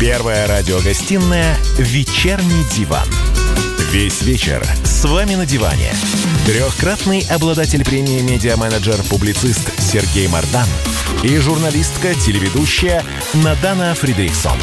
Первая 0.00 0.46
радиогостинная 0.46 1.56
«Вечерний 1.76 2.62
диван». 2.72 3.08
Весь 3.90 4.22
вечер 4.22 4.62
с 4.84 5.04
вами 5.04 5.34
на 5.34 5.44
диване. 5.44 5.90
Трехкратный 6.46 7.26
обладатель 7.28 7.84
премии 7.84 8.20
«Медиа-менеджер», 8.22 8.94
публицист 9.10 9.76
Сергей 9.80 10.28
Мардан 10.28 10.68
и 11.24 11.36
журналистка-телеведущая 11.38 13.02
Надана 13.44 13.92
Фридрихсон. 13.94 14.56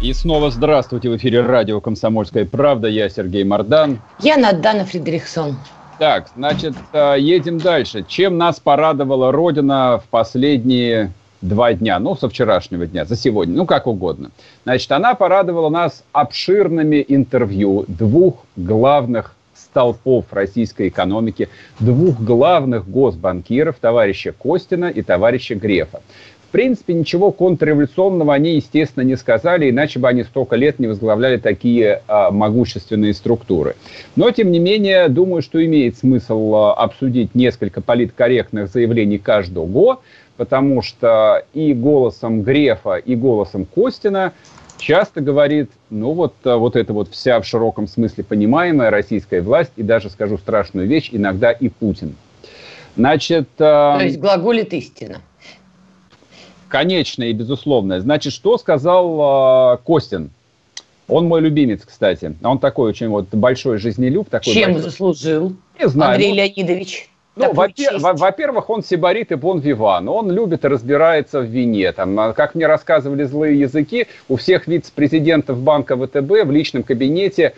И 0.00 0.14
снова 0.14 0.50
здравствуйте 0.50 1.10
в 1.10 1.16
эфире 1.18 1.42
радио 1.42 1.78
«Комсомольская 1.82 2.46
правда». 2.46 2.88
Я 2.88 3.10
Сергей 3.10 3.44
Мардан. 3.44 4.00
Я 4.20 4.38
Надана 4.38 4.86
Фридрихсон. 4.86 5.58
Так, 5.98 6.28
значит, 6.34 6.74
э, 6.94 7.16
едем 7.18 7.58
дальше. 7.58 8.02
Чем 8.08 8.38
нас 8.38 8.58
порадовала 8.60 9.30
Родина 9.30 10.00
в 10.02 10.08
последние 10.08 11.12
два 11.44 11.74
дня, 11.74 11.98
ну, 11.98 12.16
со 12.16 12.28
вчерашнего 12.28 12.86
дня, 12.86 13.04
за 13.04 13.16
сегодня, 13.16 13.54
ну, 13.54 13.66
как 13.66 13.86
угодно. 13.86 14.30
Значит, 14.64 14.90
она 14.92 15.14
порадовала 15.14 15.68
нас 15.68 16.02
обширными 16.12 17.04
интервью 17.06 17.84
двух 17.86 18.44
главных 18.56 19.34
столпов 19.54 20.26
российской 20.32 20.88
экономики, 20.88 21.48
двух 21.80 22.20
главных 22.20 22.88
госбанкиров, 22.88 23.76
товарища 23.80 24.32
Костина 24.32 24.86
и 24.86 25.02
товарища 25.02 25.54
Грефа. 25.54 26.00
В 26.48 26.52
принципе, 26.54 26.94
ничего 26.94 27.32
контрреволюционного 27.32 28.32
они, 28.32 28.54
естественно, 28.54 29.02
не 29.02 29.16
сказали, 29.16 29.70
иначе 29.70 29.98
бы 29.98 30.08
они 30.08 30.22
столько 30.22 30.54
лет 30.54 30.78
не 30.78 30.86
возглавляли 30.86 31.36
такие 31.36 32.02
а, 32.06 32.30
могущественные 32.30 33.12
структуры. 33.14 33.74
Но, 34.14 34.30
тем 34.30 34.52
не 34.52 34.60
менее, 34.60 35.08
думаю, 35.08 35.42
что 35.42 35.64
имеет 35.64 35.98
смысл 35.98 36.54
а, 36.54 36.74
обсудить 36.74 37.34
несколько 37.34 37.80
политкорректных 37.80 38.70
заявлений 38.70 39.18
каждого 39.18 39.98
потому 40.36 40.82
что 40.82 41.44
и 41.52 41.72
голосом 41.74 42.42
Грефа, 42.42 42.96
и 42.96 43.14
голосом 43.14 43.64
Костина 43.64 44.32
часто 44.78 45.20
говорит, 45.20 45.70
ну 45.90 46.12
вот, 46.12 46.34
э, 46.44 46.54
вот 46.54 46.76
это 46.76 46.92
вот 46.92 47.08
вся 47.10 47.40
в 47.40 47.46
широком 47.46 47.86
смысле 47.86 48.24
понимаемая 48.24 48.90
российская 48.90 49.40
власть, 49.40 49.72
и 49.76 49.82
даже 49.82 50.10
скажу 50.10 50.38
страшную 50.38 50.86
вещь, 50.86 51.10
иногда 51.12 51.52
и 51.52 51.68
Путин. 51.68 52.16
Значит... 52.96 53.48
Э, 53.58 53.96
То 53.98 54.04
есть 54.04 54.18
глаголит 54.18 54.72
истина. 54.72 55.20
Конечно 56.68 57.22
и 57.22 57.32
безусловно. 57.32 58.00
Значит, 58.00 58.32
что 58.32 58.58
сказал 58.58 59.74
э, 59.74 59.78
Костин? 59.84 60.30
Он 61.06 61.26
мой 61.26 61.40
любимец, 61.40 61.82
кстати. 61.84 62.34
Он 62.42 62.58
такой 62.58 62.90
очень 62.90 63.08
вот 63.08 63.28
большой 63.32 63.78
жизнелюб. 63.78 64.28
Такой 64.28 64.54
Чем 64.54 64.72
большой... 64.72 64.90
заслужил 64.90 65.56
Не 65.78 65.88
знаю. 65.88 66.12
Андрей 66.12 66.32
Леонидович? 66.32 67.10
Ну, 67.36 67.52
во-первых, 67.52 68.70
он 68.70 68.84
сибарит 68.84 69.32
и 69.32 69.34
бон 69.34 69.58
виван. 69.58 70.08
Он 70.08 70.30
любит 70.30 70.64
и 70.64 70.68
разбирается 70.68 71.40
в 71.40 71.44
вине. 71.44 71.90
Там, 71.92 72.18
а, 72.20 72.32
как 72.32 72.54
мне 72.54 72.66
рассказывали 72.66 73.24
злые 73.24 73.58
языки, 73.58 74.06
у 74.28 74.36
всех 74.36 74.68
вице-президентов 74.68 75.58
банка 75.58 75.96
ВТБ 75.96 76.44
в 76.44 76.50
личном 76.52 76.84
кабинете 76.84 77.54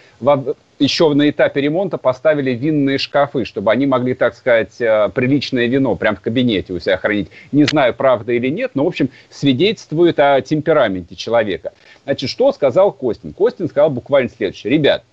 еще 0.79 1.13
на 1.15 1.29
этапе 1.29 1.61
ремонта 1.63 1.99
поставили 1.99 2.51
винные 2.51 2.99
шкафы, 2.99 3.45
чтобы 3.45 3.71
они 3.71 3.87
могли, 3.87 4.15
так 4.15 4.35
сказать, 4.35 4.79
э, 4.79 5.09
приличное 5.15 5.67
вино 5.67 5.95
прямо 5.97 6.17
в 6.17 6.21
кабинете 6.21 6.75
у 6.75 6.81
себя 6.81 6.99
хранить. 6.99 7.29
Не 7.53 7.65
знаю, 7.65 7.95
правда 7.95 8.33
или 8.33 8.49
нет, 8.49 8.73
но, 8.75 8.85
в 8.85 8.89
общем, 8.89 9.11
свидетельствует 9.31 10.19
о 10.21 10.41
темпераменте 10.43 11.17
человека. 11.17 11.73
Значит, 12.05 12.29
что 12.29 12.53
сказал 12.53 12.93
Костин? 12.93 13.33
Костин 13.33 13.69
сказал 13.69 13.91
буквально 13.91 14.29
следующее. 14.29 14.73
Ребят, 14.73 15.05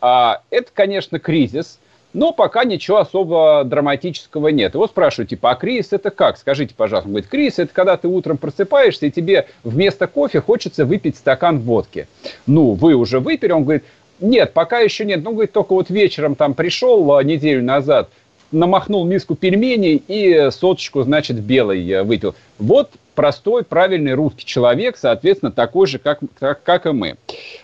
а, 0.00 0.42
это, 0.50 0.70
конечно, 0.72 1.18
кризис– 1.18 1.78
но 2.14 2.32
пока 2.32 2.64
ничего 2.64 2.98
особо 2.98 3.64
драматического 3.64 4.48
нет. 4.48 4.74
Его 4.74 4.86
спрашивают, 4.86 5.30
типа, 5.30 5.50
а 5.50 5.54
кризис 5.56 5.92
это 5.92 6.10
как? 6.10 6.38
Скажите, 6.38 6.72
пожалуйста. 6.74 7.08
Он 7.08 7.12
говорит, 7.14 7.28
кризис 7.28 7.58
это 7.58 7.74
когда 7.74 7.96
ты 7.96 8.08
утром 8.08 8.38
просыпаешься, 8.38 9.06
и 9.06 9.10
тебе 9.10 9.48
вместо 9.64 10.06
кофе 10.06 10.40
хочется 10.40 10.86
выпить 10.86 11.16
стакан 11.16 11.58
водки. 11.58 12.06
Ну, 12.46 12.72
вы 12.72 12.94
уже 12.94 13.18
выпили? 13.18 13.50
Он 13.52 13.64
говорит, 13.64 13.84
нет, 14.20 14.52
пока 14.52 14.78
еще 14.78 15.04
нет. 15.04 15.22
Ну, 15.24 15.32
говорит, 15.32 15.52
только 15.52 15.74
вот 15.74 15.90
вечером 15.90 16.36
там 16.36 16.54
пришел 16.54 17.16
а, 17.16 17.24
неделю 17.24 17.64
назад, 17.64 18.08
намахнул 18.52 19.04
миску 19.04 19.34
пельменей 19.34 20.02
и 20.06 20.50
соточку, 20.52 21.02
значит, 21.02 21.40
белой 21.40 21.90
э, 21.90 22.02
выпил. 22.04 22.36
Вот 22.58 22.92
простой, 23.16 23.64
правильный 23.64 24.14
русский 24.14 24.44
человек, 24.44 24.96
соответственно, 24.96 25.50
такой 25.50 25.88
же, 25.88 25.98
как, 25.98 26.20
как, 26.38 26.62
как 26.62 26.86
и 26.86 26.92
мы. 26.92 27.16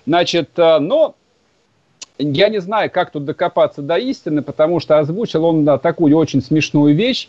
Значит, 0.07 0.51
э, 0.57 0.81
но 0.81 1.15
я 2.21 2.49
не 2.49 2.61
знаю, 2.61 2.91
как 2.91 3.11
тут 3.11 3.25
докопаться 3.25 3.83
до 3.83 3.97
истины, 3.97 4.43
потому 4.43 4.81
что 4.81 4.99
озвучил 4.99 5.45
он 5.45 5.65
да, 5.65 5.79
такую 5.79 6.17
очень 6.17 6.43
смешную 6.43 6.95
вещь. 6.95 7.29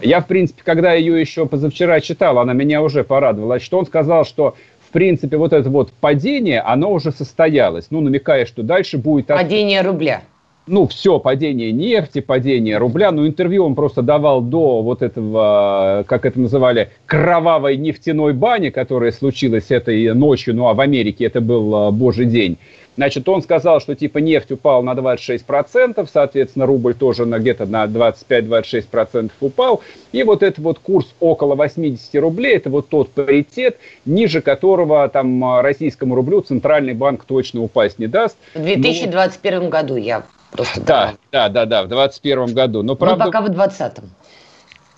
Я, 0.00 0.20
в 0.20 0.26
принципе, 0.26 0.62
когда 0.64 0.92
ее 0.92 1.20
еще 1.20 1.46
позавчера 1.46 2.00
читал, 2.00 2.38
она 2.38 2.52
меня 2.52 2.82
уже 2.82 3.04
порадовала, 3.04 3.60
что 3.60 3.78
он 3.78 3.86
сказал, 3.86 4.24
что 4.24 4.54
в 4.88 4.92
принципе, 4.92 5.38
вот 5.38 5.54
это 5.54 5.70
вот 5.70 5.90
падение, 5.90 6.60
оно 6.60 6.92
уже 6.92 7.12
состоялось. 7.12 7.86
Ну, 7.88 8.02
намекая, 8.02 8.44
что 8.44 8.62
дальше 8.62 8.98
будет... 8.98 9.28
Падение 9.28 9.80
рубля. 9.80 10.22
Ну, 10.66 10.86
все, 10.86 11.18
падение 11.18 11.72
нефти, 11.72 12.20
падение 12.20 12.76
рубля. 12.78 13.10
Ну, 13.10 13.26
интервью 13.26 13.64
он 13.64 13.74
просто 13.74 14.02
давал 14.02 14.42
до 14.42 14.82
вот 14.82 15.02
этого, 15.02 16.04
как 16.06 16.24
это 16.24 16.38
называли, 16.38 16.90
кровавой 17.06 17.76
нефтяной 17.76 18.32
бани, 18.32 18.68
которая 18.68 19.12
случилась 19.12 19.70
этой 19.70 20.14
ночью. 20.14 20.54
Ну, 20.54 20.68
а 20.68 20.74
в 20.74 20.80
Америке 20.80 21.24
это 21.24 21.40
был 21.40 21.74
а, 21.74 21.90
божий 21.90 22.26
день. 22.26 22.58
Значит, 22.96 23.28
он 23.28 23.42
сказал, 23.42 23.80
что 23.80 23.94
типа 23.94 24.18
нефть 24.18 24.52
упал 24.52 24.82
на 24.82 24.92
26%, 24.92 26.08
соответственно, 26.12 26.66
рубль 26.66 26.94
тоже 26.94 27.24
на 27.24 27.38
где-то 27.38 27.66
на 27.66 27.84
25-26% 27.84 29.30
упал. 29.40 29.82
И 30.12 30.22
вот 30.22 30.42
этот 30.42 30.58
вот 30.58 30.78
курс 30.78 31.14
около 31.20 31.54
80 31.54 32.14
рублей, 32.16 32.56
это 32.56 32.68
вот 32.68 32.88
тот 32.88 33.10
паритет, 33.10 33.78
ниже 34.04 34.42
которого 34.42 35.08
там 35.08 35.60
российскому 35.60 36.14
рублю 36.14 36.42
центральный 36.42 36.94
банк 36.94 37.24
точно 37.24 37.62
упасть 37.62 37.98
не 37.98 38.06
даст. 38.06 38.36
В 38.54 38.62
2021 38.62 39.62
ну, 39.62 39.68
году 39.70 39.96
я 39.96 40.24
просто... 40.50 40.80
Да, 40.82 41.14
да, 41.30 41.48
да, 41.48 41.64
да, 41.64 41.82
в 41.84 41.88
2021 41.88 42.54
году. 42.54 42.82
Но, 42.82 42.94
правда, 42.94 43.24
Но 43.24 43.24
пока 43.26 43.40
в 43.40 43.48
2020. 43.48 44.04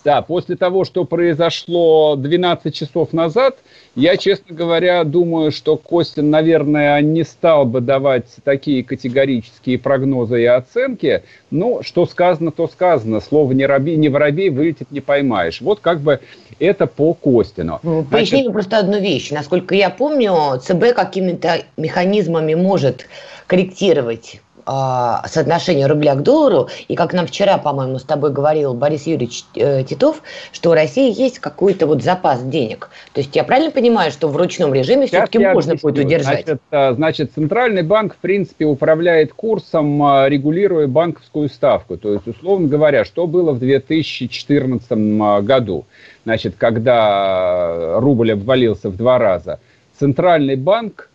Да, 0.05 0.21
после 0.21 0.55
того, 0.57 0.85
что 0.85 1.05
произошло 1.05 2.15
12 2.17 2.75
часов 2.75 3.15
назад, 3.15 3.57
я, 3.95 4.19
честно 4.19 4.55
говоря, 4.55 5.03
думаю, 5.03 5.51
что 5.51 5.79
Костин, 5.79 6.29
наверное, 6.29 7.01
не 7.01 7.25
стал 7.25 7.65
бы 7.65 7.81
давать 7.81 8.27
такие 8.45 8.85
категорические 8.85 9.79
прогнозы 9.79 10.43
и 10.43 10.45
оценки. 10.47 11.23
Ну, 11.51 11.83
что 11.83 12.05
сказано, 12.05 12.51
то 12.51 12.69
сказано. 12.69 13.21
Слово 13.23 13.53
«не, 13.53 13.65
раби, 13.65 13.97
не 13.97 14.11
воробей» 14.11 14.51
вылетит 14.51 14.91
не 14.91 15.01
поймаешь. 15.01 15.63
Вот 15.63 15.81
как 15.81 16.01
бы 16.01 16.21
это 16.59 16.87
по 16.87 17.15
Костину. 17.15 17.81
Ну, 17.83 18.05
поясни 18.05 18.43
мне 18.43 18.53
просто 18.53 18.79
одну 18.79 19.01
вещь. 19.01 19.31
Насколько 19.31 19.75
я 19.75 19.89
помню, 19.89 20.61
ЦБ 20.61 20.95
какими-то 20.95 21.63
механизмами 21.79 22.55
может 22.55 23.07
корректировать 23.47 24.41
соотношение 24.67 25.87
рубля 25.87 26.15
к 26.15 26.23
доллару, 26.23 26.69
и 26.89 26.95
как 26.95 27.13
нам 27.13 27.27
вчера, 27.27 27.59
по-моему, 27.59 27.99
с 27.99 28.03
тобой 28.03 28.33
говорил 28.33 28.75
Борис 28.75 29.07
Юрьевич 29.07 29.45
э, 29.55 29.85
Титов, 29.85 30.23
что 30.53 30.71
у 30.71 30.75
России 30.75 31.13
есть 31.15 31.39
какой-то 31.39 31.87
вот 31.87 32.03
запас 32.03 32.43
денег. 32.43 32.91
То 33.13 33.21
есть 33.21 33.35
я 33.37 33.45
правильно 33.45 33.71
понимаю, 33.71 34.11
что 34.11 34.29
в 34.29 34.37
ручном 34.37 34.73
режиме 34.73 35.07
все-таки 35.07 35.39
можно 35.39 35.73
объясню. 35.73 35.91
будет 35.91 36.05
удержать? 36.05 36.45
Значит, 36.45 36.63
а, 36.71 36.93
значит, 36.95 37.33
Центральный 37.35 37.83
банк, 37.83 38.15
в 38.15 38.19
принципе, 38.19 38.65
управляет 38.65 39.33
курсом, 39.33 40.03
а, 40.03 40.29
регулируя 40.29 40.87
банковскую 40.87 41.49
ставку. 41.49 41.97
То 41.97 42.15
есть, 42.15 42.27
условно 42.27 42.69
говоря, 42.69 43.05
что 43.05 43.27
было 43.27 43.53
в 43.53 43.59
2014 43.59 45.43
году, 45.43 45.85
значит, 46.25 46.55
когда 46.57 47.99
рубль 48.01 48.33
обвалился 48.33 48.89
в 48.91 48.97
два 48.97 49.19
раза. 49.19 49.61
Центральный 49.99 50.57
банк 50.57 51.11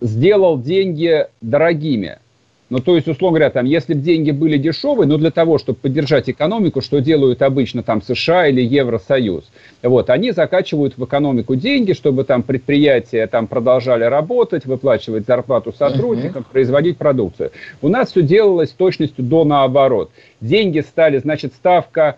сделал 0.00 0.60
деньги 0.60 1.26
дорогими. 1.40 2.18
Ну, 2.70 2.80
то 2.80 2.96
есть, 2.96 3.08
условно 3.08 3.38
говоря, 3.38 3.50
там, 3.50 3.64
если 3.64 3.94
бы 3.94 4.00
деньги 4.00 4.30
были 4.30 4.58
дешевые, 4.58 5.08
но 5.08 5.16
для 5.16 5.30
того, 5.30 5.56
чтобы 5.56 5.78
поддержать 5.78 6.28
экономику, 6.28 6.82
что 6.82 7.00
делают 7.00 7.40
обычно 7.40 7.82
там 7.82 8.02
США 8.02 8.48
или 8.48 8.60
Евросоюз, 8.60 9.44
вот, 9.82 10.10
они 10.10 10.32
закачивают 10.32 10.98
в 10.98 11.04
экономику 11.04 11.56
деньги, 11.56 11.94
чтобы 11.94 12.24
там 12.24 12.42
предприятия 12.42 13.26
там 13.26 13.46
продолжали 13.46 14.04
работать, 14.04 14.66
выплачивать 14.66 15.24
зарплату 15.26 15.72
сотрудникам, 15.72 16.42
uh-huh. 16.42 16.52
производить 16.52 16.98
продукцию. 16.98 17.52
У 17.80 17.88
нас 17.88 18.10
все 18.10 18.20
делалось 18.20 18.68
с 18.68 18.74
точностью 18.74 19.24
до 19.24 19.44
наоборот. 19.44 20.10
Деньги 20.42 20.80
стали, 20.80 21.18
значит, 21.18 21.54
ставка 21.54 22.16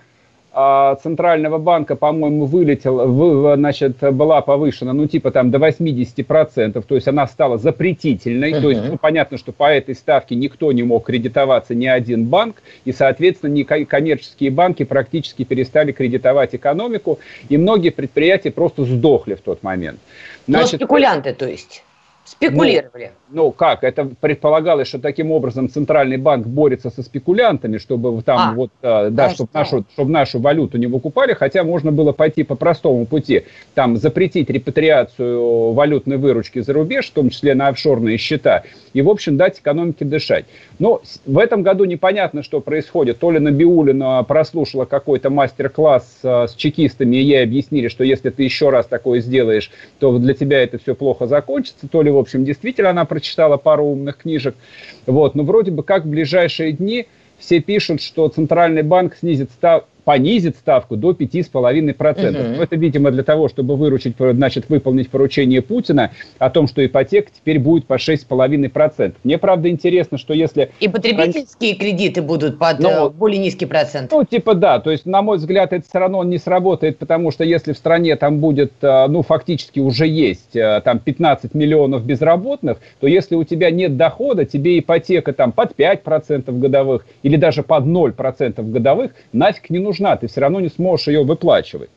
Центрального 0.53 1.59
банка, 1.59 1.95
по-моему, 1.95 2.45
вылетела, 2.45 3.55
значит, 3.57 3.99
была 4.01 4.41
повышена, 4.41 4.93
ну, 4.93 5.07
типа 5.07 5.31
там 5.31 5.53
до 5.53 5.59
80%, 5.59 6.83
то 6.83 6.95
есть 6.97 7.07
она 7.07 7.29
стала 7.29 7.57
запретительной, 7.57 8.53
uh-huh. 8.53 8.61
то 8.61 8.71
есть, 8.71 8.83
ну, 8.85 8.99
понятно, 8.99 9.39
что 9.39 9.53
по 9.53 9.71
этой 9.71 9.95
ставке 9.95 10.35
никто 10.35 10.73
не 10.73 10.83
мог 10.83 11.07
кредитоваться, 11.07 11.77
ни 11.77 11.87
один 11.87 12.27
банк, 12.27 12.63
и, 12.85 12.91
соответственно, 12.93 13.53
не 13.53 13.63
коммерческие 13.63 14.51
банки 14.51 14.83
практически 14.83 15.45
перестали 15.45 15.93
кредитовать 15.93 16.53
экономику, 16.55 17.21
и 17.49 17.57
многие 17.57 17.91
предприятия 17.91 18.51
просто 18.51 18.85
сдохли 18.85 19.35
в 19.35 19.41
тот 19.43 19.63
момент. 19.63 20.01
Ну, 20.49 20.55
значит, 20.55 20.73
Но 20.73 20.79
спекулянты, 20.79 21.33
то 21.33 21.47
есть? 21.47 21.85
Спекулировали. 22.31 23.11
Ну, 23.29 23.47
ну 23.47 23.51
как, 23.51 23.83
это 23.83 24.05
предполагалось, 24.05 24.87
что 24.87 25.01
таким 25.01 25.33
образом 25.33 25.69
центральный 25.69 26.17
банк 26.17 26.47
борется 26.47 26.91
со 26.91 27.03
спекулянтами, 27.03 27.79
чтобы 27.79 28.23
там 28.23 28.39
а, 28.39 28.55
вот, 28.55 28.71
да, 28.81 29.11
да 29.11 29.31
чтобы, 29.31 29.51
нашу, 29.53 29.85
чтобы 29.93 30.13
нашу 30.13 30.39
валюту 30.39 30.79
не 30.79 30.87
выкупали, 30.87 31.33
хотя 31.33 31.65
можно 31.65 31.91
было 31.91 32.13
пойти 32.13 32.45
по 32.45 32.55
простому 32.55 33.05
пути, 33.05 33.47
там 33.75 33.97
запретить 33.97 34.49
репатриацию 34.49 35.73
валютной 35.73 36.19
выручки 36.19 36.61
за 36.61 36.73
рубеж, 36.73 37.09
в 37.09 37.15
том 37.15 37.31
числе 37.31 37.57
на 37.57 37.67
офшорные 37.67 38.17
счета, 38.17 38.63
и, 38.93 39.03
в 39.03 39.09
общем, 39.09 39.37
дать 39.37 39.59
экономике 39.59 40.05
дышать. 40.05 40.45
Но 40.81 41.03
в 41.27 41.39
этом 41.39 41.63
году 41.63 41.85
непонятно, 41.85 42.43
что 42.43 42.61
происходит. 42.61 43.19
То 43.19 43.31
ли 43.31 43.39
Набиулина 43.39 44.25
прослушала 44.25 44.87
какой-то 44.87 45.29
мастер-класс 45.29 46.21
а, 46.25 46.49
с 46.49 46.55
чекистами, 46.55 47.17
и 47.17 47.23
ей 47.23 47.43
объяснили, 47.43 47.89
что 47.89 48.03
если 48.03 48.31
ты 48.31 48.43
еще 48.45 48.71
раз 48.71 48.87
такое 48.87 49.21
сделаешь, 49.21 49.71
то 49.99 50.19
для 50.19 50.33
тебя 50.33 50.63
это 50.63 50.79
все 50.79 50.95
плохо 50.95 51.27
закончится, 51.27 51.87
то 51.87 52.01
ли, 52.01 52.11
в 52.11 52.17
общем, 52.17 52.47
действительно 52.47 52.91
она 52.91 53.05
прочитала 53.05 53.59
пару 53.59 53.85
умных 53.85 54.17
книжек. 54.17 54.57
Вот. 55.05 55.35
Но 55.35 55.43
вроде 55.43 55.71
бы 55.71 55.83
как 55.83 56.07
в 56.07 56.09
ближайшие 56.09 56.73
дни 56.73 57.07
все 57.39 57.61
пишут, 57.61 58.01
что 58.01 58.29
Центральный 58.29 58.83
банк 58.83 59.17
снизит 59.17 59.51
став 59.51 59.85
понизит 60.05 60.57
ставку 60.57 60.97
до 60.97 61.11
5,5%. 61.11 62.55
Угу. 62.55 62.63
Это, 62.63 62.77
видимо, 62.77 63.11
для 63.11 63.23
того, 63.23 63.49
чтобы 63.49 63.77
выручить, 63.77 64.15
значит, 64.19 64.69
выполнить 64.69 65.11
поручение 65.11 65.63
Путина 65.63 66.11
о 66.39 66.51
том, 66.51 66.67
что 66.67 66.85
ипотека 66.85 67.31
теперь 67.35 67.59
будет 67.59 67.87
по 67.87 67.95
6,5%. 67.95 69.15
Мне, 69.25 69.39
правда, 69.39 69.69
интересно, 69.69 70.19
что 70.19 70.35
если... 70.35 70.71
И 70.81 70.89
потребительские 70.89 71.75
кредиты 71.75 72.23
будут 72.23 72.59
под 72.59 72.81
ну, 72.81 73.11
более 73.11 73.39
низкий 73.39 73.67
процент. 73.67 74.11
Ну, 74.11 74.25
типа 74.25 74.55
да. 74.55 74.81
То 74.81 74.91
есть, 74.91 75.07
на 75.07 75.23
мой 75.23 75.39
взгляд, 75.39 75.73
это 75.73 75.87
все 75.87 75.99
равно 75.99 76.25
не 76.25 76.39
сработает, 76.39 76.99
потому 76.99 77.31
что 77.31 77.45
если 77.45 77.73
в 77.73 77.77
стране 77.77 78.17
там 78.17 78.39
будет, 78.39 78.73
э, 78.81 79.07
ну, 79.09 79.23
фактически 79.23 79.81
уже 79.81 80.07
есть 80.07 80.57
э, 80.57 80.81
там 80.85 80.99
15 80.99 81.55
миллионов 81.55 82.05
безработных, 82.05 82.79
то 83.01 83.07
если 83.07 83.35
у 83.35 83.45
тебя 83.45 83.71
нет 83.71 83.97
дохода, 83.97 84.45
тебе 84.45 84.79
ипотека 84.79 85.33
там 85.33 85.53
под 85.53 85.73
5% 85.79 86.59
годовых 86.59 87.07
или 87.23 87.37
даже 87.37 87.63
под 87.63 87.85
0% 87.85 88.71
годовых 88.71 89.13
нафиг 89.33 89.71
не 89.71 89.79
нужна 89.79 89.90
нужна, 89.91 90.17
ты 90.17 90.29
все 90.29 90.41
равно 90.41 90.61
не 90.61 90.69
сможешь 90.69 91.09
ее 91.09 91.25
выплачивать. 91.25 91.91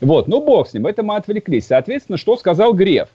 Вот, 0.00 0.28
ну 0.28 0.40
бог 0.40 0.68
с 0.68 0.74
ним, 0.74 0.86
это 0.86 1.02
мы 1.02 1.16
отвлеклись. 1.16 1.66
Соответственно, 1.66 2.16
что 2.16 2.36
сказал 2.36 2.72
Греф? 2.72 3.08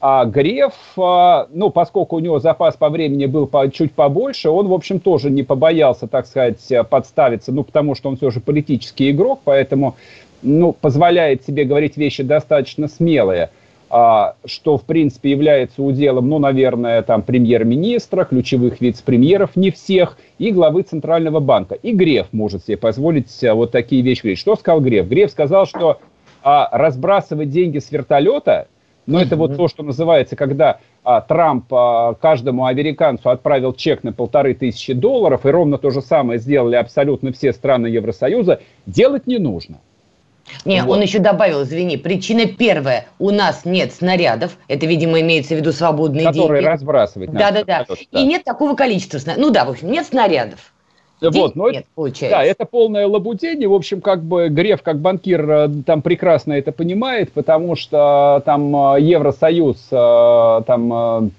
А 0.00 0.24
Греф, 0.24 0.74
а, 0.98 1.46
ну, 1.52 1.70
поскольку 1.70 2.16
у 2.16 2.18
него 2.18 2.40
запас 2.40 2.76
по 2.76 2.90
времени 2.90 3.26
был 3.26 3.46
по, 3.46 3.70
чуть 3.70 3.92
побольше, 3.92 4.50
он, 4.50 4.66
в 4.66 4.72
общем, 4.72 4.98
тоже 4.98 5.30
не 5.30 5.44
побоялся, 5.44 6.08
так 6.08 6.26
сказать, 6.26 6.60
подставиться, 6.90 7.52
ну, 7.52 7.62
потому 7.62 7.94
что 7.94 8.08
он 8.08 8.16
все 8.16 8.30
же 8.30 8.40
политический 8.40 9.12
игрок, 9.12 9.40
поэтому, 9.44 9.94
ну, 10.42 10.72
позволяет 10.72 11.44
себе 11.44 11.64
говорить 11.64 11.96
вещи 11.96 12.22
достаточно 12.22 12.88
смелые– 12.88 13.50
что, 13.92 14.78
в 14.78 14.84
принципе, 14.84 15.32
является 15.32 15.82
уделом, 15.82 16.30
ну, 16.30 16.38
наверное, 16.38 17.02
там, 17.02 17.20
премьер-министра, 17.20 18.24
ключевых 18.24 18.80
вице-премьеров, 18.80 19.54
не 19.54 19.70
всех, 19.70 20.16
и 20.38 20.50
главы 20.50 20.82
Центрального 20.82 21.40
банка. 21.40 21.74
И 21.74 21.92
Греф 21.92 22.28
может 22.32 22.64
себе 22.64 22.78
позволить 22.78 23.44
а, 23.44 23.54
вот 23.54 23.70
такие 23.70 24.00
вещи 24.00 24.22
говорить. 24.22 24.38
Что 24.38 24.56
сказал 24.56 24.80
Греф? 24.80 25.06
Греф 25.08 25.30
сказал, 25.30 25.66
что 25.66 26.00
а, 26.42 26.68
разбрасывать 26.72 27.50
деньги 27.50 27.78
с 27.78 27.92
вертолета, 27.92 28.68
ну, 29.06 29.18
это 29.18 29.36
вот 29.36 29.56
то, 29.56 29.68
что 29.68 29.82
называется, 29.82 30.36
когда 30.36 30.78
а, 31.04 31.20
Трамп 31.20 31.72
а, 31.72 32.14
каждому 32.14 32.66
американцу 32.66 33.30
отправил 33.30 33.72
чек 33.72 34.04
на 34.04 34.12
полторы 34.12 34.54
тысячи 34.54 34.92
долларов, 34.92 35.44
и 35.44 35.50
ровно 35.50 35.78
то 35.78 35.90
же 35.90 36.00
самое 36.00 36.38
сделали 36.38 36.76
абсолютно 36.76 37.32
все 37.32 37.52
страны 37.52 37.88
Евросоюза, 37.88 38.60
делать 38.86 39.26
не 39.26 39.38
нужно. 39.38 39.80
Не, 40.64 40.82
вот. 40.82 40.96
он 40.96 41.02
еще 41.02 41.18
добавил, 41.18 41.62
извини, 41.62 41.96
причина 41.96 42.46
первая, 42.46 43.06
у 43.18 43.30
нас 43.30 43.64
нет 43.64 43.92
снарядов, 43.92 44.56
это, 44.68 44.86
видимо, 44.86 45.20
имеется 45.20 45.54
в 45.54 45.58
виду 45.58 45.72
свободные 45.72 46.26
Которые 46.26 46.62
деньги. 46.62 46.72
разбрасывать 46.72 47.32
Да, 47.32 47.50
да, 47.50 47.64
да. 47.64 47.86
И 48.10 48.24
нет 48.24 48.44
такого 48.44 48.74
количества 48.74 49.18
снарядов. 49.18 49.46
Ну 49.46 49.52
да, 49.52 49.64
в 49.64 49.70
общем, 49.70 49.90
нет 49.90 50.06
снарядов. 50.06 50.72
Вот, 51.30 51.54
но 51.54 51.70
нет, 51.70 51.86
получается. 51.94 52.38
Да, 52.38 52.44
это 52.44 52.64
полное 52.64 53.06
лабудение. 53.06 53.68
В 53.68 53.74
общем, 53.74 54.00
как 54.00 54.22
бы 54.22 54.48
Греф, 54.48 54.82
как 54.82 54.98
банкир, 54.98 55.48
э, 55.48 55.68
там 55.86 56.02
прекрасно 56.02 56.54
это 56.54 56.72
понимает, 56.72 57.32
потому 57.32 57.76
что 57.76 58.42
там 58.44 58.74
э, 58.96 59.00
Евросоюз, 59.00 59.86
э, 59.90 60.62
там 60.66 61.32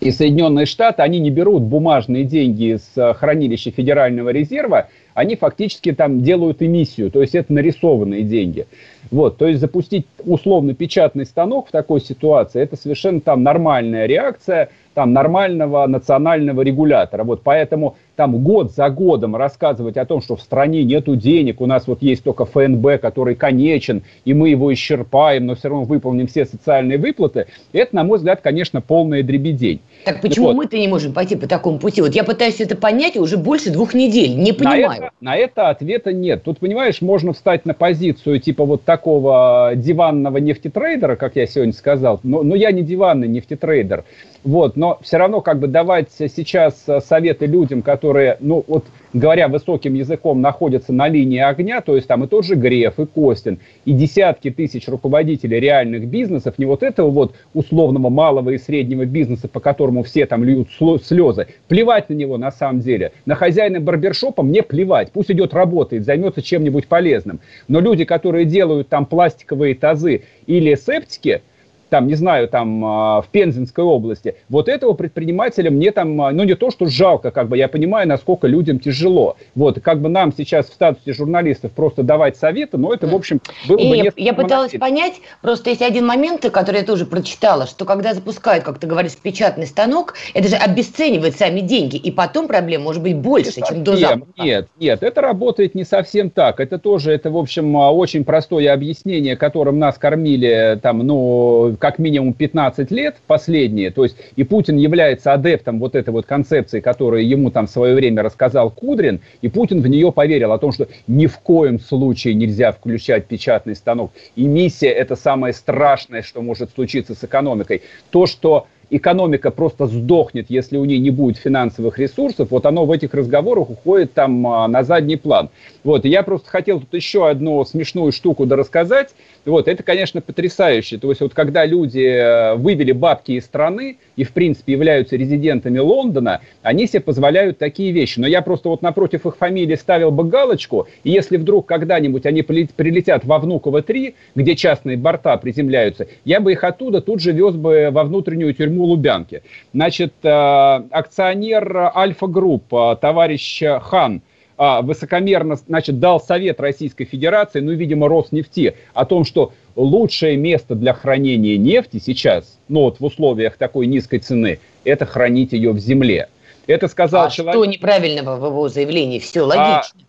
и 0.00 0.10
Соединенные 0.12 0.66
Штаты, 0.66 1.02
они 1.02 1.18
не 1.18 1.30
берут 1.30 1.62
бумажные 1.62 2.24
деньги 2.24 2.76
из 2.76 3.16
хранилища 3.16 3.72
Федерального 3.72 4.28
резерва, 4.28 4.88
они 5.18 5.34
фактически 5.34 5.92
там 5.92 6.22
делают 6.22 6.62
эмиссию, 6.62 7.10
то 7.10 7.20
есть 7.20 7.34
это 7.34 7.52
нарисованные 7.52 8.22
деньги. 8.22 8.68
Вот, 9.10 9.36
то 9.36 9.48
есть 9.48 9.60
запустить 9.60 10.06
условно 10.24 10.74
печатный 10.74 11.26
станок 11.26 11.68
в 11.68 11.70
такой 11.72 12.00
ситуации, 12.00 12.62
это 12.62 12.76
совершенно 12.76 13.20
там 13.20 13.42
нормальная 13.42 14.06
реакция 14.06 14.68
там 14.94 15.12
нормального 15.12 15.86
национального 15.86 16.62
регулятора. 16.62 17.24
Вот 17.24 17.42
поэтому 17.42 17.96
там 18.18 18.36
год 18.42 18.72
за 18.72 18.90
годом 18.90 19.36
рассказывать 19.36 19.96
о 19.96 20.04
том, 20.04 20.20
что 20.20 20.34
в 20.34 20.42
стране 20.42 20.82
нету 20.82 21.14
денег, 21.14 21.60
у 21.60 21.66
нас 21.66 21.86
вот 21.86 22.02
есть 22.02 22.24
только 22.24 22.46
ФНБ, 22.46 23.00
который 23.00 23.36
конечен, 23.36 24.02
и 24.24 24.34
мы 24.34 24.48
его 24.48 24.74
исчерпаем, 24.74 25.46
но 25.46 25.54
все 25.54 25.68
равно 25.68 25.84
выполним 25.84 26.26
все 26.26 26.44
социальные 26.44 26.98
выплаты, 26.98 27.46
это, 27.72 27.94
на 27.94 28.02
мой 28.02 28.18
взгляд, 28.18 28.40
конечно, 28.40 28.80
полная 28.80 29.22
дребедень. 29.22 29.78
Так 30.04 30.20
почему 30.20 30.46
вот. 30.46 30.56
мы-то 30.56 30.76
не 30.76 30.88
можем 30.88 31.12
пойти 31.12 31.36
по 31.36 31.46
такому 31.46 31.78
пути? 31.78 32.00
Вот 32.00 32.12
я 32.16 32.24
пытаюсь 32.24 32.60
это 32.60 32.74
понять 32.74 33.16
уже 33.16 33.36
больше 33.36 33.70
двух 33.70 33.94
недель, 33.94 34.36
не 34.36 34.52
понимаю. 34.52 34.88
На 34.88 34.96
это, 34.96 35.10
на 35.20 35.36
это 35.36 35.68
ответа 35.68 36.12
нет. 36.12 36.42
Тут, 36.42 36.58
понимаешь, 36.58 37.00
можно 37.00 37.32
встать 37.32 37.66
на 37.66 37.74
позицию 37.74 38.40
типа 38.40 38.64
вот 38.64 38.82
такого 38.82 39.74
диванного 39.76 40.38
нефтетрейдера, 40.38 41.14
как 41.14 41.36
я 41.36 41.46
сегодня 41.46 41.72
сказал, 41.72 42.18
но, 42.24 42.42
но 42.42 42.56
я 42.56 42.72
не 42.72 42.82
диванный 42.82 43.28
нефтетрейдер. 43.28 44.02
Вот, 44.44 44.76
но 44.76 44.98
все 45.02 45.18
равно 45.18 45.40
как 45.40 45.58
бы 45.58 45.66
давать 45.66 46.08
сейчас 46.18 46.84
советы 47.06 47.46
людям, 47.46 47.82
которые, 47.82 48.07
ну 48.40 48.64
вот 48.66 48.84
говоря 49.12 49.48
высоким 49.48 49.94
языком, 49.94 50.40
находятся 50.40 50.92
на 50.92 51.08
линии 51.08 51.40
огня, 51.40 51.80
то 51.80 51.96
есть 51.96 52.06
там 52.08 52.24
и 52.24 52.26
тот 52.26 52.44
же 52.44 52.54
Греф, 52.54 52.98
и 52.98 53.06
Костин, 53.06 53.58
и 53.84 53.92
десятки 53.92 54.50
тысяч 54.50 54.88
руководителей 54.88 55.60
реальных 55.60 56.06
бизнесов, 56.06 56.58
не 56.58 56.66
вот 56.66 56.82
этого 56.82 57.10
вот 57.10 57.34
условного 57.54 58.08
малого 58.08 58.50
и 58.50 58.58
среднего 58.58 59.04
бизнеса, 59.04 59.48
по 59.48 59.60
которому 59.60 60.02
все 60.02 60.26
там 60.26 60.44
льют 60.44 60.68
слезы, 61.02 61.46
плевать 61.68 62.08
на 62.08 62.14
него 62.14 62.38
на 62.38 62.50
самом 62.50 62.80
деле. 62.80 63.12
На 63.26 63.34
хозяина 63.34 63.80
барбершопа 63.80 64.42
мне 64.42 64.62
плевать, 64.62 65.10
пусть 65.12 65.30
идет 65.30 65.54
работает, 65.54 66.04
займется 66.04 66.42
чем-нибудь 66.42 66.86
полезным. 66.86 67.40
Но 67.68 67.80
люди, 67.80 68.04
которые 68.04 68.44
делают 68.44 68.88
там 68.88 69.06
пластиковые 69.06 69.74
тазы 69.74 70.22
или 70.46 70.74
септики, 70.74 71.42
там, 71.88 72.06
не 72.06 72.14
знаю, 72.14 72.48
там, 72.48 72.84
а, 72.84 73.22
в 73.22 73.28
Пензенской 73.28 73.84
области, 73.84 74.36
вот 74.48 74.68
этого 74.68 74.92
предпринимателя 74.92 75.70
мне 75.70 75.92
там, 75.92 76.20
а, 76.20 76.30
ну, 76.30 76.44
не 76.44 76.54
то, 76.54 76.70
что 76.70 76.86
жалко, 76.86 77.30
как 77.30 77.48
бы, 77.48 77.56
я 77.56 77.68
понимаю, 77.68 78.08
насколько 78.08 78.46
людям 78.46 78.78
тяжело. 78.78 79.36
Вот, 79.54 79.80
как 79.80 80.00
бы 80.00 80.08
нам 80.08 80.32
сейчас 80.36 80.68
в 80.68 80.74
статусе 80.74 81.12
журналистов 81.12 81.72
просто 81.72 82.02
давать 82.02 82.36
советы, 82.36 82.78
но 82.78 82.92
это, 82.92 83.06
в 83.06 83.14
общем, 83.14 83.40
было 83.66 83.78
И 83.78 83.88
бы 83.88 83.96
Я, 83.96 84.12
я 84.16 84.34
пыталась 84.34 84.72
понять, 84.72 85.14
просто 85.42 85.70
есть 85.70 85.82
один 85.82 86.06
момент, 86.06 86.48
который 86.50 86.78
я 86.78 86.86
тоже 86.86 87.06
прочитала, 87.06 87.66
что 87.66 87.84
когда 87.84 88.14
запускают, 88.14 88.64
как 88.64 88.78
ты 88.78 88.86
говоришь, 88.86 89.16
печатный 89.16 89.66
станок, 89.66 90.14
это 90.34 90.48
же 90.48 90.56
обесценивает 90.56 91.36
сами 91.36 91.60
деньги, 91.60 91.96
и 91.96 92.10
потом 92.10 92.48
проблем 92.48 92.82
может 92.82 93.02
быть 93.02 93.16
больше, 93.16 93.60
чем 93.66 93.84
до 93.84 93.96
запуска. 93.96 94.42
Нет, 94.42 94.68
нет, 94.78 95.02
это 95.02 95.20
работает 95.20 95.74
не 95.74 95.84
совсем 95.84 96.30
так. 96.30 96.60
Это 96.60 96.78
тоже, 96.78 97.12
это, 97.12 97.30
в 97.30 97.36
общем, 97.36 97.76
а, 97.76 97.90
очень 97.92 98.24
простое 98.24 98.72
объяснение, 98.72 99.36
которым 99.36 99.78
нас 99.78 99.98
кормили, 99.98 100.78
там, 100.82 100.98
ну, 100.98 101.76
как 101.78 101.98
минимум 101.98 102.32
15 102.32 102.90
лет 102.90 103.16
последние, 103.26 103.90
то 103.90 104.04
есть 104.04 104.16
и 104.36 104.44
Путин 104.44 104.76
является 104.76 105.32
адептом 105.32 105.78
вот 105.78 105.94
этой 105.94 106.10
вот 106.10 106.26
концепции, 106.26 106.80
которую 106.80 107.26
ему 107.26 107.50
там 107.50 107.66
в 107.66 107.70
свое 107.70 107.94
время 107.94 108.22
рассказал 108.22 108.70
Кудрин, 108.70 109.20
и 109.42 109.48
Путин 109.48 109.80
в 109.80 109.86
нее 109.86 110.12
поверил 110.12 110.52
о 110.52 110.58
том, 110.58 110.72
что 110.72 110.88
ни 111.06 111.26
в 111.26 111.38
коем 111.38 111.80
случае 111.80 112.34
нельзя 112.34 112.72
включать 112.72 113.26
печатный 113.26 113.74
станок. 113.74 114.12
И 114.36 114.46
миссия 114.46 114.90
это 114.90 115.16
самое 115.16 115.54
страшное, 115.54 116.22
что 116.22 116.42
может 116.42 116.70
случиться 116.74 117.14
с 117.14 117.24
экономикой. 117.24 117.82
То, 118.10 118.26
что 118.26 118.66
экономика 118.90 119.50
просто 119.50 119.86
сдохнет, 119.86 120.46
если 120.48 120.76
у 120.76 120.84
нее 120.84 120.98
не 120.98 121.10
будет 121.10 121.36
финансовых 121.36 121.98
ресурсов, 121.98 122.50
вот 122.50 122.66
оно 122.66 122.86
в 122.86 122.90
этих 122.90 123.14
разговорах 123.14 123.70
уходит 123.70 124.14
там 124.14 124.46
а, 124.46 124.68
на 124.68 124.82
задний 124.82 125.16
план. 125.16 125.50
Вот, 125.84 126.04
и 126.04 126.08
я 126.08 126.22
просто 126.22 126.48
хотел 126.48 126.80
тут 126.80 126.92
еще 126.94 127.28
одну 127.28 127.64
смешную 127.64 128.12
штуку 128.12 128.46
дорассказать. 128.46 129.10
Вот, 129.44 129.68
это, 129.68 129.82
конечно, 129.82 130.20
потрясающе. 130.20 130.98
То 130.98 131.08
есть, 131.10 131.20
вот 131.20 131.34
когда 131.34 131.64
люди 131.64 132.00
э, 132.00 132.54
вывели 132.56 132.92
бабки 132.92 133.32
из 133.32 133.44
страны 133.44 133.98
и, 134.16 134.24
в 134.24 134.32
принципе, 134.32 134.72
являются 134.72 135.16
резидентами 135.16 135.78
Лондона, 135.78 136.40
они 136.62 136.86
себе 136.86 137.00
позволяют 137.00 137.58
такие 137.58 137.92
вещи. 137.92 138.18
Но 138.18 138.26
я 138.26 138.42
просто 138.42 138.68
вот 138.68 138.82
напротив 138.82 139.26
их 139.26 139.36
фамилии 139.36 139.76
ставил 139.76 140.10
бы 140.10 140.24
галочку, 140.24 140.86
и 141.04 141.10
если 141.10 141.36
вдруг 141.36 141.66
когда-нибудь 141.66 142.26
они 142.26 142.42
прилетят 142.42 143.24
во 143.24 143.38
Внуково 143.38 143.82
3, 143.82 144.14
где 144.34 144.56
частные 144.56 144.96
борта 144.96 145.36
приземляются, 145.36 146.08
я 146.24 146.40
бы 146.40 146.52
их 146.52 146.64
оттуда 146.64 147.00
тут 147.00 147.20
же 147.20 147.32
вез 147.32 147.54
бы 147.54 147.88
во 147.90 148.04
внутреннюю 148.04 148.54
тюрьму 148.54 148.77
Лубянки. 148.84 149.42
Значит, 149.72 150.14
э, 150.22 150.28
акционер 150.28 151.92
Альфа 151.94 152.26
Групп, 152.26 152.72
э, 152.72 152.96
товарищ 153.00 153.62
Хан, 153.82 154.22
а, 154.60 154.82
высокомерно, 154.82 155.54
значит, 155.54 156.00
дал 156.00 156.20
совет 156.20 156.60
Российской 156.60 157.04
Федерации, 157.04 157.60
ну, 157.60 157.72
видимо, 157.72 158.08
Роснефти, 158.08 158.74
о 158.92 159.04
том, 159.04 159.24
что 159.24 159.52
лучшее 159.76 160.36
место 160.36 160.74
для 160.74 160.94
хранения 160.94 161.56
нефти 161.56 162.02
сейчас, 162.04 162.58
ну, 162.66 162.80
вот 162.80 162.98
в 162.98 163.04
условиях 163.04 163.56
такой 163.56 163.86
низкой 163.86 164.18
цены, 164.18 164.58
это 164.82 165.06
хранить 165.06 165.52
ее 165.52 165.70
в 165.70 165.78
земле. 165.78 166.28
Это 166.66 166.88
сказал 166.88 167.26
а 167.26 167.30
человек... 167.30 167.54
что 167.54 167.64
неправильного 167.64 168.36
в 168.36 168.46
его 168.46 168.68
заявлении? 168.68 169.20
Все 169.20 169.42
логично. 169.42 169.64
А, 169.64 170.08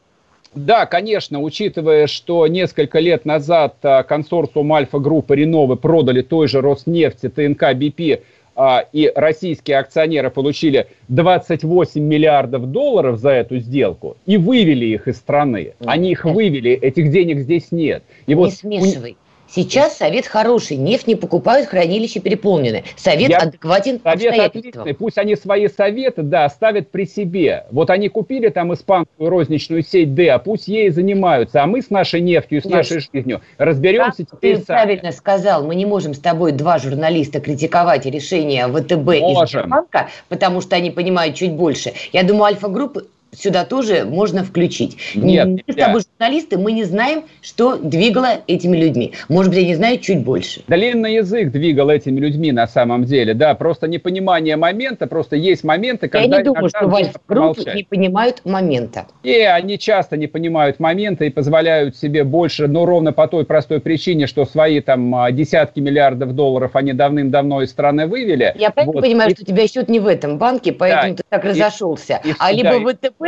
да, 0.56 0.88
конечно, 0.88 1.40
учитывая, 1.42 2.08
что 2.08 2.48
несколько 2.48 2.98
лет 2.98 3.26
назад 3.26 3.76
а, 3.84 4.02
консорциум 4.02 4.74
Альфа-группы 4.74 5.36
Реновы 5.36 5.76
продали 5.76 6.24
той 6.24 6.48
же 6.48 6.60
Роснефти, 6.62 7.30
ТНК-BP, 7.30 8.24
а, 8.62 8.86
и 8.92 9.10
российские 9.16 9.78
акционеры 9.78 10.30
получили 10.30 10.88
28 11.08 12.04
миллиардов 12.04 12.70
долларов 12.70 13.18
за 13.18 13.30
эту 13.30 13.60
сделку 13.60 14.18
и 14.26 14.36
вывели 14.36 14.86
их 14.86 15.08
из 15.08 15.16
страны. 15.16 15.76
Они 15.86 16.12
их 16.12 16.26
вывели, 16.26 16.72
этих 16.72 17.10
денег 17.10 17.40
здесь 17.40 17.72
нет. 17.72 18.04
И 18.26 18.32
не 18.32 18.36
вот 18.36 18.54
смешивай. 18.54 19.16
Сейчас 19.54 19.98
совет 19.98 20.28
хороший, 20.28 20.78
нефть 20.78 21.08
не 21.08 21.16
покупают, 21.16 21.68
хранилища 21.68 22.20
переполнены. 22.20 22.84
Совет 22.96 23.30
Я... 23.30 23.38
адекватен 23.40 24.00
Совет 24.04 24.40
отличный, 24.40 24.94
пусть 24.94 25.18
они 25.18 25.36
свои 25.36 25.68
советы, 25.68 26.22
да, 26.22 26.48
ставят 26.50 26.92
при 26.92 27.06
себе. 27.06 27.66
Вот 27.72 27.90
они 27.90 28.10
купили 28.10 28.50
там 28.50 28.74
испанскую 28.74 29.30
розничную 29.30 29.84
сеть 29.84 30.14
Д, 30.14 30.30
а 30.30 30.40
пусть 30.40 30.68
ей 30.68 30.90
занимаются, 30.90 31.64
а 31.64 31.68
мы 31.68 31.82
с 31.82 31.90
нашей 31.90 32.22
нефтью, 32.22 32.62
с 32.62 32.66
Нет. 32.66 32.74
нашей 32.74 33.00
жизнью 33.00 33.42
разберемся 33.58 34.26
как 34.26 34.38
теперь 34.38 34.58
ты 34.58 34.66
сами. 34.66 34.78
правильно 34.78 35.12
сказал, 35.12 35.66
мы 35.66 35.76
не 35.76 35.86
можем 35.86 36.14
с 36.14 36.20
тобой 36.20 36.52
два 36.52 36.78
журналиста 36.78 37.40
критиковать 37.40 38.06
решения 38.06 38.68
ВТБ 38.68 39.06
можем. 39.06 39.44
и 39.44 39.48
Сбербанка, 39.48 40.10
потому 40.28 40.62
что 40.62 40.76
они 40.76 40.92
понимают 40.92 41.36
чуть 41.36 41.54
больше. 41.54 41.94
Я 42.14 42.24
думаю, 42.24 42.46
Альфа-группы 42.46 43.08
сюда 43.32 43.66
тоже 43.66 44.06
можно 44.06 44.44
включить. 44.44 44.98
Нет, 45.16 45.48
мы 45.48 45.74
с 45.74 45.76
тобой 45.76 46.02
журналисты, 46.02 46.58
мы 46.58 46.72
не 46.72 46.84
знаем, 46.84 47.24
что 47.42 47.78
двигало 47.78 48.42
этими 48.48 48.78
людьми. 48.78 49.14
Может 49.28 49.52
быть, 49.52 49.64
они 49.64 49.76
знают 49.76 50.02
чуть 50.02 50.24
больше. 50.24 50.62
Длинный 50.68 51.16
язык 51.16 51.52
двигал 51.52 51.90
этими 51.90 52.20
людьми 52.20 52.52
на 52.52 52.68
самом 52.68 53.06
деле, 53.06 53.34
да, 53.34 53.54
просто 53.56 53.88
непонимание 53.88 54.56
момента, 54.56 55.08
просто 55.08 55.36
есть 55.36 55.64
моменты, 55.64 56.08
когда... 56.08 56.38
Я 56.38 56.42
не 56.42 56.44
думаю, 56.44 56.70
что 56.70 56.88
в 56.88 57.76
не 57.76 57.84
понимают 57.84 58.42
момента. 58.46 59.08
И 59.24 59.34
они 59.34 59.78
часто 59.78 60.18
не 60.18 60.28
понимают 60.28 60.80
момента 60.80 61.26
и 61.26 61.30
позволяют 61.30 61.96
себе 61.96 62.24
больше, 62.24 62.68
но 62.68 62.86
ровно 62.86 63.14
по 63.14 63.28
той 63.28 63.46
простой 63.46 63.80
причине, 63.80 64.28
что 64.28 64.46
свои 64.46 64.82
там 64.82 65.14
а, 65.16 65.32
десятки 65.32 65.80
миллиардов 65.80 66.34
долларов 66.34 66.76
они 66.76 66.94
давным-давно 66.94 67.62
из 67.62 67.70
страны 67.70 68.08
вывели. 68.08 68.54
Я 68.58 68.72
правильно 68.72 68.94
вот. 68.94 69.04
понимаю, 69.04 69.32
и... 69.32 69.34
что 69.34 69.44
у 69.44 69.46
тебя 69.46 69.68
счет 69.68 69.90
не 69.90 70.00
в 70.00 70.08
этом 70.08 70.38
банке, 70.38 70.72
поэтому 70.72 71.14
да. 71.14 71.18
ты 71.18 71.24
так 71.30 71.44
разошелся, 71.44 72.22
и, 72.24 72.34
а 72.40 72.52
либо 72.52 72.80
да, 72.80 73.10
ВТБ, 73.10 73.19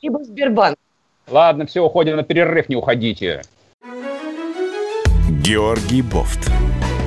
либо 0.00 0.22
Сбербанк. 0.24 0.76
Ладно, 1.28 1.66
все, 1.66 1.84
уходим 1.84 2.16
на 2.16 2.22
перерыв, 2.22 2.68
не 2.68 2.76
уходите. 2.76 3.42
Георгий 5.42 6.02
Бофт. 6.02 6.50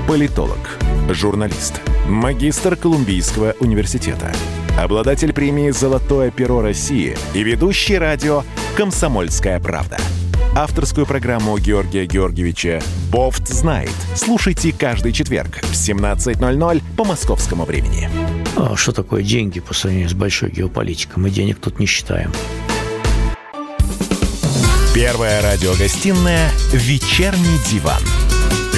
Политолог, 0.07 0.79
журналист, 1.09 1.81
магистр 2.07 2.75
Колумбийского 2.75 3.55
университета, 3.59 4.33
обладатель 4.77 5.33
премии 5.33 5.69
«Золотое 5.69 6.29
перо 6.29 6.61
России» 6.61 7.15
и 7.33 7.43
ведущий 7.43 7.97
радио 7.97 8.43
«Комсомольская 8.75 9.59
правда». 9.61 9.97
Авторскую 10.55 11.07
программу 11.07 11.57
Георгия 11.57 12.05
Георгиевича 12.05 12.79
«Бофт 13.11 13.47
знает». 13.47 13.89
Слушайте 14.15 14.71
каждый 14.71 15.11
четверг 15.11 15.61
в 15.63 15.71
17.00 15.71 16.83
по 16.95 17.03
московскому 17.03 17.65
времени. 17.65 18.07
А 18.55 18.75
что 18.75 18.91
такое 18.91 19.23
деньги 19.23 19.59
по 19.59 19.73
сравнению 19.73 20.09
с 20.09 20.13
большой 20.13 20.51
геополитикой? 20.51 21.23
Мы 21.23 21.31
денег 21.31 21.57
тут 21.59 21.79
не 21.79 21.87
считаем. 21.87 22.31
Первая 24.93 25.41
радиогостинная 25.41 26.51
«Вечерний 26.71 27.57
диван». 27.71 28.01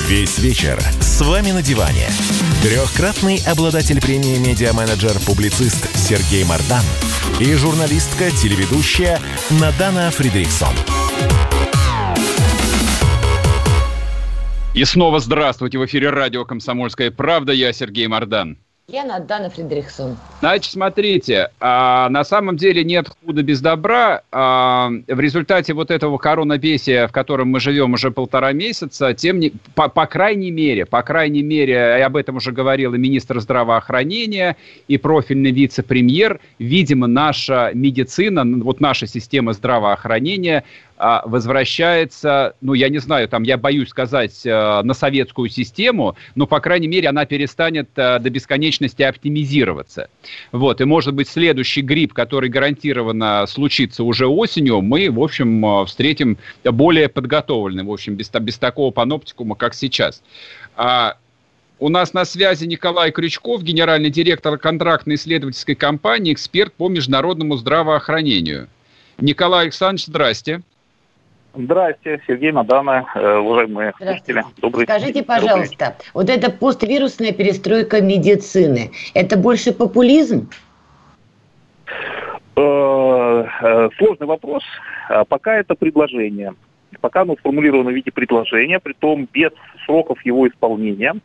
Весь 0.08 0.40
вечер 0.40 0.80
с 1.02 1.20
вами 1.20 1.52
на 1.52 1.62
диване. 1.62 2.08
Трехкратный 2.64 3.44
обладатель 3.46 4.00
премии 4.00 4.38
«Медиа-менеджер-публицист» 4.38 5.90
Сергей 5.98 6.46
Мардан 6.46 6.84
и 7.42 7.54
журналистка-телеведущая 7.54 9.20
Надана 9.50 10.10
Фридриксон. 10.12 10.74
И 14.76 14.84
снова 14.84 15.22
здравствуйте. 15.22 15.78
В 15.78 15.86
эфире 15.86 16.10
радио 16.10 16.44
«Комсомольская 16.44 17.10
правда». 17.10 17.54
Я 17.54 17.72
Сергей 17.72 18.08
Мардан. 18.08 18.58
Я 18.90 19.06
Надана 19.06 19.50
Фредериксон. 19.50 20.18
Значит, 20.42 20.74
смотрите, 20.74 21.50
а, 21.62 22.08
на 22.10 22.24
самом 22.26 22.58
деле 22.58 22.84
нет 22.84 23.08
худа 23.08 23.42
без 23.42 23.62
добра. 23.62 24.22
А, 24.34 24.90
в 25.08 25.20
результате 25.20 25.74
вот 25.74 25.90
этого 25.90 26.18
коронавесия, 26.18 27.08
в 27.08 27.14
котором 27.14 27.48
мы 27.48 27.62
живем 27.62 27.94
уже 27.94 28.12
полтора 28.12 28.52
месяца, 28.52 29.14
тем 29.14 29.40
не, 29.40 29.54
по, 29.76 29.88
по 29.88 30.06
крайней 30.08 30.52
мере, 30.52 30.86
по 30.86 31.02
крайней 31.04 31.42
мере, 31.42 31.96
и 31.98 32.02
об 32.02 32.18
этом 32.18 32.36
уже 32.36 32.52
говорил 32.52 32.94
и 32.94 32.98
министр 32.98 33.40
здравоохранения, 33.40 34.58
и 34.90 34.98
профильный 34.98 35.52
вице-премьер, 35.52 36.42
видимо, 36.60 37.08
наша 37.08 37.72
медицина, 37.74 38.44
вот 38.64 38.82
наша 38.82 39.08
система 39.08 39.54
здравоохранения 39.54 40.66
возвращается, 40.98 42.56
ну, 42.62 42.74
я 42.74 42.90
не 42.90 43.00
знаю, 43.00 43.28
там, 43.28 43.44
я 43.44 43.58
боюсь 43.58 43.90
сказать, 43.90 44.46
э, 44.46 44.82
на 44.82 44.94
советскую 44.94 45.50
систему, 45.50 46.16
но, 46.36 46.48
по 46.48 46.60
крайней 46.62 46.88
мере, 46.88 47.10
она 47.10 47.26
перестанет 47.26 47.90
э, 47.96 48.20
до 48.20 48.30
бесконечности 48.30 49.04
оптимизироваться. 49.04 50.10
Вот, 50.54 50.80
и, 50.80 50.86
может 50.86 51.14
быть, 51.14 51.28
следующий 51.28 51.82
грипп, 51.82 52.14
который 52.14 52.50
гарантированно 52.50 53.46
случится 53.48 54.04
уже 54.04 54.28
осенью, 54.28 54.82
мы, 54.82 55.12
в 55.12 55.20
общем, 55.22 55.66
э, 55.66 55.86
встретим 55.86 56.38
более 56.64 57.10
подготовленным, 57.10 57.88
в 57.88 57.92
общем, 57.92 58.16
без, 58.16 58.30
без 58.30 58.58
такого 58.58 58.92
паноптикума, 58.92 59.56
как 59.56 59.74
сейчас. 59.74 60.24
А, 60.78 61.18
у 61.78 61.90
нас 61.90 62.14
на 62.14 62.24
связи 62.24 62.66
Николай 62.66 63.12
Крючков, 63.12 63.64
генеральный 63.64 64.10
директор 64.10 64.58
контрактной 64.58 65.16
исследовательской 65.16 65.76
компании, 65.76 66.32
эксперт 66.32 66.74
по 66.74 66.88
международному 66.88 67.58
здравоохранению. 67.58 68.70
Николай 69.18 69.64
Александрович, 69.64 70.06
здрасте. 70.06 70.62
Здрасте, 71.58 72.22
Сергей 72.28 72.52
Мадана, 72.52 73.06
э, 73.16 73.38
уважаемые 73.38 73.94
слушатели. 73.98 74.44
Добрый 74.58 74.86
Скажите, 74.86 75.24
пожалуйста, 75.24 75.96
вот 76.14 76.30
эта 76.30 76.52
поствирусная 76.52 77.32
перестройка 77.32 78.02
медицины, 78.02 78.92
это 79.14 79.38
больше 79.38 79.72
популизм? 79.72 80.50
Э, 82.58 83.46
э, 83.62 83.90
сложный 83.98 84.28
вопрос. 84.28 84.64
А 85.10 85.24
пока 85.24 85.56
это 85.56 85.76
предложение. 85.76 86.54
Пока 87.02 87.22
оно 87.22 87.36
сформулировано 87.38 87.92
в 87.92 87.94
виде 87.94 88.12
предложения, 88.12 88.80
при 88.80 88.94
том 88.94 89.28
без 89.32 89.52
сроков 89.86 90.24
его 90.26 90.48
исполнения. 90.48 91.16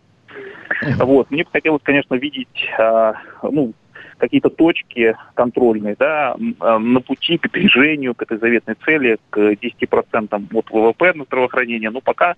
Вот. 0.99 1.31
Мне 1.31 1.45
бы 1.45 1.51
хотелось, 1.51 1.83
конечно, 1.83 2.15
видеть 2.15 2.47
а, 2.79 3.15
ну, 3.43 3.73
какие-то 4.21 4.51
точки 4.51 5.17
контрольные 5.35 5.97
да, 5.99 6.37
а, 6.61 6.79
на 6.79 7.01
пути 7.01 7.39
к 7.39 7.51
движению, 7.51 8.15
к 8.15 8.23
этой 8.23 8.39
заветной 8.39 8.77
цели, 8.85 9.19
к 9.31 9.39
10% 9.39 10.29
от 10.53 10.71
ВВП 10.71 11.13
на 11.15 11.25
здравоохранение. 11.25 11.91
Но 11.91 12.01
пока 12.01 12.37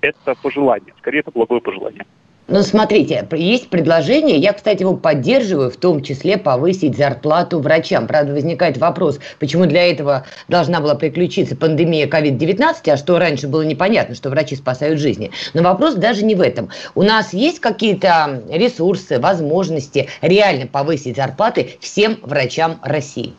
это 0.00 0.34
пожелание, 0.42 0.94
скорее 0.98 1.20
это 1.20 1.30
благое 1.30 1.60
пожелание. 1.60 2.06
Ну, 2.50 2.62
смотрите, 2.62 3.28
есть 3.32 3.68
предложение, 3.68 4.38
я, 4.38 4.54
кстати, 4.54 4.80
его 4.80 4.96
поддерживаю, 4.96 5.70
в 5.70 5.76
том 5.76 6.02
числе 6.02 6.38
повысить 6.38 6.96
зарплату 6.96 7.60
врачам. 7.60 8.06
Правда, 8.06 8.32
возникает 8.32 8.78
вопрос, 8.78 9.18
почему 9.38 9.66
для 9.66 9.90
этого 9.90 10.24
должна 10.48 10.80
была 10.80 10.94
приключиться 10.94 11.56
пандемия 11.56 12.06
COVID-19, 12.06 12.90
а 12.90 12.96
что 12.96 13.18
раньше 13.18 13.48
было 13.48 13.60
непонятно, 13.60 14.14
что 14.14 14.30
врачи 14.30 14.56
спасают 14.56 14.98
жизни. 14.98 15.30
Но 15.52 15.62
вопрос 15.62 15.94
даже 15.96 16.24
не 16.24 16.34
в 16.34 16.40
этом. 16.40 16.70
У 16.94 17.02
нас 17.02 17.34
есть 17.34 17.60
какие-то 17.60 18.42
ресурсы, 18.48 19.20
возможности 19.20 20.08
реально 20.22 20.66
повысить 20.68 21.16
зарплаты 21.16 21.76
всем 21.80 22.16
врачам 22.22 22.80
России? 22.82 23.34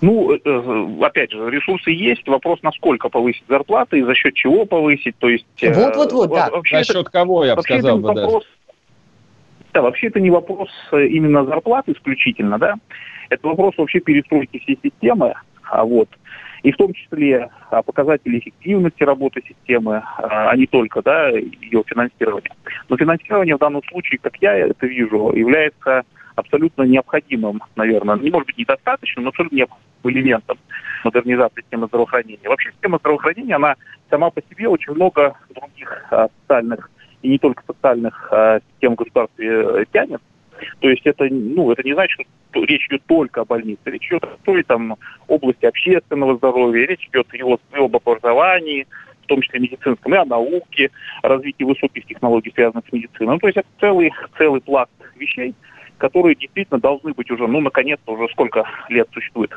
Ну, 0.00 0.32
э, 0.32 0.38
э, 0.44 1.04
опять 1.04 1.32
же, 1.32 1.50
ресурсы 1.50 1.90
есть. 1.90 2.26
Вопрос, 2.28 2.60
насколько 2.62 3.08
повысить 3.08 3.44
зарплаты 3.48 3.98
и 3.98 4.02
за 4.02 4.14
счет 4.14 4.34
чего 4.34 4.64
повысить. 4.64 5.16
То 5.18 5.28
есть, 5.28 5.46
э, 5.60 5.72
Вот-вот-вот, 5.72 6.30
да. 6.30 6.50
Вообще 6.50 6.78
за 6.78 6.84
счет 6.84 6.96
это, 6.96 7.10
кого, 7.10 7.44
я 7.44 7.56
бы 7.56 7.62
сказал 7.62 7.98
бы 7.98 8.08
вопрос, 8.14 8.44
Да, 9.72 9.82
вообще 9.82 10.06
это 10.06 10.20
не 10.20 10.30
вопрос 10.30 10.70
именно 10.92 11.44
зарплаты 11.44 11.92
исключительно, 11.92 12.58
да. 12.58 12.74
Это 13.28 13.46
вопрос 13.46 13.76
вообще 13.76 14.00
перестройки 14.00 14.58
всей 14.58 14.78
системы. 14.82 15.34
А 15.64 15.84
вот. 15.84 16.08
И 16.62 16.72
в 16.72 16.76
том 16.76 16.92
числе 16.92 17.50
а, 17.70 17.82
показатели 17.82 18.38
эффективности 18.38 19.02
работы 19.02 19.42
системы, 19.46 20.02
а 20.16 20.56
не 20.56 20.66
только 20.66 21.02
да, 21.02 21.28
ее 21.28 21.84
финансирование. 21.86 22.50
Но 22.88 22.96
финансирование 22.96 23.56
в 23.56 23.60
данном 23.60 23.82
случае, 23.84 24.18
как 24.18 24.36
я 24.40 24.56
это 24.56 24.86
вижу, 24.86 25.32
является 25.34 26.04
абсолютно 26.38 26.82
необходимым, 26.82 27.62
наверное, 27.76 28.16
не 28.16 28.30
может 28.30 28.46
быть 28.46 28.58
недостаточным, 28.58 29.24
но 29.24 29.30
абсолютно 29.30 29.56
необходимым 29.56 29.88
элементом 30.04 30.58
модернизации 31.04 31.62
системы 31.62 31.86
здравоохранения. 31.86 32.48
Вообще 32.48 32.70
система 32.72 32.98
здравоохранения, 32.98 33.56
она 33.56 33.76
сама 34.10 34.30
по 34.30 34.40
себе 34.42 34.68
очень 34.68 34.92
много 34.94 35.36
других 35.54 36.06
а, 36.10 36.28
социальных 36.40 36.90
и 37.22 37.28
не 37.28 37.38
только 37.38 37.62
социальных 37.66 38.28
а, 38.32 38.60
систем 38.72 38.92
в 38.92 38.96
государстве 38.96 39.48
э, 39.48 39.84
тянет. 39.92 40.20
То 40.80 40.88
есть 40.88 41.06
это, 41.06 41.24
ну, 41.30 41.70
это 41.70 41.82
не 41.84 41.94
значит, 41.94 42.26
что 42.50 42.64
речь 42.64 42.86
идет 42.88 43.02
только 43.06 43.42
о 43.42 43.44
больнице, 43.44 43.80
речь 43.86 44.06
идет 44.08 44.24
о 44.24 44.36
той 44.44 44.62
там 44.64 44.96
области 45.28 45.66
общественного 45.66 46.36
здоровья, 46.36 46.86
речь 46.86 47.06
идет 47.08 47.26
и, 47.32 47.42
о, 47.42 47.58
и 47.74 47.76
об 47.76 47.94
образовании, 47.94 48.86
в 49.22 49.26
том 49.26 49.42
числе 49.42 49.60
медицинском, 49.60 50.14
и 50.14 50.16
о 50.16 50.24
науке, 50.24 50.90
развитии 51.22 51.62
высоких 51.62 52.06
технологий, 52.06 52.50
связанных 52.52 52.84
с 52.88 52.92
медициной. 52.92 53.34
Ну, 53.34 53.38
то 53.38 53.46
есть 53.46 53.58
это 53.58 53.68
целый, 53.78 54.12
целый 54.36 54.60
пласт 54.60 54.90
вещей, 55.16 55.54
которые 55.98 56.36
действительно 56.36 56.80
должны 56.80 57.12
быть 57.12 57.30
уже, 57.30 57.46
ну, 57.46 57.60
наконец-то, 57.60 58.12
уже 58.12 58.28
сколько 58.32 58.64
лет 58.88 59.08
существует 59.12 59.50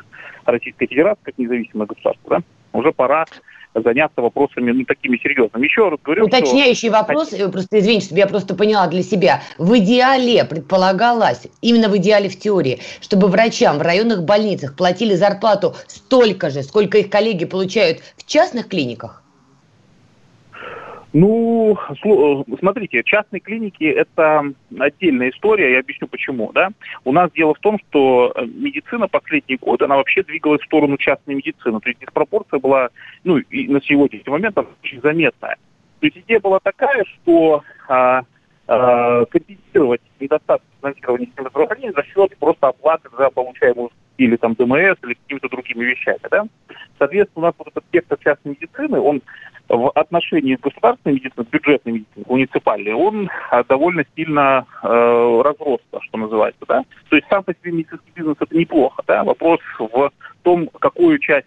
Российская 0.44 0.86
Федерация 0.86 1.22
как 1.24 1.38
независимое 1.38 1.86
государство, 1.86 2.38
да? 2.38 2.42
Уже 2.78 2.92
пора 2.92 3.26
заняться 3.74 4.20
вопросами 4.20 4.70
ну, 4.70 4.84
такими 4.84 5.16
серьезными. 5.16 5.64
Еще 5.64 5.88
раз 5.88 5.98
говорю, 6.02 6.26
Уточняющий 6.26 6.88
что... 6.88 6.98
вопрос, 6.98 7.32
э, 7.32 7.48
просто 7.48 7.78
извините, 7.78 8.06
чтобы 8.06 8.18
я 8.18 8.26
просто 8.26 8.54
поняла 8.54 8.86
для 8.86 9.02
себя. 9.02 9.42
В 9.56 9.78
идеале 9.78 10.44
предполагалось, 10.44 11.46
именно 11.62 11.88
в 11.88 11.96
идеале 11.96 12.28
в 12.28 12.38
теории, 12.38 12.80
чтобы 13.00 13.28
врачам 13.28 13.78
в 13.78 13.82
районных 13.82 14.24
больницах 14.24 14.76
платили 14.76 15.14
зарплату 15.14 15.74
столько 15.86 16.50
же, 16.50 16.62
сколько 16.62 16.98
их 16.98 17.08
коллеги 17.08 17.46
получают 17.46 18.00
в 18.16 18.26
частных 18.26 18.68
клиниках? 18.68 19.21
Ну, 21.12 21.76
э, 21.76 22.56
смотрите, 22.58 23.02
частные 23.04 23.40
клиники– 23.40 23.84
это 23.84 24.44
отдельная 24.78 25.30
история, 25.30 25.72
я 25.72 25.80
объясню 25.80 26.08
почему. 26.08 26.52
Да? 26.52 26.70
У 27.04 27.12
нас 27.12 27.30
дело 27.32 27.54
в 27.54 27.58
том, 27.58 27.78
что 27.78 28.32
э, 28.34 28.46
медицина 28.46 29.08
последние 29.08 29.58
годы, 29.58 29.84
она 29.84 29.96
вообще 29.96 30.22
двигалась 30.22 30.62
в 30.62 30.66
сторону 30.66 30.96
частной 30.96 31.34
медицины. 31.34 31.80
То 31.80 31.88
есть 31.90 32.00
диспропорция 32.00 32.60
была, 32.60 32.88
ну, 33.24 33.36
и 33.36 33.68
на 33.68 33.82
сегодняшний 33.82 34.30
момент 34.30 34.56
она 34.56 34.68
очень 34.82 35.02
заметная. 35.02 35.56
То 36.00 36.06
есть 36.06 36.16
идея 36.16 36.40
была 36.40 36.58
такая, 36.60 37.04
что 37.04 37.62
а, 37.88 38.22
а, 38.66 39.24
компенсировать 39.26 40.00
недостаток 40.18 40.66
финансирования 40.80 41.26
системы 41.26 41.50
здравоохранения 41.50 41.92
за 41.92 42.04
счет 42.04 42.36
просто 42.38 42.68
оплаты 42.68 43.10
за 43.16 43.28
получаемую 43.28 43.90
или 44.16 44.36
там 44.36 44.54
ДМС, 44.54 44.96
или 45.02 45.14
какими-то 45.14 45.48
другими 45.48 45.84
вещами. 45.84 46.20
Да? 46.30 46.44
Соответственно, 46.98 47.46
у 47.46 47.46
нас 47.46 47.54
вот 47.58 47.68
этот 47.68 47.84
спектр 47.84 48.16
частной 48.18 48.52
медицины, 48.52 48.98
он 48.98 49.22
в 49.68 49.90
отношении 49.90 50.58
государственной 50.60 51.14
медицины, 51.14 51.46
бюджетной 51.50 51.92
медицины, 51.92 52.24
муниципальной, 52.28 52.92
он 52.92 53.30
а, 53.50 53.64
довольно 53.64 54.04
сильно 54.14 54.66
э, 54.82 55.42
разросся, 55.44 56.00
что 56.00 56.18
называется. 56.18 56.64
Да? 56.68 56.84
То 57.08 57.16
есть 57.16 57.28
сам 57.28 57.42
по 57.42 57.54
себе 57.54 57.72
медицинский 57.72 58.12
бизнес 58.14 58.36
это 58.38 58.56
неплохо. 58.56 59.02
Да? 59.06 59.24
Вопрос 59.24 59.60
в 59.78 60.10
том, 60.42 60.68
какую 60.78 61.18
часть 61.18 61.46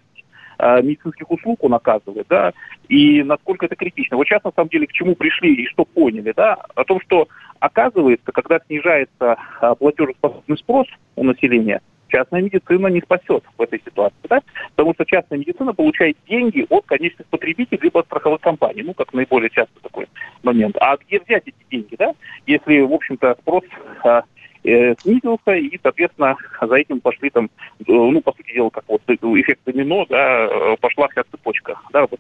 э, 0.58 0.82
медицинских 0.82 1.30
услуг 1.30 1.64
он 1.64 1.74
оказывает, 1.74 2.26
да, 2.30 2.54
и 2.88 3.24
насколько 3.24 3.66
это 3.66 3.76
критично. 3.76 4.18
Вот 4.18 4.28
сейчас, 4.28 4.44
на 4.44 4.52
самом 4.56 4.70
деле, 4.70 4.88
к 4.88 4.92
чему 4.94 5.16
пришли 5.16 5.54
и 5.54 5.68
что 5.68 5.86
поняли, 5.86 6.34
да, 6.36 6.58
о 6.76 6.84
том, 6.84 7.00
что 7.02 7.28
оказывается, 7.60 8.32
когда 8.32 8.60
снижается 8.66 9.38
э, 9.62 9.76
платежеспособный 9.78 10.58
спрос 10.58 10.88
у 11.16 11.24
населения, 11.24 11.82
частная 12.16 12.42
медицина 12.42 12.88
не 12.88 13.02
спасет 13.02 13.44
в 13.58 13.62
этой 13.62 13.82
ситуации, 13.84 14.16
да? 14.30 14.42
потому 14.76 14.94
что 14.94 15.04
частная 15.04 15.38
медицина 15.38 15.74
получает 15.74 16.16
деньги 16.30 16.66
от 16.70 16.86
конечных 16.86 17.28
потребителей 17.28 17.80
либо 17.82 18.00
от 18.00 18.06
страховых 18.06 18.40
компаний, 18.40 18.84
ну, 18.84 18.94
как 18.94 19.14
наиболее 19.14 19.50
часто 19.50 19.74
такой 19.82 20.08
момент. 20.42 20.78
А 20.80 20.96
где 20.96 21.20
взять 21.20 21.44
эти 21.46 21.70
деньги, 21.70 21.96
да, 21.98 22.14
если, 22.48 22.80
в 22.80 22.94
общем-то, 22.94 23.36
спрос 23.42 23.64
а, 24.06 24.24
э, 24.64 24.96
снизился, 25.02 25.56
и, 25.56 25.78
соответственно, 25.84 26.38
за 26.62 26.76
этим 26.76 27.02
пошли 27.02 27.30
там, 27.30 27.50
э, 27.80 27.84
ну, 27.88 28.22
по 28.22 28.32
сути 28.32 28.54
дела, 28.54 28.70
как 28.70 28.86
вот 28.88 29.02
эффект 29.08 29.60
домино, 29.66 30.06
да, 30.08 30.48
э, 30.50 30.78
пошла 30.80 31.10
вся 31.10 31.24
цепочка. 31.30 31.78
Да, 31.92 32.08
вот. 32.10 32.20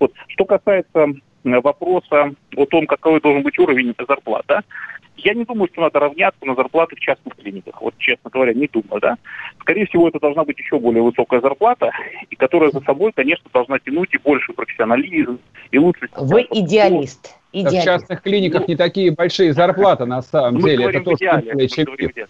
вот. 0.00 0.12
Что 0.28 0.46
касается 0.46 1.08
вопроса 1.44 2.32
о 2.56 2.66
том, 2.66 2.86
какой 2.86 3.20
должен 3.20 3.42
быть 3.42 3.58
уровень 3.58 3.94
зарплат, 4.06 4.44
да, 4.48 4.62
я 5.16 5.34
не 5.34 5.44
думаю, 5.44 5.68
что 5.72 5.82
надо 5.82 6.00
равняться 6.00 6.44
на 6.44 6.54
зарплаты 6.54 6.96
в 6.96 7.00
частных 7.00 7.36
клиниках. 7.36 7.80
Вот, 7.80 7.94
честно 7.98 8.30
говоря, 8.30 8.52
не 8.52 8.66
думаю, 8.66 9.00
да. 9.00 9.16
Скорее 9.60 9.86
всего, 9.86 10.08
это 10.08 10.18
должна 10.18 10.44
быть 10.44 10.58
еще 10.58 10.78
более 10.78 11.02
высокая 11.02 11.40
зарплата, 11.40 11.90
и 12.30 12.36
которая 12.36 12.70
за 12.70 12.80
собой, 12.80 13.12
конечно, 13.12 13.48
должна 13.52 13.78
тянуть 13.78 14.12
и 14.12 14.18
больший 14.18 14.54
профессионализм, 14.54 15.38
и 15.70 15.78
лучше... 15.78 16.08
Вы 16.16 16.46
идеалист. 16.50 17.34
идеалист. 17.52 17.82
В 17.82 17.84
частных 17.84 18.22
клиниках 18.22 18.62
ну, 18.62 18.66
не 18.68 18.76
такие 18.76 19.12
большие 19.12 19.52
зарплаты, 19.52 20.04
на 20.04 20.20
самом 20.22 20.60
деле. 20.60 20.86
Это 20.86 21.00
тоже 21.00 21.16
идеале, 21.16 22.26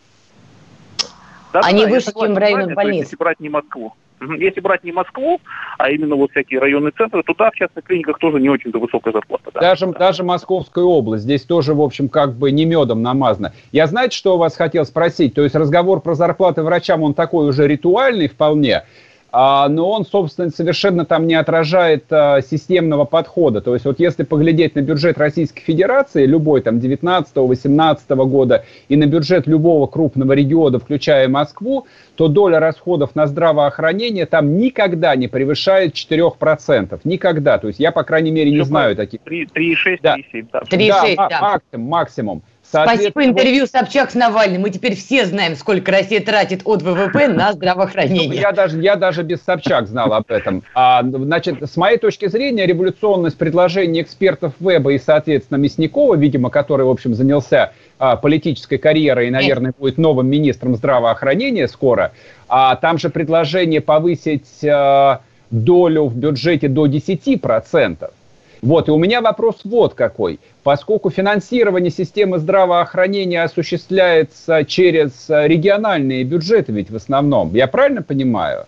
да, 1.55 1.61
Они 1.63 1.87
выше, 1.87 2.13
чем 2.13 2.35
в 2.35 2.39
районных 2.39 2.75
больницах. 2.75 3.05
Если 3.05 3.17
брать 3.17 3.39
не 3.39 3.49
Москву. 3.49 3.95
Если 4.39 4.61
брать 4.61 4.85
не 4.85 4.93
Москву, 4.93 5.41
а 5.79 5.91
именно 5.91 6.17
вот 6.17 6.31
всякие 6.31 6.61
районные 6.61 6.93
центры, 6.93 7.23
то 7.23 7.35
да, 7.35 7.51
в 7.51 7.55
частных 7.55 7.85
клиниках 7.85 8.19
тоже 8.19 8.41
не 8.41 8.49
очень-то 8.49 8.79
высокая 8.79 9.13
зарплата. 9.13 9.51
Да. 9.55 9.61
Даже, 9.61 9.87
да. 9.87 9.99
даже 9.99 10.25
Московская 10.25 10.85
область, 10.85 11.25
здесь 11.25 11.45
тоже, 11.45 11.75
в 11.75 11.81
общем, 11.81 12.09
как 12.09 12.35
бы 12.35 12.51
не 12.51 12.65
медом 12.65 13.03
намазано. 13.03 13.53
Я, 13.73 13.87
знаете, 13.87 14.17
что 14.17 14.35
у 14.35 14.39
вас 14.39 14.57
хотел 14.57 14.85
спросить? 14.85 15.35
То 15.35 15.43
есть 15.43 15.55
разговор 15.55 16.01
про 16.01 16.15
зарплаты 16.15 16.63
врачам, 16.63 17.03
он 17.03 17.15
такой 17.15 17.49
уже 17.49 17.67
ритуальный 17.67 18.29
вполне. 18.29 18.85
А, 19.37 19.69
но 19.69 19.91
он, 19.91 20.07
собственно, 20.07 20.49
совершенно 20.51 21.05
там 21.05 21.27
не 21.27 21.35
отражает 21.35 22.05
а, 22.11 22.41
системного 22.41 23.05
подхода. 23.05 23.61
То 23.61 23.75
есть 23.75 23.85
вот 23.85 23.99
если 23.99 24.23
поглядеть 24.23 24.77
на 24.77 24.81
бюджет 24.81 25.19
Российской 25.19 25.61
Федерации, 25.61 26.25
любой 26.25 26.61
там 26.61 26.79
19-18 26.79 28.15
года, 28.27 28.65
и 28.89 28.95
на 28.95 29.07
бюджет 29.07 29.49
любого 29.49 29.89
крупного 29.89 30.35
региона, 30.35 30.79
включая 30.79 31.27
Москву, 31.27 31.89
то 32.15 32.29
доля 32.29 32.61
расходов 32.61 33.17
на 33.17 33.27
здравоохранение 33.27 34.27
там 34.27 34.57
никогда 34.57 35.17
не 35.17 35.27
превышает 35.27 35.95
4%. 35.95 37.01
Никогда. 37.03 37.59
То 37.59 37.67
есть 37.67 37.81
я, 37.81 37.91
по 37.91 38.05
крайней 38.05 38.31
мере, 38.31 38.53
не 38.53 38.59
Все 38.59 38.67
знаю 38.67 38.95
таких. 38.95 39.19
3,6, 39.27 39.99
да. 40.01 40.17
3,7. 40.17 40.47
Да, 40.53 40.61
3,6, 40.61 41.17
да, 41.17 41.29
да. 41.29 41.41
Максимум, 41.41 41.89
максимум. 41.89 42.43
Спасибо 42.83 43.25
интервью 43.25 43.67
Собчак 43.67 44.11
с 44.11 44.15
Навальным. 44.15 44.63
Мы 44.63 44.71
теперь 44.71 44.97
все 44.97 45.27
знаем, 45.27 45.55
сколько 45.55 45.93
Россия 45.93 46.21
тратит 46.21 46.63
от 46.65 46.83
ВВП 46.83 47.29
на 47.29 47.53
здравоохранение. 47.53 48.41
Я 48.41 48.53
даже, 48.53 48.81
я 48.81 48.97
даже 48.97 49.23
без 49.23 49.43
Собчак 49.43 49.87
знал 49.87 50.13
об 50.13 50.25
этом. 50.29 50.63
А, 50.75 51.03
значит, 51.03 51.63
с 51.63 51.77
моей 51.77 51.99
точки 51.99 52.27
зрения, 52.27 52.67
революционность 52.67 53.39
предложений 53.39 54.03
экспертов 54.03 54.53
Веба 54.59 54.93
и, 54.93 54.99
соответственно, 54.99 55.59
Мясникова, 55.59 56.17
видимо, 56.17 56.51
который, 56.51 56.85
в 56.85 56.91
общем, 56.91 57.15
занялся 57.15 57.73
а, 57.99 58.17
политической 58.17 58.79
карьерой 58.79 59.29
и, 59.29 59.31
наверное, 59.31 59.73
будет 59.79 59.99
новым 59.99 60.29
министром 60.29 60.75
здравоохранения 60.75 61.69
скоро. 61.69 62.13
А 62.49 62.77
там 62.77 62.99
же 62.99 63.09
предложение 63.09 63.81
повысить 63.81 64.65
а, 64.65 65.21
долю 65.51 66.07
в 66.07 66.17
бюджете 66.17 66.69
до 66.69 66.87
10%. 66.87 68.11
Вот, 68.65 68.89
и 68.89 68.91
у 68.91 68.97
меня 68.97 69.21
вопрос 69.21 69.57
вот 69.65 69.93
какой. 69.93 70.41
Поскольку 70.63 71.11
финансирование 71.11 71.91
системы 71.91 72.39
здравоохранения 72.39 73.43
осуществляется 73.43 74.65
через 74.65 75.29
э, 75.29 75.47
региональные 75.47 76.25
бюджеты 76.25 76.73
ведь 76.73 76.91
в 76.91 76.97
основном, 76.97 77.55
я 77.55 77.67
правильно 77.67 78.01
понимаю? 78.01 78.65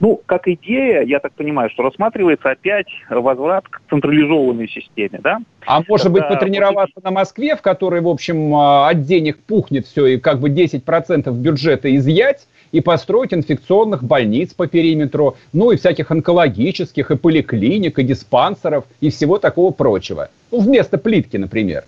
Ну, 0.00 0.20
как 0.26 0.48
идея, 0.48 1.02
я 1.02 1.20
так 1.20 1.32
понимаю, 1.32 1.70
что 1.70 1.82
рассматривается 1.82 2.50
опять 2.50 2.88
возврат 3.08 3.66
к 3.68 3.80
централизованной 3.88 4.68
системе, 4.68 5.20
да? 5.22 5.38
А 5.66 5.82
может 5.88 6.06
Когда... 6.06 6.20
быть 6.20 6.28
потренироваться 6.28 7.00
на 7.02 7.10
Москве, 7.10 7.56
в 7.56 7.62
которой, 7.62 8.00
в 8.00 8.08
общем, 8.08 8.54
э, 8.54 8.88
от 8.90 9.02
денег 9.02 9.38
пухнет 9.38 9.86
все, 9.86 10.06
и 10.06 10.18
как 10.18 10.40
бы 10.40 10.50
10% 10.50 11.32
бюджета 11.32 11.94
изъять, 11.96 12.46
и 12.72 12.80
построить 12.80 13.32
инфекционных 13.32 14.02
больниц 14.02 14.54
по 14.54 14.66
периметру, 14.66 15.36
ну 15.52 15.70
и 15.70 15.76
всяких 15.76 16.10
онкологических, 16.10 17.10
и 17.10 17.16
поликлиник, 17.16 17.98
и 17.98 18.02
диспансеров, 18.02 18.84
и 19.00 19.10
всего 19.10 19.38
такого 19.38 19.72
прочего. 19.72 20.30
Ну, 20.50 20.60
вместо 20.60 20.98
плитки, 20.98 21.36
например. 21.36 21.84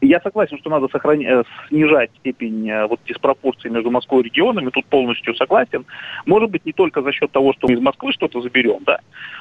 Я 0.00 0.20
согласен, 0.20 0.58
что 0.58 0.70
надо 0.70 0.88
сохранять, 0.88 1.26
э, 1.26 1.42
снижать 1.68 2.10
степень 2.20 2.68
э, 2.70 2.86
вот, 2.86 3.00
диспропорции 3.06 3.68
между 3.68 3.90
Москвой 3.90 4.22
и 4.22 4.26
регионами, 4.26 4.70
тут 4.70 4.86
полностью 4.86 5.34
согласен. 5.34 5.86
Может 6.24 6.50
быть, 6.50 6.64
не 6.64 6.72
только 6.72 7.02
за 7.02 7.12
счет 7.12 7.32
того, 7.32 7.52
что 7.54 7.66
мы 7.66 7.74
из 7.74 7.80
Москвы 7.80 8.12
что-то 8.12 8.40
заберем, 8.40 8.78
да, 8.86 9.00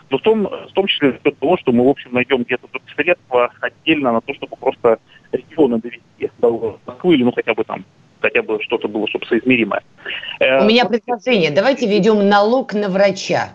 но 0.10 0.18
в 0.18 0.22
том, 0.22 0.44
в 0.46 0.74
том 0.74 0.88
числе 0.88 1.12
за 1.12 1.20
счет 1.24 1.38
того, 1.40 1.58
что 1.58 1.72
мы, 1.72 1.86
в 1.86 1.90
общем, 1.90 2.14
найдем 2.14 2.44
где-то 2.44 2.68
средства 2.96 3.52
отдельно 3.62 4.14
на 4.14 4.22
то, 4.22 4.34
чтобы 4.34 4.56
просто 4.56 5.00
регионы 5.32 5.80
довести 5.80 6.32
до 6.40 6.80
Москвы 6.86 7.16
или, 7.16 7.24
ну, 7.24 7.32
хотя 7.32 7.54
бы 7.54 7.64
там 7.64 7.86
хотя 8.20 8.42
бы 8.42 8.60
что-то 8.64 8.88
было, 8.88 9.08
чтобы 9.08 9.28
соизмеримое. 9.28 9.84
У 10.40 10.66
меня 10.66 10.86
э, 10.86 10.90
предложение. 10.90 11.52
Давайте 11.52 11.88
введем 11.88 12.28
налог 12.28 12.74
на 12.74 12.90
врача. 12.90 13.50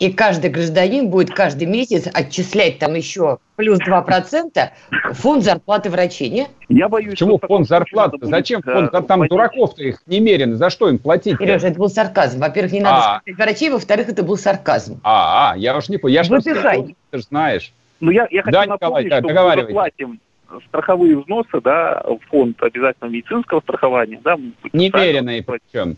И 0.00 0.12
каждый 0.12 0.50
гражданин 0.50 1.08
будет 1.08 1.30
каждый 1.30 1.66
месяц 1.66 2.08
отчислять 2.12 2.78
там 2.78 2.94
еще 2.94 3.38
плюс 3.56 3.78
2% 3.78 4.70
фонд 5.12 5.44
зарплаты 5.44 5.90
врачей, 5.90 6.28
не? 6.30 6.48
Я 6.68 6.88
боюсь, 6.88 7.12
Почему 7.12 7.38
фонд 7.38 7.68
зарплаты? 7.68 8.18
Зачем 8.22 8.60
фонд? 8.62 8.90
Там 8.90 9.04
понять. 9.06 9.30
дураков-то 9.30 9.82
их 9.82 10.02
немерено. 10.06 10.56
За 10.56 10.70
что 10.70 10.88
им 10.88 10.98
платить? 10.98 11.38
Сережа, 11.38 11.68
это 11.68 11.78
был 11.78 11.88
сарказм. 11.88 12.40
Во-первых, 12.40 12.72
не 12.72 12.80
надо 12.80 13.04
а. 13.04 13.22
врачей, 13.38 13.70
во-вторых, 13.70 14.08
это 14.08 14.24
был 14.24 14.36
сарказм. 14.36 15.00
А, 15.04 15.52
а 15.52 15.56
я 15.56 15.76
уж 15.76 15.88
не 15.88 15.98
понял. 15.98 16.14
Я 16.14 16.22
Выпихай. 16.24 16.96
Ты 17.10 17.18
же 17.18 17.24
знаешь. 17.24 17.72
Ну, 18.00 18.10
я, 18.10 18.26
я 18.30 18.42
хочу 18.42 18.52
да, 18.52 18.66
напомнить, 18.66 19.06
Николай, 19.06 19.56
что 19.56 19.62
мы 19.62 19.66
заплатим 19.66 20.20
страховые 20.68 21.18
взносы, 21.18 21.60
да, 21.62 22.02
в 22.04 22.18
фонд 22.28 22.62
обязательного 22.62 23.12
медицинского 23.12 23.60
страхования, 23.60 24.20
да. 24.22 24.36
Немеренные 24.72 25.42
причем. 25.42 25.96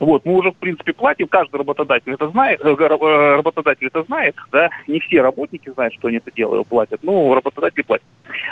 Вот, 0.00 0.24
мы 0.24 0.38
уже, 0.38 0.50
в 0.50 0.56
принципе, 0.56 0.94
платим, 0.94 1.28
каждый 1.28 1.56
работодатель 1.56 2.14
это 2.14 2.30
знает, 2.30 2.58
э, 2.64 2.74
э, 2.74 3.36
работодатель 3.36 3.86
это 3.86 4.02
знает, 4.04 4.34
да, 4.50 4.70
не 4.86 4.98
все 4.98 5.20
работники 5.20 5.70
знают, 5.70 5.92
что 5.94 6.08
они 6.08 6.16
это 6.16 6.32
делают, 6.32 6.66
платят, 6.66 7.00
но 7.02 7.34
работодатели 7.34 7.82
платят. 7.82 8.06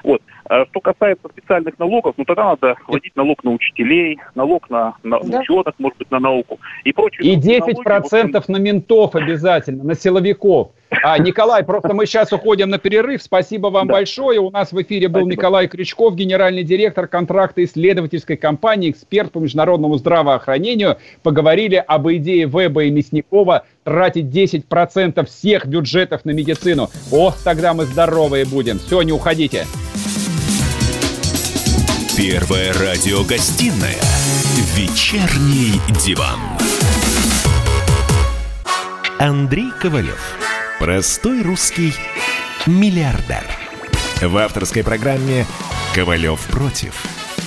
Вот. 0.05 0.21
А 0.49 0.65
что 0.67 0.81
касается 0.81 1.29
специальных 1.29 1.79
налогов, 1.79 2.15
ну 2.17 2.25
тогда 2.25 2.51
надо 2.51 2.77
вводить 2.87 3.15
налог 3.17 3.45
на 3.45 3.53
учителей, 3.53 4.19
налог 4.35 4.71
на, 4.71 4.95
на 5.03 5.21
да. 5.21 5.41
ученых, 5.41 5.75
может 5.79 5.99
быть, 5.99 6.11
на 6.11 6.21
науку 6.21 6.59
и 6.85 6.93
прочие. 6.93 7.33
И 7.33 7.37
10% 7.37 7.85
налоги, 7.85 8.45
на 8.49 8.57
ментов 8.57 9.15
обязательно, 9.15 9.85
на 9.85 9.95
силовиков. 9.95 10.71
А, 11.03 11.19
Николай, 11.19 11.65
просто 11.65 11.93
мы 11.95 12.07
сейчас 12.07 12.33
уходим 12.33 12.71
на 12.71 12.79
перерыв. 12.79 13.23
Спасибо 13.23 13.69
вам 13.69 13.89
да. 13.89 13.95
большое. 13.95 14.41
У 14.41 14.51
нас 14.51 14.73
в 14.73 14.83
эфире 14.83 15.09
был 15.09 15.21
Спасибо. 15.21 15.33
Николай 15.33 15.69
Крючков, 15.69 16.15
генеральный 16.15 16.65
директор 16.65 17.07
контракта 17.07 17.63
исследовательской 17.65 18.37
компании, 18.37 18.91
эксперт 18.91 19.33
по 19.33 19.39
международному 19.39 19.97
здравоохранению. 19.97 20.97
Поговорили 21.23 21.77
об 21.77 22.09
идее 22.09 22.47
Веба 22.47 22.85
и 22.85 22.91
Мясникова 22.91 23.67
тратить 23.85 24.27
10% 24.27 25.27
всех 25.27 25.67
бюджетов 25.67 26.25
на 26.25 26.31
медицину. 26.31 26.89
Ох, 27.13 27.37
тогда 27.45 27.75
мы 27.75 27.85
здоровые 27.85 28.47
будем. 28.47 28.79
Все, 28.79 29.03
не 29.03 29.13
уходите. 29.13 29.67
Первая 32.19 32.73
радиогостинная 32.73 33.95
«Вечерний 34.75 35.81
диван». 36.05 36.41
Андрей 39.21 39.71
Ковалев. 39.81 40.21
Простой 40.81 41.43
русский 41.43 41.95
миллиардер. 42.67 43.45
В 44.21 44.37
авторской 44.37 44.83
программе 44.83 45.47
«Ковалев 45.95 46.41
против». 46.47 47.01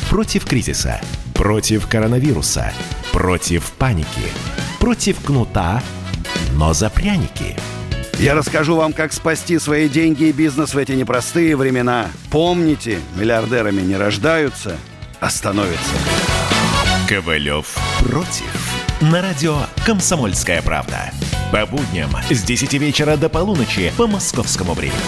Против 0.10 0.46
кризиса, 0.46 1.02
против 1.34 1.88
коронавируса, 1.88 2.72
против 3.12 3.74
паники, 3.74 4.32
против 4.80 5.20
кнута, 5.20 5.84
но 6.54 6.72
за 6.72 6.90
пряники. 6.90 7.58
Я 8.22 8.36
расскажу 8.36 8.76
вам, 8.76 8.94
как 8.94 9.14
спасти 9.14 9.58
свои 9.58 9.90
деньги 9.90 10.26
и 10.26 10.32
бизнес 10.32 10.76
в 10.76 10.78
эти 10.78 10.92
непростые 10.92 11.56
времена. 11.56 12.06
Помните, 12.30 13.00
миллиардерами 13.16 13.82
не 13.82 13.96
рождаются, 13.96 14.78
а 15.20 15.32
становятся. 15.32 15.96
Ковалев 17.10 17.76
против. 17.98 18.46
На 19.02 19.24
радио 19.24 19.58
«Комсомольская 19.88 20.62
правда». 20.62 21.12
По 21.52 21.66
будням 21.66 22.12
с 22.30 22.44
10 22.44 22.74
вечера 22.74 23.18
до 23.18 23.28
полуночи 23.28 23.92
по 23.98 24.06
московскому 24.06 24.76
времени. 24.76 25.00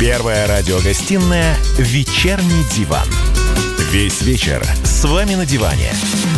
Первая 0.00 0.46
радиогостинная 0.48 1.54
«Вечерний 1.76 2.64
диван». 2.74 3.06
Весь 3.92 4.22
вечер 4.22 4.64
с 4.84 4.93
вами 5.04 5.34
на 5.34 5.44
диване. 5.44 5.90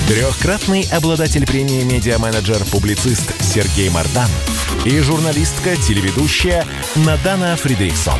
Трехкратный 0.09 0.85
обладатель 0.93 1.47
премии 1.47 1.85
«Медиа-менеджер-публицист» 1.85 3.41
Сергей 3.43 3.91
Мардан 3.91 4.29
и 4.85 4.99
журналистка-телеведущая 4.99 6.65
Надана 6.97 7.57
Фридрихсон. 7.57 8.19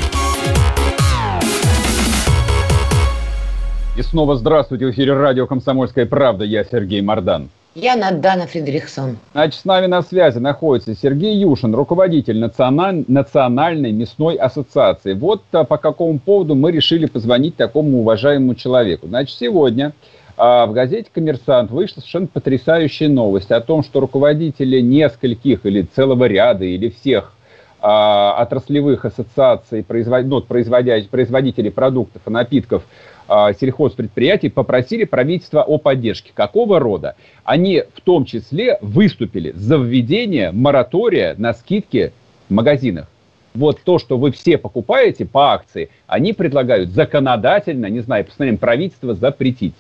И 3.97 4.03
снова 4.03 4.37
здравствуйте 4.37 4.87
в 4.87 4.91
эфире 4.91 5.15
радио 5.15 5.47
«Комсомольская 5.47 6.07
правда». 6.07 6.45
Я 6.45 6.65
Сергей 6.65 7.01
Мардан. 7.01 7.49
Я 7.77 7.95
Надана 7.95 8.47
Фредериксон. 8.47 9.19
Значит, 9.33 9.61
с 9.61 9.65
нами 9.67 9.85
на 9.85 10.01
связи 10.01 10.39
находится 10.39 10.95
Сергей 10.95 11.37
Юшин, 11.37 11.75
руководитель 11.75 12.39
националь... 12.39 13.05
Национальной 13.07 13.93
мясной 13.93 14.37
ассоциации. 14.37 15.13
Вот 15.13 15.43
а, 15.53 15.65
по 15.65 15.77
какому 15.77 16.19
поводу 16.19 16.55
мы 16.55 16.73
решили 16.73 17.05
позвонить 17.05 17.57
такому 17.57 17.99
уважаемому 17.99 18.55
человеку. 18.55 19.09
Значит, 19.09 19.37
сегодня 19.39 19.93
в 20.37 20.73
газете 20.73 21.09
«Коммерсант» 21.13 21.71
вышла 21.71 22.01
совершенно 22.01 22.27
потрясающая 22.27 23.09
новость 23.09 23.51
о 23.51 23.61
том, 23.61 23.83
что 23.83 24.01
руководители 24.01 24.81
нескольких 24.81 25.65
или 25.65 25.83
целого 25.83 26.25
ряда 26.25 26.65
или 26.65 26.91
всех 26.91 27.33
а, 27.81 28.37
отраслевых 28.39 29.05
ассоциаций 29.05 29.83
производ... 29.83 30.25
ну, 30.27 30.43
производителей 30.43 31.71
продуктов 31.71 32.23
и 32.27 32.31
напитков– 32.31 32.83
а, 33.29 33.53
сельхозпредприятий 33.53 34.51
попросили 34.51 35.05
правительство 35.05 35.63
о 35.63 35.79
поддержке. 35.79 36.31
Какого 36.35 36.79
рода? 36.79 37.17
Они 37.45 37.83
в 37.95 38.01
том 38.01 38.25
числе 38.25 38.79
выступили 38.81 39.53
за 39.53 39.77
введение 39.77 40.53
моратория 40.53 41.35
на 41.37 41.53
скидки 41.53 42.13
в 42.49 42.55
магазинах. 42.55 43.09
Вот 43.55 43.81
то, 43.83 43.99
что 43.99 44.19
вы 44.19 44.33
все 44.33 44.59
покупаете 44.59 45.25
по 45.25 45.55
акции, 45.55 45.89
они 46.07 46.35
предлагают 46.35 46.91
законодательно, 46.91 47.87
не 47.87 48.01
знаю, 48.01 48.27
постановлением 48.27 48.61
правительства 48.61 49.15
запретить. 49.15 49.75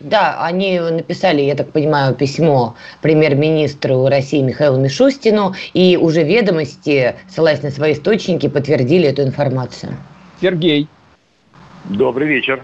Да, 0.00 0.42
они 0.44 0.80
написали, 0.80 1.42
я 1.42 1.54
так 1.54 1.72
понимаю, 1.72 2.14
письмо 2.14 2.74
премьер-министру 3.02 4.06
России 4.06 4.42
Михаилу 4.42 4.78
Мишустину, 4.80 5.54
и 5.74 5.96
уже 5.96 6.22
ведомости, 6.22 7.14
ссылаясь 7.28 7.62
на 7.62 7.70
свои 7.70 7.92
источники, 7.92 8.48
подтвердили 8.48 9.08
эту 9.08 9.22
информацию. 9.22 9.92
Сергей, 10.40 10.88
Добрый 11.84 12.28
вечер. 12.28 12.62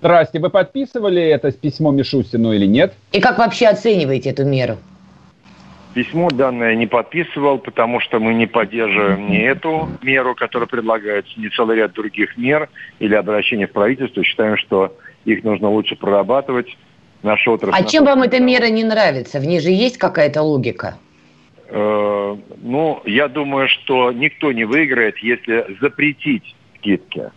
Здрасте. 0.00 0.38
Вы 0.38 0.50
подписывали 0.50 1.22
это 1.22 1.52
письмо 1.52 1.92
Мишустину 1.92 2.52
или 2.52 2.66
нет? 2.66 2.94
И 3.12 3.20
как 3.20 3.38
вообще 3.38 3.68
оцениваете 3.68 4.30
эту 4.30 4.44
меру? 4.44 4.78
Письмо 5.94 6.28
данное 6.30 6.74
не 6.74 6.88
подписывал, 6.88 7.58
потому 7.58 8.00
что 8.00 8.18
мы 8.18 8.34
не 8.34 8.46
поддерживаем 8.46 9.30
ни 9.30 9.38
эту 9.38 9.88
меру, 10.02 10.34
которая 10.34 10.66
предлагается, 10.66 11.32
ни 11.38 11.48
целый 11.48 11.76
ряд 11.76 11.92
других 11.92 12.36
мер 12.36 12.68
или 12.98 13.14
обращений 13.14 13.66
в 13.66 13.72
правительство. 13.72 14.24
Считаем, 14.24 14.56
что 14.56 14.96
их 15.24 15.44
нужно 15.44 15.70
лучше 15.70 15.94
прорабатывать. 15.94 16.76
Наша 17.22 17.52
отрасль... 17.52 17.80
А 17.80 17.84
чем 17.84 18.04
вам 18.04 18.22
эта 18.22 18.40
мера 18.40 18.66
не 18.66 18.82
нравится? 18.82 19.38
В 19.38 19.46
ней 19.46 19.60
же 19.60 19.70
есть 19.70 19.96
какая-то 19.96 20.42
логика? 20.42 20.98
Э, 21.68 22.36
ну, 22.60 23.00
я 23.04 23.28
думаю, 23.28 23.68
что 23.68 24.10
никто 24.10 24.50
не 24.50 24.64
выиграет, 24.64 25.18
если 25.18 25.76
запретить 25.80 26.56
скидки. 26.78 27.30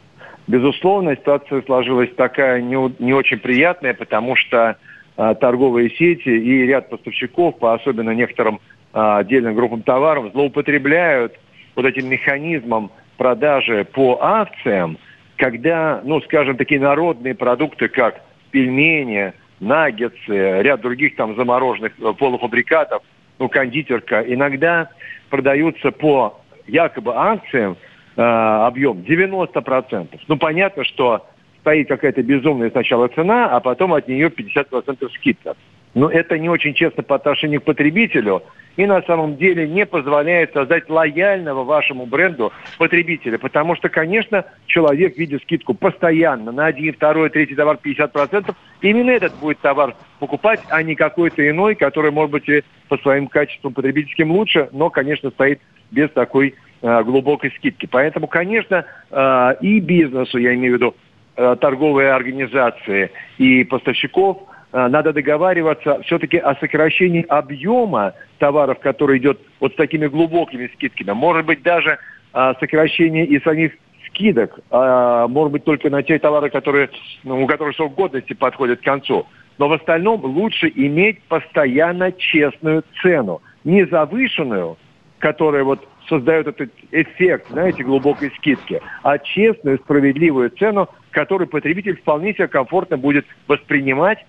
Безусловно, 0.47 1.15
ситуация 1.15 1.61
сложилась 1.61 2.09
такая 2.15 2.61
не, 2.61 2.75
не 2.99 3.13
очень 3.13 3.37
приятная, 3.37 3.93
потому 3.93 4.35
что 4.35 4.77
торговые 5.17 5.89
сети 5.89 6.29
и 6.29 6.65
ряд 6.65 6.89
поставщиков, 6.89 7.57
по 7.57 7.73
особенно 7.73 8.11
некоторым 8.11 8.59
э, 8.93 8.99
отдельным 8.99 9.55
группам 9.55 9.81
товаров, 9.81 10.31
злоупотребляют 10.31 11.33
вот 11.75 11.85
этим 11.85 12.07
механизмом 12.07 12.91
продажи 13.17 13.85
по 13.85 14.19
акциям, 14.21 14.97
когда, 15.37 16.01
ну, 16.03 16.21
скажем, 16.21 16.55
такие 16.55 16.79
народные 16.79 17.35
продукты, 17.35 17.87
как 17.87 18.21
пельмени, 18.51 19.33
наггетсы, 19.59 20.61
ряд 20.61 20.81
других 20.81 21.15
там 21.15 21.35
замороженных 21.35 21.93
э, 21.99 22.13
полуфабрикатов, 22.13 23.01
ну, 23.39 23.49
кондитерка, 23.49 24.21
иногда 24.21 24.89
продаются 25.29 25.91
по 25.91 26.41
якобы 26.67 27.13
акциям 27.15 27.77
э, 28.15 28.21
объем 28.21 28.99
90%. 28.99 30.19
Ну, 30.27 30.37
понятно, 30.37 30.83
что 30.83 31.25
стоит 31.67 31.89
какая-то 31.89 32.23
безумная 32.23 32.69
сначала 32.69 33.09
цена, 33.09 33.49
а 33.49 33.59
потом 33.59 33.93
от 33.93 34.07
нее 34.07 34.29
50% 34.29 35.09
скидка. 35.15 35.55
Но 35.95 36.09
это 36.09 36.39
не 36.39 36.47
очень 36.47 36.73
честно 36.73 37.03
по 37.03 37.15
отношению 37.15 37.59
к 37.59 37.65
потребителю 37.65 38.43
и 38.77 38.85
на 38.85 39.01
самом 39.01 39.35
деле 39.35 39.67
не 39.67 39.85
позволяет 39.85 40.53
создать 40.53 40.89
лояльного 40.89 41.65
вашему 41.65 42.05
бренду 42.05 42.53
потребителя. 42.77 43.37
Потому 43.37 43.75
что, 43.75 43.89
конечно, 43.89 44.45
человек, 44.65 45.17
видя 45.17 45.39
скидку 45.39 45.73
постоянно 45.73 46.53
на 46.53 46.67
один, 46.67 46.93
второй, 46.93 47.29
третий 47.31 47.55
товар 47.55 47.77
50%, 47.83 48.55
именно 48.81 49.09
этот 49.09 49.35
будет 49.35 49.59
товар 49.59 49.95
покупать, 50.19 50.61
а 50.69 50.81
не 50.83 50.95
какой-то 50.95 51.49
иной, 51.49 51.75
который, 51.75 52.11
может 52.11 52.31
быть, 52.31 52.47
и 52.47 52.63
по 52.87 52.97
своим 52.99 53.27
качествам 53.27 53.73
потребительским 53.73 54.31
лучше, 54.31 54.69
но, 54.71 54.89
конечно, 54.89 55.31
стоит 55.31 55.59
без 55.91 56.09
такой 56.11 56.53
Э, 56.79 57.03
глубокой 57.03 57.51
скидки. 57.57 57.87
Поэтому, 57.87 58.27
конечно, 58.27 58.85
э, 59.09 59.55
и 59.61 59.79
бизнесу, 59.79 60.37
я 60.37 60.53
имею 60.53 60.73
в 60.73 60.75
виду 60.77 60.95
торговые 61.37 62.11
организации 62.11 63.11
и 63.37 63.63
поставщиков, 63.63 64.39
надо 64.73 65.13
договариваться 65.13 66.01
все-таки 66.01 66.37
о 66.37 66.55
сокращении 66.55 67.25
объема 67.29 68.13
товаров, 68.39 68.79
который 68.79 69.19
идет 69.19 69.39
вот 69.59 69.71
с 69.71 69.75
такими 69.75 70.07
глубокими 70.07 70.67
скидками. 70.73 71.11
Может 71.11 71.45
быть, 71.45 71.61
даже 71.63 71.99
сокращение 72.33 73.25
и 73.25 73.39
самих 73.39 73.71
скидок, 74.07 74.59
может 74.71 75.51
быть, 75.51 75.63
только 75.63 75.89
на 75.89 76.03
те 76.03 76.19
товары, 76.19 76.49
которые, 76.49 76.89
ну, 77.23 77.43
у 77.43 77.47
которых 77.47 77.75
срок 77.75 77.93
годности 77.95 78.33
подходит 78.33 78.81
к 78.81 78.83
концу. 78.83 79.25
Но 79.57 79.69
в 79.69 79.73
остальном 79.73 80.23
лучше 80.25 80.71
иметь 80.75 81.21
постоянно 81.23 82.11
честную 82.11 82.83
цену. 83.01 83.41
Не 83.63 83.85
завышенную, 83.85 84.77
которая 85.19 85.63
вот 85.63 85.87
создает 86.09 86.47
этот 86.47 86.71
эффект, 86.91 87.47
знаете, 87.49 87.83
глубокой 87.83 88.31
скидки, 88.37 88.81
а 89.03 89.17
честную, 89.17 89.77
справедливую 89.79 90.49
цену, 90.51 90.89
которую 91.17 91.47
потребитель 91.47 91.95
вполне 91.97 92.35
себе 92.35 92.47
комфортно 92.47 92.95
будет 92.95 93.25
воспринимать 93.47 94.23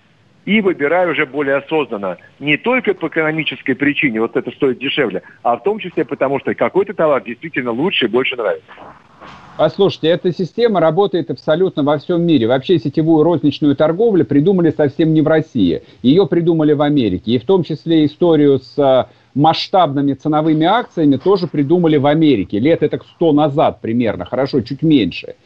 и 0.46 0.62
выбирая 0.62 1.06
уже 1.06 1.26
более 1.26 1.56
осознанно. 1.56 2.16
Не 2.38 2.56
только 2.56 2.94
по 2.94 3.08
экономической 3.08 3.74
причине, 3.74 4.22
вот 4.22 4.36
это 4.36 4.50
стоит 4.52 4.78
дешевле, 4.78 5.20
а 5.42 5.58
в 5.58 5.62
том 5.64 5.80
числе 5.80 6.06
потому, 6.06 6.40
что 6.40 6.54
какой-то 6.54 6.94
товар 6.94 7.22
действительно 7.22 7.72
лучше 7.72 8.06
и 8.06 8.08
больше 8.08 8.36
нравится. 8.36 8.72
Послушайте, 9.58 10.08
эта 10.08 10.32
система 10.32 10.80
работает 10.80 11.30
абсолютно 11.30 11.82
во 11.82 11.98
всем 11.98 12.22
мире. 12.22 12.46
Вообще 12.46 12.78
сетевую 12.78 13.22
розничную 13.22 13.76
торговлю 13.76 14.24
придумали 14.24 14.70
совсем 14.70 15.12
не 15.12 15.20
в 15.20 15.26
России. 15.26 15.82
Ее 16.00 16.26
придумали 16.26 16.72
в 16.72 16.80
Америке. 16.80 17.32
И 17.32 17.38
в 17.38 17.44
том 17.44 17.64
числе 17.64 18.06
историю 18.06 18.60
с 18.60 18.78
а, 18.78 19.10
масштабными 19.38 20.14
ценовыми 20.14 20.66
акциями 20.66 21.16
тоже 21.16 21.46
придумали 21.46 21.96
в 21.96 22.06
Америке. 22.06 22.58
Лет 22.58 22.82
это 22.82 23.00
100 23.16 23.32
назад 23.32 23.80
примерно, 23.80 24.24
хорошо, 24.24 24.60
чуть 24.62 24.82
меньше. 24.82 25.36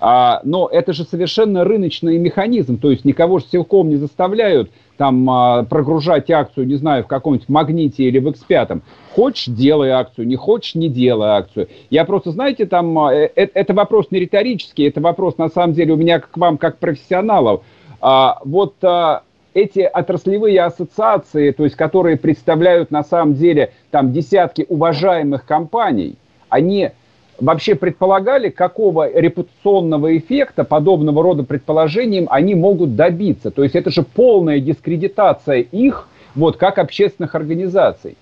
А, 0.00 0.40
но 0.42 0.68
это 0.72 0.92
же 0.92 1.04
совершенно 1.04 1.62
рыночный 1.62 2.18
механизм. 2.18 2.78
То 2.78 2.90
есть 2.90 3.04
никого 3.04 3.38
же 3.38 3.44
силком 3.52 3.90
не 3.90 3.96
заставляют 3.96 4.70
там 4.96 5.28
а, 5.28 5.64
прогружать 5.64 6.30
акцию, 6.30 6.66
не 6.66 6.76
знаю, 6.76 7.04
в 7.04 7.08
каком-нибудь 7.08 7.48
магните 7.48 8.04
или 8.04 8.18
в 8.18 8.28
X5. 8.28 8.80
Хочешь, 9.14 9.54
делай 9.54 9.90
акцию, 9.90 10.26
не 10.26 10.36
хочешь, 10.36 10.74
не 10.74 10.88
делай 10.88 11.28
акцию. 11.28 11.68
Я 11.90 12.04
просто, 12.04 12.30
знаете, 12.30 12.64
там, 12.64 12.98
э, 13.08 13.30
э, 13.36 13.48
это 13.52 13.74
вопрос 13.74 14.06
не 14.10 14.20
риторический, 14.20 14.84
это 14.84 15.00
вопрос, 15.00 15.36
на 15.36 15.50
самом 15.50 15.74
деле, 15.74 15.92
у 15.92 15.96
меня 15.96 16.20
к 16.20 16.36
вам, 16.36 16.56
как 16.56 16.78
профессионалов. 16.78 17.62
А, 18.00 18.38
вот 18.44 18.74
а, 18.82 19.22
эти 19.54 19.80
отраслевые 19.80 20.62
ассоциации, 20.62 21.50
то 21.50 21.64
есть, 21.64 21.76
которые 21.76 22.16
представляют, 22.16 22.90
на 22.90 23.02
самом 23.02 23.34
деле, 23.34 23.72
там, 23.90 24.12
десятки 24.12 24.66
уважаемых 24.68 25.44
компаний, 25.44 26.16
они 26.48 26.90
вообще 27.40 27.74
предполагали, 27.74 28.48
какого 28.50 29.10
репутационного 29.12 30.16
эффекта 30.16 30.64
подобного 30.64 31.22
рода 31.22 31.42
предположениям 31.42 32.26
они 32.30 32.54
могут 32.54 32.94
добиться. 32.96 33.50
То 33.50 33.62
есть 33.62 33.74
это 33.74 33.90
же 33.90 34.02
полная 34.02 34.60
дискредитация 34.60 35.58
их 35.58 36.08
вот 36.34 36.56
как 36.56 36.78
общественных 36.78 37.34
организаций. 37.34 38.16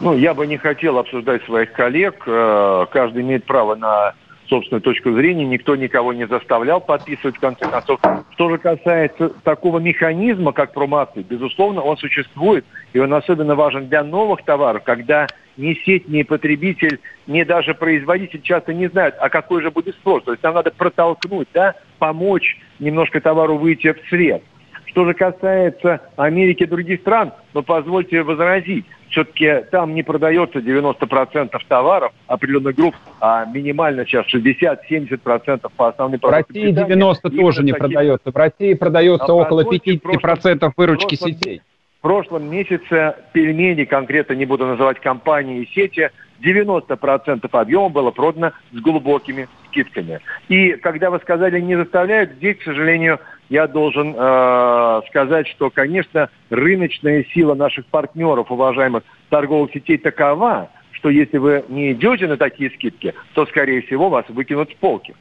Ну, 0.00 0.16
я 0.16 0.32
бы 0.32 0.46
не 0.46 0.56
хотел 0.56 0.98
обсуждать 0.98 1.44
своих 1.44 1.72
коллег. 1.72 2.22
Э, 2.26 2.86
каждый 2.90 3.22
имеет 3.22 3.44
право 3.44 3.74
на 3.74 4.14
собственную 4.50 4.82
точку 4.82 5.12
зрения. 5.12 5.46
Никто 5.46 5.76
никого 5.76 6.12
не 6.12 6.26
заставлял 6.26 6.80
подписывать, 6.80 7.36
в 7.36 7.40
конце 7.40 7.64
концов. 7.70 8.00
Что 8.34 8.50
же 8.50 8.58
касается 8.58 9.30
такого 9.44 9.78
механизма, 9.78 10.52
как 10.52 10.74
промоакции, 10.74 11.22
безусловно, 11.22 11.80
он 11.80 11.96
существует. 11.96 12.66
И 12.92 12.98
он 12.98 13.14
особенно 13.14 13.54
важен 13.54 13.88
для 13.88 14.02
новых 14.02 14.42
товаров, 14.44 14.82
когда 14.82 15.28
ни 15.56 15.74
сеть, 15.84 16.08
ни 16.08 16.22
потребитель, 16.22 16.98
ни 17.26 17.44
даже 17.44 17.74
производитель 17.74 18.42
часто 18.42 18.74
не 18.74 18.88
знают, 18.88 19.14
а 19.20 19.28
какой 19.28 19.62
же 19.62 19.70
будет 19.70 19.94
спрос. 19.94 20.24
То 20.24 20.32
есть 20.32 20.42
нам 20.42 20.54
надо 20.54 20.72
протолкнуть, 20.72 21.48
да, 21.54 21.74
помочь 21.98 22.58
немножко 22.80 23.20
товару 23.20 23.56
выйти 23.56 23.92
в 23.92 24.08
свет. 24.08 24.42
Что 24.86 25.04
же 25.04 25.14
касается 25.14 26.00
Америки 26.16 26.64
и 26.64 26.66
других 26.66 27.00
стран, 27.00 27.32
ну, 27.54 27.62
позвольте 27.62 28.24
возразить, 28.24 28.86
все-таки 29.10 29.64
там 29.70 29.94
не 29.94 30.02
продается 30.02 30.60
90% 30.60 31.58
товаров 31.68 32.12
определенных 32.26 32.76
групп, 32.76 32.94
а 33.20 33.44
минимально 33.44 34.06
сейчас 34.06 34.26
60-70% 34.32 35.70
по 35.76 35.88
основным 35.88 36.20
продуктам. 36.20 36.54
В 36.54 36.58
России 36.58 36.72
90 36.72 37.30
тоже 37.30 37.62
не 37.62 37.72
продается. 37.72 38.30
В 38.30 38.36
России 38.36 38.74
продается 38.74 39.26
а 39.26 39.34
около 39.34 39.62
50% 39.62 39.98
прошлом, 40.00 40.72
выручки 40.76 41.16
прошлом, 41.16 41.32
сетей. 41.32 41.62
В 41.98 42.02
прошлом 42.02 42.50
месяце 42.50 43.16
пельмени, 43.32 43.84
конкретно 43.84 44.34
не 44.34 44.46
буду 44.46 44.66
называть 44.66 45.00
компании 45.00 45.62
и 45.62 45.66
сети, 45.74 46.10
90% 46.42 47.48
объема 47.52 47.88
было 47.90 48.10
продано 48.10 48.52
с 48.72 48.80
глубокими 48.80 49.48
скидками. 49.68 50.20
И 50.48 50.72
когда 50.72 51.10
вы 51.10 51.18
сказали 51.18 51.60
«не 51.60 51.76
заставляют», 51.76 52.32
здесь, 52.32 52.58
к 52.58 52.62
сожалению, 52.62 53.18
я 53.50 53.66
должен 53.66 54.14
э, 54.16 55.00
сказать, 55.08 55.48
что, 55.48 55.70
конечно, 55.70 56.30
рыночная 56.48 57.26
сила 57.34 57.54
наших 57.54 57.84
партнеров, 57.86 58.50
уважаемых 58.50 59.02
торговых 59.28 59.72
сетей, 59.72 59.98
такова, 59.98 60.70
что 60.92 61.10
если 61.10 61.38
вы 61.38 61.64
не 61.68 61.92
идете 61.92 62.28
на 62.28 62.36
такие 62.36 62.70
скидки, 62.70 63.12
то, 63.34 63.44
скорее 63.46 63.82
всего, 63.82 64.08
вас 64.08 64.24
выкинут 64.28 64.70
с 64.70 64.74
полки. 64.74 65.14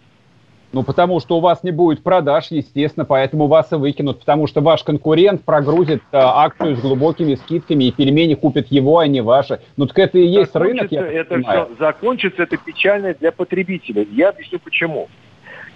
Ну, 0.72 0.84
потому 0.84 1.20
что 1.20 1.38
у 1.38 1.40
вас 1.40 1.64
не 1.64 1.72
будет 1.72 2.04
продаж, 2.04 2.52
естественно, 2.52 3.04
поэтому 3.04 3.48
вас 3.48 3.72
и 3.72 3.76
выкинут, 3.76 4.20
потому 4.20 4.46
что 4.46 4.62
ваш 4.62 4.84
конкурент 4.84 5.44
прогрузит 5.44 6.04
э, 6.12 6.18
акцию 6.20 6.76
с 6.76 6.82
глубокими 6.82 7.34
скидками, 7.34 7.86
и 7.86 7.92
пельмени 7.92 8.36
купят 8.36 8.68
его, 8.68 9.00
а 9.00 9.08
не 9.08 9.22
ваши. 9.22 9.60
Ну, 9.76 9.88
так 9.88 9.98
это 9.98 10.20
и 10.20 10.28
есть 10.28 10.56
рынок, 10.56 10.92
я 10.92 11.04
это 11.08 11.34
понимаю. 11.34 11.66
все, 11.66 11.76
Закончится 11.80 12.44
это 12.44 12.58
печально 12.58 13.16
для 13.16 13.32
потребителя. 13.32 14.06
Я 14.12 14.30
объясню 14.30 14.60
почему. 14.60 15.10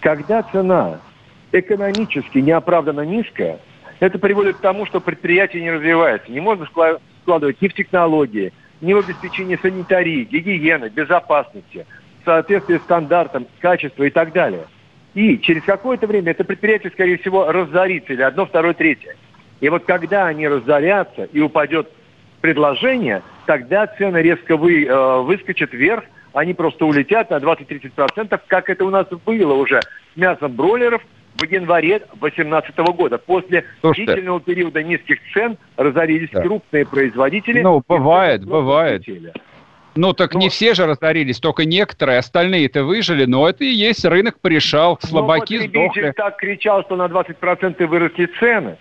Когда 0.01 0.43
цена 0.43 0.99
экономически 1.53 2.39
неоправданно 2.39 3.01
низкая, 3.01 3.59
это 3.99 4.19
приводит 4.19 4.57
к 4.57 4.61
тому, 4.61 4.85
что 4.85 4.99
предприятие 4.99 5.63
не 5.63 5.71
развивается. 5.71 6.31
Не 6.31 6.41
можно 6.41 6.67
складывать 7.21 7.61
ни 7.61 7.67
в 7.67 7.73
технологии, 7.73 8.51
ни 8.81 8.93
в 8.93 8.97
обеспечении 8.97 9.57
санитарии, 9.61 10.25
гигиены, 10.25 10.89
безопасности, 10.89 11.85
соответствия 12.25 12.79
стандартам, 12.79 13.47
качества 13.59 14.03
и 14.03 14.09
так 14.09 14.33
далее. 14.33 14.65
И 15.13 15.37
через 15.39 15.63
какое-то 15.63 16.07
время 16.07 16.31
это 16.31 16.43
предприятие, 16.43 16.91
скорее 16.91 17.17
всего, 17.17 17.51
разорится, 17.51 18.13
или 18.13 18.23
одно, 18.23 18.45
второе, 18.45 18.73
третье. 18.73 19.15
И 19.61 19.69
вот 19.69 19.85
когда 19.85 20.25
они 20.27 20.47
разорятся 20.47 21.25
и 21.25 21.39
упадет 21.39 21.89
предложение, 22.41 23.21
тогда 23.45 23.87
цены 23.87 24.17
резко 24.17 24.57
вы, 24.57 24.85
э, 24.85 25.21
выскочат 25.21 25.71
вверх, 25.71 26.03
они 26.33 26.53
просто 26.53 26.85
улетят 26.85 27.29
на 27.29 27.37
20-30%, 27.37 28.41
как 28.47 28.69
это 28.69 28.83
у 28.83 28.89
нас 28.89 29.07
было 29.07 29.53
уже 29.53 29.79
с 29.81 30.17
мясом 30.17 30.51
бройлеров 30.51 31.01
в 31.35 31.43
январе 31.43 31.99
2018 32.19 32.77
года. 32.95 33.17
После 33.17 33.65
Слушайте, 33.81 34.13
длительного 34.13 34.41
периода 34.41 34.83
низких 34.83 35.17
цен 35.33 35.57
разорились 35.77 36.29
да. 36.31 36.41
крупные 36.41 36.85
производители. 36.85 37.61
Ну, 37.61 37.83
бывает, 37.87 38.45
бывает. 38.45 39.03
Ну, 39.95 40.13
так 40.13 40.33
но... 40.33 40.39
не 40.39 40.49
все 40.49 40.73
же 40.73 40.85
разорились, 40.85 41.39
только 41.39 41.65
некоторые, 41.65 42.17
остальные-то 42.17 42.83
выжили, 42.83 43.25
но 43.25 43.47
это 43.47 43.63
и 43.63 43.67
есть 43.67 44.03
рынок 44.05 44.39
порешал, 44.39 44.97
слабаки 45.01 45.59
но 45.59 45.67
сдохли. 45.67 46.13
так 46.15 46.37
кричал, 46.37 46.83
что 46.83 46.95
на 46.95 47.05
20% 47.05 47.85
выросли 47.85 48.25
цены. 48.39 48.77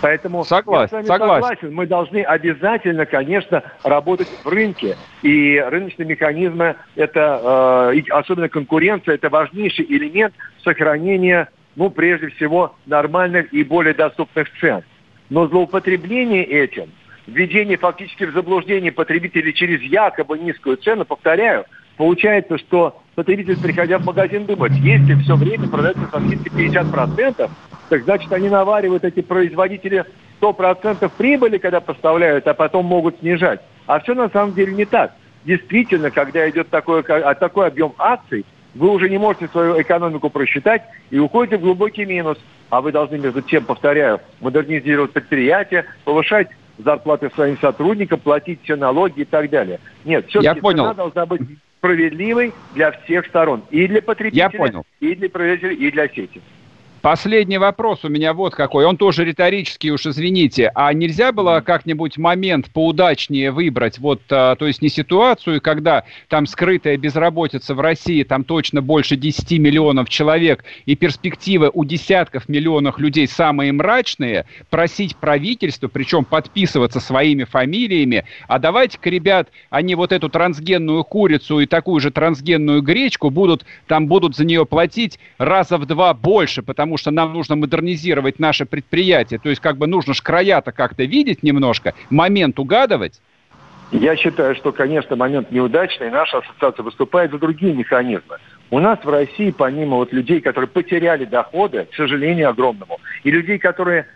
Поэтому 0.00 0.44
согласен, 0.44 0.98
я 0.98 1.04
с 1.04 1.08
вами 1.08 1.18
согласен. 1.18 1.42
согласен. 1.42 1.74
Мы 1.74 1.86
должны 1.86 2.22
обязательно, 2.22 3.06
конечно, 3.06 3.62
работать 3.84 4.28
в 4.42 4.48
рынке. 4.48 4.96
И 5.22 5.58
рыночные 5.58 6.06
механизмы, 6.06 6.76
это, 6.96 7.92
э, 7.94 8.02
особенно 8.10 8.48
конкуренция, 8.48 9.14
это 9.14 9.28
важнейший 9.28 9.84
элемент 9.88 10.34
сохранения, 10.64 11.48
ну, 11.76 11.90
прежде 11.90 12.28
всего, 12.28 12.74
нормальных 12.86 13.52
и 13.52 13.62
более 13.62 13.94
доступных 13.94 14.48
цен. 14.60 14.82
Но 15.28 15.46
злоупотребление 15.46 16.44
этим 16.44 16.90
введение 17.26 17.76
фактически 17.76 18.24
в 18.24 18.32
заблуждение 18.32 18.92
потребителей 18.92 19.52
через 19.54 19.80
якобы 19.82 20.38
низкую 20.38 20.76
цену, 20.78 21.04
повторяю, 21.04 21.64
получается, 22.00 22.56
что 22.56 22.96
потребитель, 23.14 23.60
приходя 23.60 23.98
в 23.98 24.06
магазин, 24.06 24.46
думает, 24.46 24.72
если 24.72 25.16
все 25.16 25.36
время 25.36 25.68
продается 25.68 26.08
со 26.10 26.18
скидкой 26.18 26.68
50%, 26.68 27.50
так 27.90 28.04
значит 28.04 28.32
они 28.32 28.48
наваривают 28.48 29.04
эти 29.04 29.20
производители 29.20 30.06
100% 30.40 31.10
прибыли, 31.18 31.58
когда 31.58 31.80
поставляют, 31.82 32.48
а 32.48 32.54
потом 32.54 32.86
могут 32.86 33.18
снижать. 33.18 33.60
А 33.84 34.00
все 34.00 34.14
на 34.14 34.30
самом 34.30 34.54
деле 34.54 34.72
не 34.72 34.86
так. 34.86 35.12
Действительно, 35.44 36.10
когда 36.10 36.48
идет 36.48 36.70
такой, 36.70 37.02
такой 37.02 37.66
объем 37.66 37.92
акций, 37.98 38.46
вы 38.74 38.88
уже 38.88 39.10
не 39.10 39.18
можете 39.18 39.48
свою 39.48 39.78
экономику 39.78 40.30
просчитать 40.30 40.80
и 41.10 41.18
уходите 41.18 41.58
в 41.58 41.60
глубокий 41.60 42.06
минус. 42.06 42.38
А 42.70 42.80
вы 42.80 42.92
должны, 42.92 43.18
между 43.18 43.42
тем, 43.42 43.66
повторяю, 43.66 44.20
модернизировать 44.40 45.12
предприятие, 45.12 45.84
повышать 46.06 46.48
зарплаты 46.78 47.30
своим 47.34 47.58
сотрудникам, 47.58 48.20
платить 48.20 48.60
все 48.62 48.76
налоги 48.76 49.20
и 49.20 49.24
так 49.26 49.50
далее. 49.50 49.80
Нет, 50.06 50.28
все-таки 50.28 50.62
цена 50.62 50.94
должна 50.94 51.26
быть 51.26 51.42
справедливой 51.80 52.52
для 52.74 52.92
всех 52.92 53.26
сторон. 53.26 53.62
И 53.70 53.88
для 53.88 54.02
потребителя, 54.02 54.84
и 55.00 55.14
для 55.14 55.30
производителя, 55.30 55.88
и 55.88 55.90
для 55.90 56.08
сети. 56.08 56.40
Последний 57.02 57.56
вопрос 57.56 58.00
у 58.04 58.10
меня 58.10 58.34
вот 58.34 58.54
какой. 58.54 58.84
Он 58.84 58.98
тоже 58.98 59.24
риторический, 59.24 59.90
уж 59.90 60.04
извините. 60.04 60.70
А 60.74 60.92
нельзя 60.92 61.32
было 61.32 61.62
как-нибудь 61.64 62.18
момент 62.18 62.70
поудачнее 62.70 63.50
выбрать? 63.52 63.98
Вот, 63.98 64.20
а, 64.28 64.54
то 64.54 64.66
есть 64.66 64.82
не 64.82 64.90
ситуацию, 64.90 65.62
когда 65.62 66.04
там 66.28 66.44
скрытая 66.44 66.98
безработица 66.98 67.74
в 67.74 67.80
России, 67.80 68.22
там 68.22 68.44
точно 68.44 68.82
больше 68.82 69.16
10 69.16 69.58
миллионов 69.58 70.10
человек, 70.10 70.64
и 70.84 70.94
перспективы 70.94 71.70
у 71.72 71.86
десятков 71.86 72.50
миллионов 72.50 72.98
людей 72.98 73.26
самые 73.26 73.72
мрачные, 73.72 74.44
просить 74.68 75.16
правительство, 75.16 75.88
причем 75.88 76.26
подписываться 76.26 77.00
своими 77.00 77.44
фамилиями, 77.44 78.26
а 78.46 78.58
давайте-ка, 78.58 79.08
ребят, 79.08 79.48
они 79.70 79.94
вот 79.94 80.12
эту 80.12 80.28
трансгенную 80.28 81.04
курицу 81.04 81.60
и 81.60 81.66
такую 81.66 82.00
же 82.00 82.10
трансгенную 82.10 82.82
гречку 82.82 83.30
будут, 83.30 83.64
там 83.86 84.06
будут 84.06 84.36
за 84.36 84.44
нее 84.44 84.66
платить 84.66 85.18
раза 85.38 85.78
в 85.78 85.86
два 85.86 86.12
больше, 86.12 86.62
потому 86.62 86.89
потому 86.90 86.98
что 86.98 87.10
нам 87.12 87.32
нужно 87.32 87.54
модернизировать 87.54 88.40
наше 88.40 88.66
предприятие. 88.66 89.38
То 89.38 89.48
есть 89.48 89.60
как 89.60 89.76
бы 89.76 89.86
нужно 89.86 90.12
ж 90.12 90.20
края-то 90.22 90.72
как-то 90.72 91.04
видеть 91.04 91.44
немножко, 91.44 91.94
момент 92.10 92.58
угадывать. 92.58 93.20
Я 93.92 94.16
считаю, 94.16 94.56
что, 94.56 94.72
конечно, 94.72 95.14
момент 95.14 95.52
неудачный. 95.52 96.10
Наша 96.10 96.38
ассоциация 96.38 96.82
выступает 96.82 97.30
за 97.30 97.38
другие 97.38 97.74
механизмы. 97.74 98.38
У 98.70 98.80
нас 98.80 98.98
в 99.04 99.08
России, 99.08 99.52
помимо 99.56 99.98
вот 99.98 100.12
людей, 100.12 100.40
которые 100.40 100.66
потеряли 100.66 101.24
доходы, 101.24 101.86
к 101.92 101.94
сожалению, 101.94 102.48
огромному, 102.48 102.98
и 103.22 103.30
людей, 103.30 103.58
которые 103.58 104.06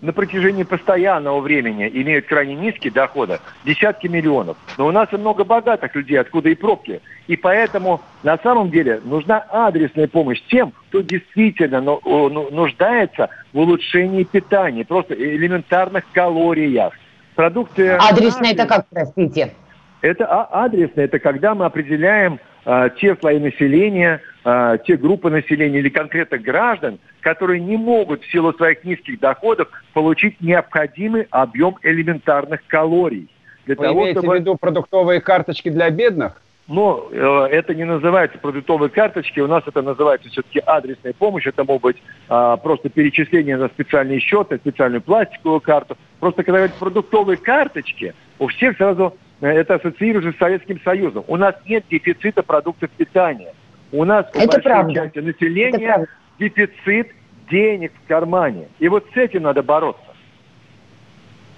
на 0.00 0.12
протяжении 0.12 0.62
постоянного 0.62 1.40
времени 1.40 1.90
имеют 1.92 2.26
крайне 2.26 2.54
низкие 2.54 2.92
доходы, 2.92 3.38
десятки 3.64 4.06
миллионов. 4.06 4.56
Но 4.76 4.86
у 4.86 4.90
нас 4.90 5.08
и 5.12 5.16
много 5.16 5.44
богатых 5.44 5.94
людей, 5.94 6.18
откуда 6.20 6.50
и 6.50 6.54
пробки. 6.54 7.00
И 7.26 7.36
поэтому 7.36 8.02
на 8.22 8.38
самом 8.38 8.70
деле 8.70 9.00
нужна 9.04 9.44
адресная 9.50 10.06
помощь 10.06 10.40
тем, 10.48 10.72
кто 10.88 11.00
действительно 11.00 11.80
ну, 11.80 12.50
нуждается 12.50 13.30
в 13.52 13.58
улучшении 13.58 14.24
питания, 14.24 14.84
просто 14.84 15.14
элементарных 15.14 16.04
калориях. 16.12 16.92
Продукты... 17.34 17.90
Адресная 17.90 18.52
это 18.52 18.66
как, 18.66 18.86
простите? 18.88 19.54
Это 20.02 20.26
а, 20.26 20.64
адресная, 20.64 21.06
это 21.06 21.18
когда 21.18 21.54
мы 21.54 21.64
определяем 21.64 22.38
э, 22.64 22.90
те 23.00 23.16
слои 23.16 23.38
населения, 23.38 24.20
э, 24.44 24.78
те 24.86 24.96
группы 24.96 25.30
населения 25.30 25.78
или 25.78 25.88
конкретных 25.88 26.42
граждан, 26.42 26.98
которые 27.26 27.58
не 27.58 27.76
могут 27.76 28.22
в 28.22 28.30
силу 28.30 28.52
своих 28.52 28.84
низких 28.84 29.18
доходов 29.18 29.66
получить 29.92 30.40
необходимый 30.40 31.26
объем 31.30 31.74
элементарных 31.82 32.60
калорий. 32.68 33.28
Для 33.64 33.74
Вы 33.74 33.84
того, 33.84 34.00
имеете 34.02 34.20
чтобы... 34.20 34.32
в 34.32 34.38
виду 34.38 34.54
продуктовые 34.54 35.20
карточки 35.20 35.68
для 35.68 35.90
бедных? 35.90 36.40
Но 36.68 37.08
э, 37.10 37.48
это 37.50 37.74
не 37.74 37.82
называется 37.82 38.38
продуктовые 38.38 38.90
карточки, 38.90 39.40
у 39.40 39.48
нас 39.48 39.64
это 39.66 39.82
называется 39.82 40.28
все-таки 40.28 40.62
адресная 40.64 41.14
помощь, 41.14 41.48
это 41.48 41.64
могут 41.64 41.82
быть 41.82 41.96
э, 42.28 42.56
просто 42.62 42.90
перечисления 42.90 43.58
на 43.58 43.66
специальный 43.70 44.20
счет, 44.20 44.50
на 44.50 44.58
специальную 44.58 45.02
пластиковую 45.02 45.60
карту. 45.60 45.98
Просто 46.20 46.44
когда 46.44 46.58
говорят 46.58 46.76
продуктовые 46.76 47.38
карточки, 47.38 48.14
у 48.38 48.46
всех 48.46 48.76
сразу 48.76 49.16
э, 49.40 49.48
это 49.48 49.74
ассоциируется 49.74 50.30
с 50.30 50.38
Советским 50.38 50.80
Союзом. 50.84 51.24
У 51.26 51.36
нас 51.36 51.56
нет 51.66 51.86
дефицита 51.90 52.44
продуктов 52.44 52.88
питания. 52.90 53.52
У 53.90 54.04
нас 54.04 54.26
у 54.32 54.38
большой 54.38 54.62
правда. 54.62 54.94
части 54.94 55.18
населения 55.18 56.06
дефицит 56.38 57.08
денег 57.50 57.92
в 58.04 58.08
кармане. 58.08 58.68
И 58.78 58.88
вот 58.88 59.04
с 59.12 59.16
этим 59.16 59.42
надо 59.42 59.62
бороться. 59.62 60.02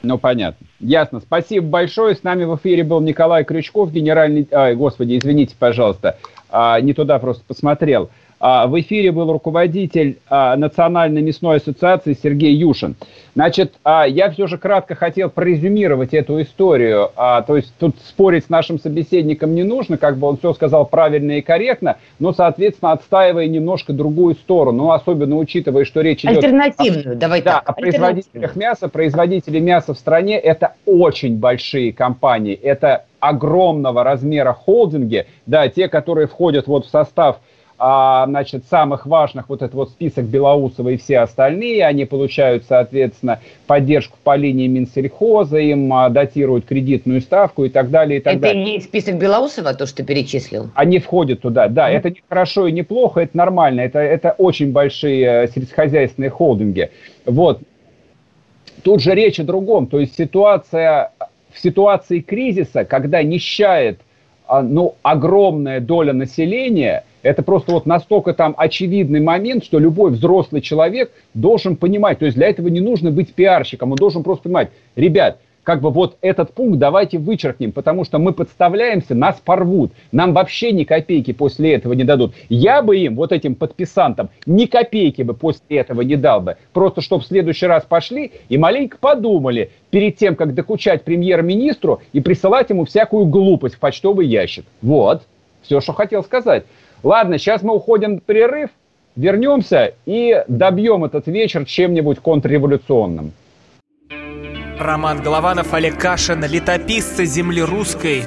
Ну, 0.02 0.16
понятно. 0.18 0.66
Ясно. 0.78 1.20
Спасибо 1.20 1.66
большое. 1.66 2.14
С 2.14 2.22
нами 2.22 2.44
в 2.44 2.54
эфире 2.56 2.84
был 2.84 3.00
Николай 3.00 3.44
Крючков, 3.44 3.90
генеральный... 3.90 4.46
Ай, 4.52 4.76
господи, 4.76 5.18
извините, 5.18 5.56
пожалуйста. 5.58 6.18
А, 6.50 6.80
не 6.80 6.94
туда 6.94 7.18
просто 7.18 7.44
посмотрел. 7.44 8.10
А, 8.40 8.66
в 8.66 8.78
эфире 8.80 9.10
был 9.10 9.32
руководитель 9.32 10.18
а, 10.28 10.56
Национальной 10.56 11.22
мясной 11.22 11.56
ассоциации 11.56 12.16
Сергей 12.20 12.54
Юшин. 12.54 12.94
Значит, 13.34 13.74
а, 13.84 14.04
я 14.06 14.30
все 14.30 14.46
же 14.46 14.58
кратко 14.58 14.94
хотел 14.94 15.30
прорезюмировать 15.30 16.14
эту 16.14 16.40
историю. 16.42 17.10
То 17.16 17.56
есть 17.56 17.72
тут 17.78 17.96
спорить 18.06 18.44
с 18.44 18.48
нашим 18.48 18.78
собеседником 18.78 19.54
не 19.54 19.64
нужно, 19.64 19.96
как 19.96 20.16
бы 20.18 20.28
он 20.28 20.38
все 20.38 20.52
сказал 20.52 20.86
правильно 20.86 21.32
и 21.32 21.40
корректно, 21.40 21.96
но, 22.18 22.32
соответственно, 22.32 22.92
отстаивая 22.92 23.46
немножко 23.46 23.92
другую 23.92 24.34
сторону, 24.34 24.84
ну, 24.84 24.90
особенно 24.92 25.36
учитывая, 25.36 25.84
что 25.84 26.00
речь 26.00 26.24
идет... 26.24 26.36
Альтернативную, 26.36 27.12
о, 27.12 27.16
давай 27.16 27.42
да, 27.42 27.54
так. 27.54 27.68
о 27.70 27.72
производителях 27.72 28.56
мяса. 28.56 28.88
Производители 28.88 29.58
мяса 29.58 29.94
в 29.94 29.98
стране– 29.98 30.38
это 30.38 30.74
очень 30.86 31.38
большие 31.38 31.92
компании, 31.92 32.54
это 32.54 33.04
огромного 33.20 34.04
размера 34.04 34.52
холдинги, 34.52 35.26
да, 35.46 35.68
те, 35.68 35.88
которые 35.88 36.28
входят 36.28 36.66
вот 36.66 36.86
в 36.86 36.90
состав 36.90 37.40
а, 37.80 38.26
значит, 38.26 38.64
самых 38.68 39.06
важных, 39.06 39.48
вот 39.48 39.62
этот 39.62 39.74
вот 39.74 39.90
список 39.90 40.24
Белоусова 40.24 40.88
и 40.88 40.96
все 40.96 41.20
остальные, 41.20 41.86
они 41.86 42.06
получают, 42.06 42.64
соответственно, 42.68 43.40
поддержку 43.68 44.18
по 44.24 44.34
линии 44.34 44.66
Минсельхоза, 44.66 45.58
им 45.58 45.92
а, 45.92 46.08
датируют 46.08 46.64
кредитную 46.64 47.20
ставку 47.20 47.64
и 47.64 47.68
так 47.68 47.90
далее, 47.90 48.18
и 48.18 48.22
так 48.22 48.34
это 48.34 48.42
далее. 48.42 48.62
Это 48.62 48.72
не 48.72 48.80
список 48.80 49.14
Белоусова, 49.16 49.74
то, 49.74 49.86
что 49.86 49.98
ты 49.98 50.04
перечислил? 50.04 50.70
Они 50.74 50.98
входят 50.98 51.40
туда, 51.40 51.68
да, 51.68 51.88
mm. 51.88 51.94
это 51.94 52.10
не 52.10 52.22
хорошо 52.28 52.66
и 52.66 52.72
не 52.72 52.82
плохо, 52.82 53.20
это 53.20 53.36
нормально, 53.36 53.82
это, 53.82 54.00
это 54.00 54.34
очень 54.38 54.72
большие 54.72 55.44
э, 55.44 55.48
сельскохозяйственные 55.48 56.30
холдинги. 56.30 56.90
Вот. 57.26 57.60
Тут 58.82 59.02
же 59.02 59.14
речь 59.14 59.38
о 59.38 59.44
другом, 59.44 59.86
то 59.86 60.00
есть 60.00 60.16
ситуация, 60.16 61.12
в 61.52 61.60
ситуации 61.60 62.20
кризиса, 62.20 62.84
когда 62.84 63.22
нищает 63.22 64.00
а, 64.48 64.62
ну, 64.62 64.96
огромная 65.02 65.78
доля 65.78 66.12
населения– 66.12 67.04
это 67.22 67.42
просто 67.42 67.72
вот 67.72 67.86
настолько 67.86 68.34
там 68.34 68.54
очевидный 68.56 69.20
момент, 69.20 69.64
что 69.64 69.78
любой 69.78 70.12
взрослый 70.12 70.60
человек 70.60 71.10
должен 71.34 71.76
понимать. 71.76 72.18
То 72.18 72.26
есть 72.26 72.36
для 72.36 72.48
этого 72.48 72.68
не 72.68 72.80
нужно 72.80 73.10
быть 73.10 73.34
пиарщиком, 73.34 73.92
он 73.92 73.96
должен 73.96 74.22
просто 74.22 74.44
понимать, 74.44 74.70
ребят, 74.96 75.38
как 75.68 75.82
бы 75.82 75.90
вот 75.90 76.16
этот 76.22 76.54
пункт 76.54 76.78
давайте 76.78 77.18
вычеркнем, 77.18 77.72
потому 77.72 78.06
что 78.06 78.18
мы 78.18 78.32
подставляемся, 78.32 79.14
нас 79.14 79.38
порвут. 79.44 79.92
Нам 80.12 80.32
вообще 80.32 80.72
ни 80.72 80.84
копейки 80.84 81.34
после 81.34 81.74
этого 81.74 81.92
не 81.92 82.04
дадут. 82.04 82.32
Я 82.48 82.80
бы 82.80 82.96
им, 82.96 83.16
вот 83.16 83.32
этим 83.32 83.54
подписантам, 83.54 84.30
ни 84.46 84.64
копейки 84.64 85.20
бы 85.20 85.34
после 85.34 85.76
этого 85.76 86.00
не 86.00 86.16
дал 86.16 86.40
бы. 86.40 86.56
Просто 86.72 87.02
чтобы 87.02 87.22
в 87.22 87.26
следующий 87.26 87.66
раз 87.66 87.84
пошли 87.84 88.32
и 88.48 88.56
маленько 88.56 88.96
подумали 88.98 89.70
перед 89.90 90.16
тем, 90.16 90.36
как 90.36 90.54
докучать 90.54 91.04
премьер-министру 91.04 92.00
и 92.14 92.20
присылать 92.22 92.70
ему 92.70 92.86
всякую 92.86 93.26
глупость 93.26 93.74
в 93.74 93.78
почтовый 93.78 94.26
ящик. 94.26 94.64
Вот, 94.80 95.24
все, 95.60 95.82
что 95.82 95.92
хотел 95.92 96.24
сказать. 96.24 96.64
Ладно, 97.02 97.38
сейчас 97.38 97.62
мы 97.62 97.74
уходим 97.74 98.18
в 98.18 98.22
перерыв, 98.22 98.70
вернемся 99.14 99.94
и 100.04 100.42
добьем 100.48 101.04
этот 101.04 101.26
вечер 101.26 101.64
чем-нибудь 101.64 102.18
контрреволюционным. 102.18 103.32
Роман 104.78 105.22
Голованов, 105.22 105.74
Олег 105.74 105.98
Кашин, 105.98 106.44
летописцы 106.44 107.24
земли 107.24 107.62
русской. 107.62 108.24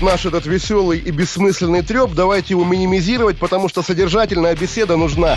Наш 0.00 0.26
этот 0.26 0.46
веселый 0.46 0.98
и 0.98 1.10
бессмысленный 1.12 1.82
треп, 1.82 2.10
давайте 2.14 2.54
его 2.54 2.64
минимизировать, 2.64 3.38
потому 3.38 3.68
что 3.68 3.82
содержательная 3.82 4.56
беседа 4.56 4.96
нужна. 4.96 5.36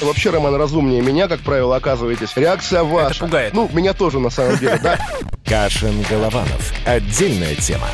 Вообще, 0.00 0.30
Роман, 0.30 0.54
разумнее 0.54 1.02
меня, 1.02 1.28
как 1.28 1.40
правило, 1.40 1.76
оказываетесь. 1.76 2.36
Реакция 2.36 2.82
ваша. 2.82 3.16
Это 3.16 3.24
пугает. 3.26 3.54
Ну, 3.54 3.68
меня 3.72 3.92
тоже, 3.92 4.18
на 4.18 4.30
самом 4.30 4.58
деле, 4.58 4.78
да. 4.82 4.98
Кашин-Голованов. 5.44 6.72
Отдельная 6.86 7.54
тема. 7.54 7.88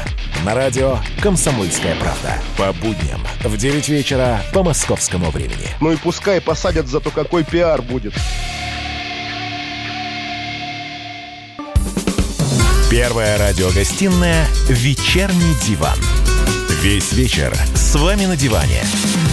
На 0.44 0.54
радио 0.54 0.98
«Комсомольская 1.20 1.96
правда». 1.96 2.34
По 2.56 2.72
будням 2.74 3.20
в 3.42 3.56
9 3.56 3.88
вечера 3.88 4.40
по 4.52 4.62
московскому 4.62 5.30
времени. 5.30 5.68
Ну 5.80 5.92
и 5.92 5.96
пускай 5.96 6.40
посадят, 6.40 6.86
зато 6.86 7.10
какой 7.10 7.44
пиар 7.44 7.82
будет. 7.82 8.14
Первая 12.90 13.38
радиогостинная 13.38 14.46
«Вечерний 14.68 15.54
диван». 15.66 15.98
Весь 16.86 17.12
вечер 17.14 17.52
с 17.74 17.96
вами 17.96 18.26
на 18.26 18.36
диване. 18.36 18.80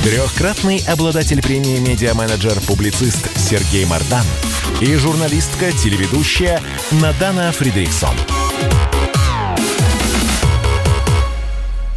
Трехкратный 0.03 0.79
обладатель 0.91 1.39
премии 1.39 1.77
«Медиа-менеджер-публицист» 1.87 3.37
Сергей 3.37 3.85
Мардан 3.85 4.25
и 4.81 4.95
журналистка-телеведущая 4.95 6.59
Надана 6.99 7.51
Фридрихсон. 7.51 8.15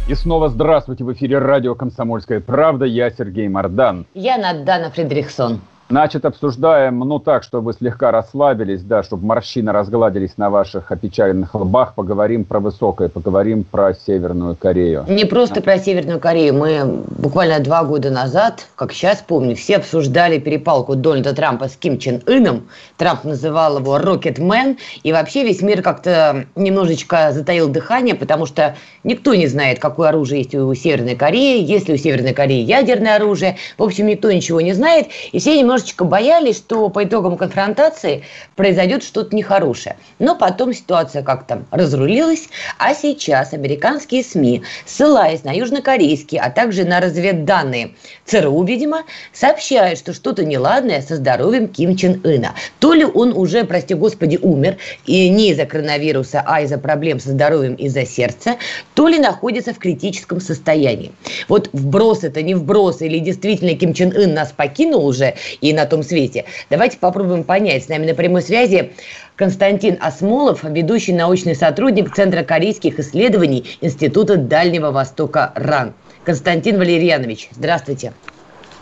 И 0.07 0.13
снова 0.13 0.49
здравствуйте 0.49 1.03
в 1.03 1.11
эфире 1.13 1.39
радио 1.39 1.73
«Комсомольская 1.73 2.39
правда». 2.39 2.85
Я 2.85 3.09
Сергей 3.09 3.47
Мардан. 3.47 4.05
Я 4.13 4.37
Надана 4.37 4.91
Фридрихсон. 4.91 5.59
Значит, 5.89 6.25
обсуждаем, 6.25 6.99
ну 6.99 7.17
так, 7.19 7.43
чтобы 7.43 7.71
слегка 7.71 8.11
расслабились, 8.11 8.81
да, 8.81 9.03
чтобы 9.03 9.25
морщины 9.25 9.71
разгладились 9.71 10.37
на 10.37 10.49
ваших 10.49 10.91
опечаленных 10.91 11.55
лбах. 11.55 11.93
Поговорим 11.95 12.43
про 12.43 12.59
высокое, 12.59 13.07
поговорим 13.07 13.63
про 13.63 13.93
Северную 13.93 14.55
Корею. 14.55 15.05
Не 15.07 15.23
просто 15.23 15.61
про 15.61 15.79
Северную 15.79 16.19
Корею. 16.19 16.55
Мы 16.55 17.03
буквально 17.17 17.59
два 17.59 17.85
года 17.85 18.09
назад, 18.09 18.67
как 18.75 18.91
сейчас 18.91 19.23
помню, 19.25 19.55
все 19.55 19.77
обсуждали 19.77 20.39
перепалку 20.39 20.95
Дональда 20.95 21.33
Трампа 21.33 21.69
с 21.69 21.77
Ким 21.77 21.99
Чен 21.99 22.21
Ыном. 22.25 22.67
Трамп 22.97 23.23
называл 23.23 23.79
его 23.79 23.97
«Рокетмен». 23.97 24.77
И 25.03 25.13
вообще 25.13 25.43
весь 25.43 25.61
мир 25.61 25.81
как-то 25.81 26.47
немножечко 26.55 27.31
затаил 27.31 27.69
дыхание, 27.69 28.15
потому 28.15 28.45
что 28.45 28.75
никто 29.05 29.35
не 29.35 29.47
знает, 29.47 29.79
какое 29.79 30.09
оружие 30.09 30.41
есть 30.41 30.53
у 30.53 30.73
Северной 30.73 31.15
Кореи, 31.15 31.63
есть 31.63 31.87
ли 31.87 31.93
у 31.93 31.97
Северной 31.97 32.33
Кореи 32.33 32.61
ядерное 32.61 33.15
оружие. 33.15 33.55
В 33.77 33.83
общем, 33.83 34.07
никто 34.07 34.29
ничего 34.29 34.59
не 34.59 34.73
знает. 34.73 35.07
И 35.31 35.39
все 35.39 35.57
немножко 35.57 35.76
немножечко 35.77 36.05
боялись, 36.05 36.57
что 36.57 36.89
по 36.89 37.03
итогам 37.03 37.37
конфронтации 37.37 38.23
произойдет 38.55 39.03
что-то 39.03 39.35
нехорошее. 39.35 39.97
Но 40.17 40.35
потом 40.35 40.73
ситуация 40.73 41.21
как-то 41.21 41.63
разрулилась, 41.71 42.49
а 42.79 42.95
сейчас 42.95 43.53
американские 43.53 44.23
СМИ, 44.23 44.63
ссылаясь 44.85 45.43
на 45.43 45.51
южнокорейские, 45.51 46.41
а 46.41 46.49
также 46.49 46.83
на 46.83 46.99
разведданные 46.99 47.91
ЦРУ, 48.25 48.63
видимо, 48.63 49.03
сообщают, 49.33 49.99
что 49.99 50.13
что-то 50.13 50.45
неладное 50.45 51.01
со 51.01 51.17
здоровьем 51.17 51.67
Ким 51.67 51.95
Чен 51.95 52.21
Ына. 52.23 52.55
То 52.79 52.93
ли 52.93 53.05
он 53.05 53.33
уже, 53.37 53.63
прости 53.63 53.93
господи, 53.93 54.39
умер, 54.41 54.77
и 55.05 55.29
не 55.29 55.51
из-за 55.51 55.65
коронавируса, 55.65 56.43
а 56.45 56.61
из-за 56.61 56.79
проблем 56.79 57.19
со 57.19 57.29
здоровьем 57.29 57.75
из-за 57.75 58.05
сердца, 58.05 58.55
то 58.95 59.07
ли 59.07 59.19
находится 59.19 59.73
в 59.73 59.77
критическом 59.77 60.41
состоянии. 60.41 61.11
Вот 61.47 61.69
вброс 61.71 62.23
это 62.23 62.41
не 62.41 62.55
вброс, 62.55 63.01
или 63.01 63.19
действительно 63.19 63.75
Ким 63.75 63.93
Чен 63.93 64.11
Ын 64.15 64.33
нас 64.33 64.51
покинул 64.51 65.05
уже, 65.05 65.35
и 65.61 65.66
и 65.69 65.73
на 65.73 65.85
том 65.85 66.03
свете. 66.03 66.45
Давайте 66.69 66.97
попробуем 66.97 67.43
понять. 67.43 67.83
С 67.85 67.89
нами 67.89 68.05
на 68.05 68.15
прямой 68.15 68.41
связи 68.41 68.93
Константин 69.35 69.97
Осмолов, 69.99 70.63
ведущий 70.63 71.13
научный 71.13 71.55
сотрудник 71.55 72.13
Центра 72.13 72.43
корейских 72.43 72.99
исследований 72.99 73.77
Института 73.81 74.37
Дальнего 74.37 74.91
Востока 74.91 75.51
РАН. 75.55 75.93
Константин 76.23 76.77
Валерьянович, 76.77 77.49
здравствуйте. 77.51 78.13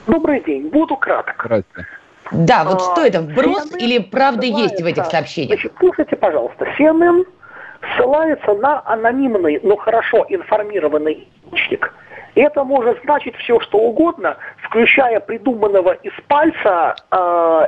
Добрый 0.07 0.43
день. 0.43 0.69
Буду 0.69 0.95
краток. 0.97 1.35
Здравствуйте. 1.43 1.87
Да, 2.31 2.63
вот 2.63 2.81
А, 2.81 2.91
что 2.91 3.05
это, 3.05 3.21
вброс 3.21 3.71
CNN 3.71 3.77
или 3.79 3.99
правда 3.99 4.45
есть 4.45 4.81
в 4.81 4.85
этих 4.85 5.03
ссылается- 5.03 5.11
сообщениях? 5.11 5.59
Значит, 5.59 5.73
слушайте, 5.79 6.15
пожалуйста, 6.15 6.65
CNN 6.77 7.23
ссылается 7.95 8.53
на 8.53 8.81
анонимный, 8.85 9.59
но 9.61 9.75
хорошо 9.75 10.25
информированный 10.29 11.27
источник. 11.45 11.93
Это 12.35 12.65
может 12.65 13.01
значить 13.03 13.35
все, 13.37 13.59
что 13.61 13.77
угодно, 13.77 14.37
включая 14.63 15.21
придуманного 15.21 15.93
из 15.93 16.11
пальца 16.27 16.95
э, 17.09 17.67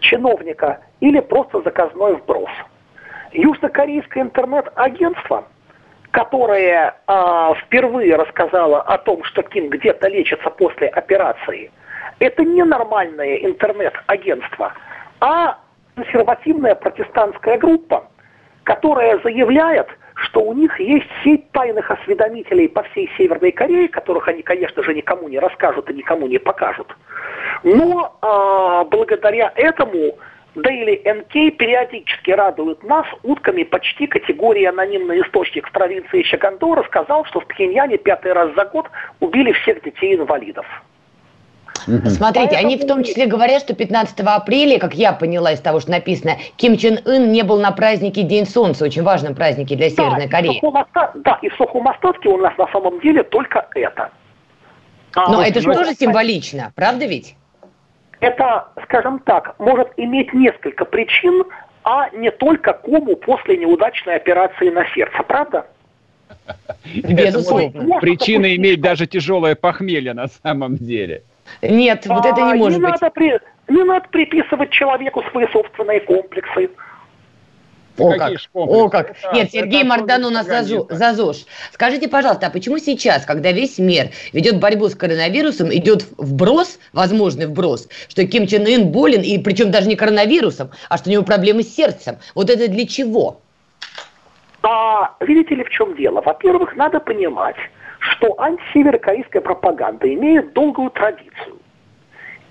чиновника 0.00 0.80
или 1.00 1.20
просто 1.20 1.62
заказной 1.62 2.16
вброс. 2.16 2.50
Южнокорейское 3.32 4.24
интернет-агентство, 4.24 5.44
которое 6.10 6.94
э, 7.06 7.54
впервые 7.62 8.16
рассказало 8.16 8.82
о 8.82 8.98
том, 8.98 9.22
что 9.24 9.42
Ким 9.42 9.68
где-то 9.68 10.08
лечится 10.08 10.50
после 10.50 10.88
операции, 10.88 11.70
это 12.18 12.44
не 12.44 12.64
нормальное 12.64 13.36
интернет-агентство, 13.36 14.72
а 15.20 15.58
консервативная 15.94 16.74
протестантская 16.74 17.58
группа, 17.58 18.08
которая 18.64 19.20
заявляет, 19.20 19.88
что 20.14 20.40
у 20.40 20.52
них 20.52 20.78
есть 20.78 21.06
сеть 21.22 21.50
тайных 21.50 21.90
осведомителей 21.90 22.68
по 22.68 22.82
всей 22.84 23.10
Северной 23.16 23.52
Корее, 23.52 23.88
которых 23.88 24.28
они, 24.28 24.42
конечно 24.42 24.82
же, 24.82 24.94
никому 24.94 25.28
не 25.28 25.38
расскажут 25.38 25.90
и 25.90 25.94
никому 25.94 26.26
не 26.26 26.38
покажут. 26.38 26.96
Но 27.62 28.16
а, 28.20 28.84
благодаря 28.84 29.52
этому 29.56 30.18
Daily 30.54 31.02
NK 31.04 31.50
периодически 31.52 32.30
радует 32.30 32.82
нас 32.84 33.06
утками 33.24 33.64
почти 33.64 34.06
категории 34.06 34.64
анонимный 34.64 35.20
источник 35.22 35.68
в 35.68 35.72
провинции 35.72 36.22
Чагандо 36.22 36.76
рассказал, 36.76 37.24
что 37.24 37.40
в 37.40 37.46
Пхеньяне 37.46 37.98
пятый 37.98 38.32
раз 38.32 38.54
за 38.54 38.64
год 38.66 38.86
убили 39.20 39.52
всех 39.52 39.82
детей-инвалидов. 39.82 40.66
Смотрите, 41.84 42.56
они 42.56 42.76
в 42.76 42.86
том 42.86 43.04
числе 43.04 43.26
говорят, 43.26 43.62
что 43.62 43.74
15 43.74 44.20
апреля, 44.20 44.78
как 44.78 44.94
я 44.94 45.12
поняла 45.12 45.52
из 45.52 45.60
того, 45.60 45.80
что 45.80 45.90
написано, 45.90 46.36
Ким 46.56 46.76
Чен 46.76 47.00
Ын 47.04 47.30
не 47.30 47.42
был 47.42 47.60
на 47.60 47.72
празднике 47.72 48.22
День 48.22 48.46
Солнца, 48.46 48.84
очень 48.84 49.02
важном 49.02 49.34
празднике 49.34 49.76
для 49.76 49.90
Северной 49.90 50.26
да, 50.26 50.28
Кореи. 50.28 50.56
И 50.56 50.58
в 50.58 50.60
сухом 50.60 50.76
оста- 50.76 51.12
да, 51.14 51.38
и 51.42 51.48
в 51.48 51.54
сухом 51.54 51.88
остатке 51.88 52.28
у 52.28 52.38
нас 52.38 52.56
на 52.56 52.66
самом 52.68 53.00
деле 53.00 53.22
только 53.22 53.66
это. 53.74 54.10
А, 55.14 55.30
Но 55.30 55.36
вот, 55.36 55.46
это 55.46 55.60
же 55.60 55.72
тоже 55.72 55.94
символично, 55.94 56.72
правда 56.74 57.06
ведь? 57.06 57.36
Это, 58.20 58.68
скажем 58.84 59.18
так, 59.20 59.54
может 59.58 59.88
иметь 59.96 60.32
несколько 60.32 60.84
причин, 60.84 61.44
а 61.84 62.08
не 62.10 62.30
только 62.30 62.72
кому 62.72 63.16
после 63.16 63.58
неудачной 63.58 64.16
операции 64.16 64.70
на 64.70 64.86
сердце, 64.94 65.22
правда? 65.22 65.66
Безусловно. 66.84 68.00
Причина 68.00 68.54
иметь 68.56 68.80
даже 68.80 69.06
тяжелое 69.06 69.54
похмелье 69.54 70.14
на 70.14 70.28
самом 70.28 70.76
деле. 70.76 71.22
Нет, 71.62 72.06
вот 72.06 72.24
это 72.26 72.36
А, 72.48 72.52
не 72.52 72.58
может 72.58 72.80
быть. 72.80 72.90
Надо 72.90 73.10
при- 73.10 73.40
Не 73.68 73.82
надо 73.82 74.06
приписывать 74.10 74.70
человеку 74.70 75.22
свои 75.30 75.46
собственные 75.48 76.00
комплексы. 76.00 76.68
О 77.96 78.12
как, 78.18 78.32
о 78.52 78.88
как. 78.88 79.10
Это- 79.10 79.34
Нет, 79.34 79.44
это 79.46 79.52
Сергей 79.52 79.84
Мардан 79.84 80.24
у 80.24 80.30
нас 80.30 80.46
за 80.46 81.14
ЗОЖ. 81.14 81.46
Скажите, 81.72 82.08
пожалуйста, 82.08 82.48
а 82.48 82.50
почему 82.50 82.78
сейчас, 82.78 83.24
когда 83.24 83.52
весь 83.52 83.78
мир 83.78 84.10
ведет 84.32 84.58
борьбу 84.58 84.88
с 84.88 84.96
коронавирусом, 84.96 85.72
идет 85.72 86.04
вброс, 86.18 86.80
возможный 86.92 87.46
вброс, 87.46 87.88
что 88.08 88.26
Ким 88.26 88.48
Чен 88.48 88.66
Ын 88.66 88.88
болен, 88.88 89.22
и 89.22 89.38
причем 89.38 89.70
даже 89.70 89.88
не 89.88 89.94
коронавирусом, 89.94 90.70
а 90.88 90.98
что 90.98 91.08
у 91.08 91.12
него 91.12 91.22
проблемы 91.22 91.62
с 91.62 91.72
сердцем? 91.72 92.16
Вот 92.34 92.50
это 92.50 92.66
для 92.68 92.84
чего? 92.86 93.40
А 94.62 95.14
видите 95.20 95.54
ли, 95.54 95.62
в 95.62 95.70
чем 95.70 95.94
дело? 95.94 96.20
Во-первых, 96.20 96.74
надо 96.74 96.98
понимать, 96.98 97.56
что 98.04 98.34
антисеверокорейская 98.38 99.42
пропаганда 99.42 100.12
имеет 100.12 100.52
долгую 100.52 100.90
традицию. 100.90 101.58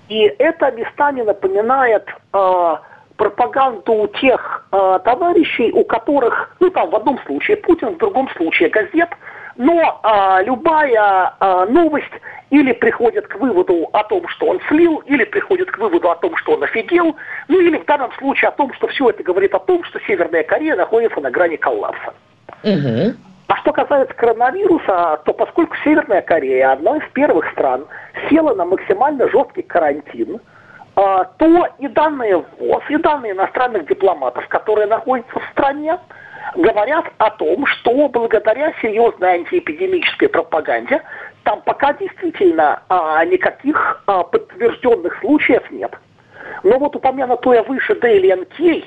И 0.09 0.23
это 0.37 0.71
местами 0.71 1.21
напоминает 1.21 2.07
э, 2.33 2.75
пропаганду 3.17 4.09
тех 4.19 4.67
э, 4.71 4.99
товарищей, 5.03 5.71
у 5.71 5.83
которых, 5.83 6.55
ну 6.59 6.69
там 6.69 6.89
в 6.89 6.95
одном 6.95 7.19
случае 7.25 7.57
Путин, 7.57 7.89
в 7.89 7.97
другом 7.97 8.29
случае 8.35 8.69
газет, 8.69 9.09
но 9.55 10.01
э, 10.03 10.43
любая 10.45 11.33
э, 11.39 11.65
новость 11.69 12.11
или 12.49 12.73
приходит 12.73 13.27
к 13.27 13.35
выводу 13.35 13.89
о 13.93 14.03
том, 14.03 14.27
что 14.27 14.47
он 14.47 14.59
слил, 14.67 14.99
или 15.05 15.23
приходит 15.23 15.71
к 15.71 15.77
выводу 15.77 16.11
о 16.11 16.15
том, 16.15 16.35
что 16.37 16.53
он 16.53 16.63
офигел, 16.63 17.15
ну 17.47 17.59
или 17.59 17.77
в 17.77 17.85
данном 17.85 18.11
случае 18.13 18.49
о 18.49 18.51
том, 18.51 18.73
что 18.73 18.87
все 18.87 19.09
это 19.09 19.23
говорит 19.23 19.53
о 19.55 19.59
том, 19.59 19.83
что 19.85 19.99
Северная 20.07 20.43
Корея 20.43 20.75
находится 20.75 21.19
на 21.21 21.31
грани 21.31 21.55
коллапса. 21.55 22.13
Мгм. 22.63 23.17
Что 23.63 23.71
касается 23.71 24.13
коронавируса, 24.15 25.21
то 25.23 25.33
поскольку 25.33 25.73
Северная 25.85 26.21
Корея 26.21 26.73
одна 26.73 26.97
из 26.97 27.09
первых 27.13 27.49
стран 27.51 27.87
села 28.29 28.53
на 28.55 28.65
максимально 28.65 29.29
жесткий 29.29 29.61
карантин, 29.61 30.41
а, 30.97 31.23
то 31.23 31.69
и 31.79 31.87
данные 31.87 32.43
ВОЗ, 32.59 32.83
и 32.89 32.97
данные 32.97 33.31
иностранных 33.31 33.87
дипломатов, 33.87 34.45
которые 34.49 34.87
находятся 34.87 35.39
в 35.39 35.51
стране, 35.53 35.97
говорят 36.57 37.05
о 37.19 37.29
том, 37.29 37.65
что 37.65 38.09
благодаря 38.09 38.73
серьезной 38.81 39.29
антиэпидемической 39.29 40.27
пропаганде 40.27 41.01
там 41.43 41.61
пока 41.61 41.93
действительно 41.93 42.83
а, 42.89 43.23
никаких 43.23 44.03
а, 44.07 44.23
подтвержденных 44.23 45.17
случаев 45.21 45.71
нет. 45.71 45.97
Но 46.63 46.79
вот 46.79 46.95
упомянутая 46.95 47.63
выше 47.63 47.93
Daily 47.93 48.45
NK 48.59 48.83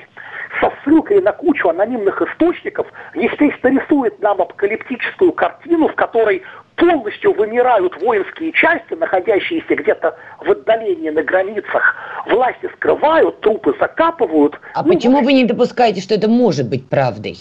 со 0.61 0.72
ссылкой 0.82 1.20
на 1.20 1.32
кучу 1.32 1.68
анонимных 1.68 2.22
источников, 2.22 2.86
естественно, 3.14 3.78
рисует 3.78 4.20
нам 4.20 4.40
апокалиптическую 4.40 5.32
картину, 5.32 5.88
в 5.88 5.94
которой 5.94 6.42
полностью 6.76 7.32
вымирают 7.32 8.00
воинские 8.00 8.52
части, 8.52 8.94
находящиеся 8.94 9.74
где-то 9.74 10.16
в 10.40 10.50
отдалении 10.50 11.11
на 11.11 11.22
границах. 11.22 11.96
Власти 12.26 12.70
скрывают, 12.76 13.40
трупы 13.40 13.74
закапывают. 13.78 14.59
А 14.74 14.82
Ну, 14.82 14.92
почему 14.92 15.22
вы 15.22 15.32
не 15.32 15.44
допускаете, 15.44 16.00
что 16.00 16.14
это 16.14 16.28
может 16.28 16.68
быть 16.68 16.88
правдой? 16.88 17.38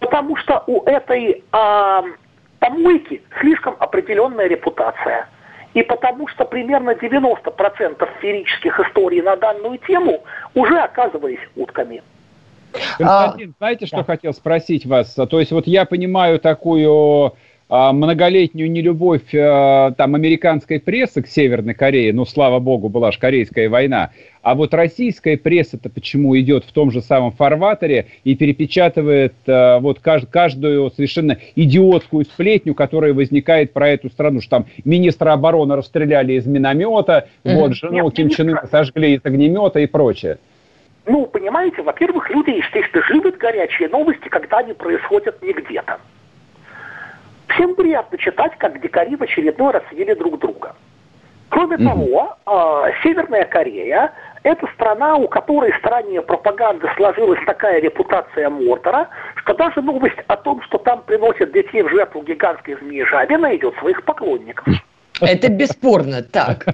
Потому 0.00 0.36
что 0.36 0.62
у 0.66 0.82
этой 0.82 1.42
а, 1.52 2.04
помойки 2.58 3.22
слишком 3.40 3.76
определенная 3.78 4.46
репутация. 4.46 5.28
И 5.76 5.82
потому 5.82 6.26
что 6.28 6.46
примерно 6.46 6.92
90% 6.92 8.08
феерических 8.22 8.80
историй 8.80 9.20
на 9.20 9.36
данную 9.36 9.76
тему 9.86 10.24
уже 10.54 10.78
оказывались 10.78 11.38
утками. 11.54 12.02
Константин, 12.96 13.54
знаете, 13.58 13.84
что 13.84 13.98
да. 13.98 14.04
хотел 14.04 14.32
спросить 14.32 14.86
вас? 14.86 15.12
То 15.12 15.38
есть 15.38 15.52
вот 15.52 15.66
я 15.66 15.84
понимаю 15.84 16.40
такую 16.40 17.26
а, 17.26 17.32
многолетнюю 17.68 18.70
нелюбовь 18.70 19.34
а, 19.34 19.90
там 19.92 20.14
американской 20.14 20.78
прессы 20.78 21.22
к 21.22 21.26
Северной 21.26 21.74
Корее, 21.74 22.12
ну, 22.12 22.24
слава 22.24 22.60
богу, 22.60 22.88
была 22.88 23.10
же 23.10 23.18
Корейская 23.18 23.68
война, 23.68 24.10
а 24.42 24.54
вот 24.54 24.72
российская 24.72 25.36
пресса-то 25.36 25.90
почему 25.90 26.38
идет 26.38 26.64
в 26.64 26.70
том 26.70 26.92
же 26.92 27.02
самом 27.02 27.32
фарватере 27.32 28.06
и 28.22 28.36
перепечатывает 28.36 29.34
а, 29.48 29.80
вот 29.80 29.98
кажд- 30.00 30.28
каждую 30.30 30.90
совершенно 30.92 31.38
идиотскую 31.56 32.24
сплетню, 32.24 32.74
которая 32.74 33.12
возникает 33.12 33.72
про 33.72 33.88
эту 33.88 34.10
страну, 34.10 34.40
что 34.40 34.50
там 34.50 34.66
министра 34.84 35.32
обороны 35.32 35.74
расстреляли 35.74 36.34
из 36.34 36.46
миномета, 36.46 37.28
Мгм. 37.42 37.54
вот 37.56 37.74
жену 37.74 38.04
Нет, 38.04 38.14
Ким 38.14 38.28
Чен 38.30 38.50
Ына 38.50 38.68
сожгли 38.70 39.14
из 39.14 39.20
огнемета 39.24 39.80
и 39.80 39.86
прочее. 39.86 40.38
Ну, 41.04 41.26
понимаете, 41.26 41.82
во-первых, 41.82 42.30
люди, 42.30 42.50
естественно, 42.50 43.02
любят 43.10 43.36
горячие 43.38 43.88
новости, 43.88 44.28
когда 44.28 44.58
они 44.58 44.72
происходят 44.72 45.40
не 45.42 45.52
где-то. 45.52 45.98
Всем 47.48 47.74
приятно 47.74 48.18
читать, 48.18 48.52
как 48.58 48.80
дикари 48.80 49.16
в 49.16 49.22
очередной 49.22 49.72
раз 49.72 49.82
съели 49.90 50.14
друг 50.14 50.38
друга. 50.38 50.74
Кроме 51.48 51.76
Мгм. 51.76 51.86
того, 51.88 52.36
а, 52.44 52.90
Северная 53.02 53.44
Корея– 53.44 54.12
это 54.42 54.66
страна, 54.74 55.14
у 55.16 55.28
которой 55.28 55.70
в 55.72 55.76
стране 55.78 56.20
пропаганды 56.20 56.88
сложилась 56.96 57.38
такая 57.46 57.80
репутация 57.80 58.50
Мордора, 58.50 59.08
что 59.36 59.54
даже 59.54 59.80
новость 59.80 60.18
о 60.26 60.36
том, 60.36 60.60
что 60.62 60.78
там 60.78 61.02
приносят 61.02 61.52
детей 61.52 61.82
в 61.82 61.88
жертву 61.88 62.22
гигантской 62.22 62.76
змеи 62.80 63.02
жабе, 63.04 63.38
найдет 63.38 63.76
своих 63.78 64.02
поклонников. 64.04 64.66
Это 65.20 65.48
бесспорно 65.50 66.22
так. 66.22 66.66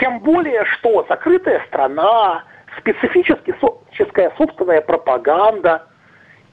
Тем 0.00 0.20
более, 0.20 0.64
что 0.64 1.04
закрытая 1.08 1.62
страна, 1.68 2.42
специфически 2.78 3.54
со- 3.60 4.30
собственная 4.36 4.80
пропаганда. 4.80 5.82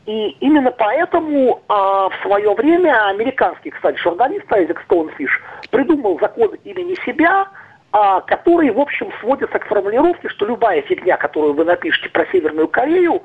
И 0.07 0.29
именно 0.39 0.71
поэтому 0.71 1.61
а, 1.67 2.07
в 2.07 2.13
свое 2.21 2.53
время 2.53 3.09
американский, 3.09 3.71
кстати, 3.71 3.97
журналист 3.97 4.51
Айзек 4.51 4.81
Стоунфиш 4.85 5.29
придумал 5.69 6.17
закон 6.21 6.55
имени 6.63 6.95
себя, 7.05 7.49
а, 7.91 8.21
который, 8.21 8.71
в 8.71 8.79
общем, 8.79 9.11
сводится 9.19 9.59
к 9.59 9.65
формулировке, 9.67 10.29
что 10.29 10.45
любая 10.45 10.81
фигня, 10.83 11.17
которую 11.17 11.55
вы 11.55 11.65
напишете 11.65 12.07
про 12.09 12.25
Северную 12.31 12.69
Корею, 12.69 13.21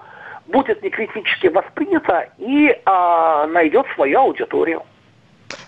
будет 0.49 0.83
некритически 0.83 1.47
воспринята 1.47 2.31
и 2.39 2.77
а, 2.85 3.47
найдет 3.47 3.87
свою 3.95 4.19
аудиторию. 4.19 4.83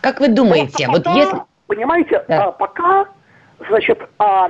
Как 0.00 0.18
вы 0.18 0.26
думаете, 0.26 0.86
Просто 0.86 0.90
вот 0.90 1.04
пока, 1.04 1.16
если... 1.16 1.38
Понимаете, 1.68 2.24
Да. 2.26 2.46
а, 2.46 2.50
пока, 2.50 3.06
значит, 3.68 4.00
а, 4.18 4.48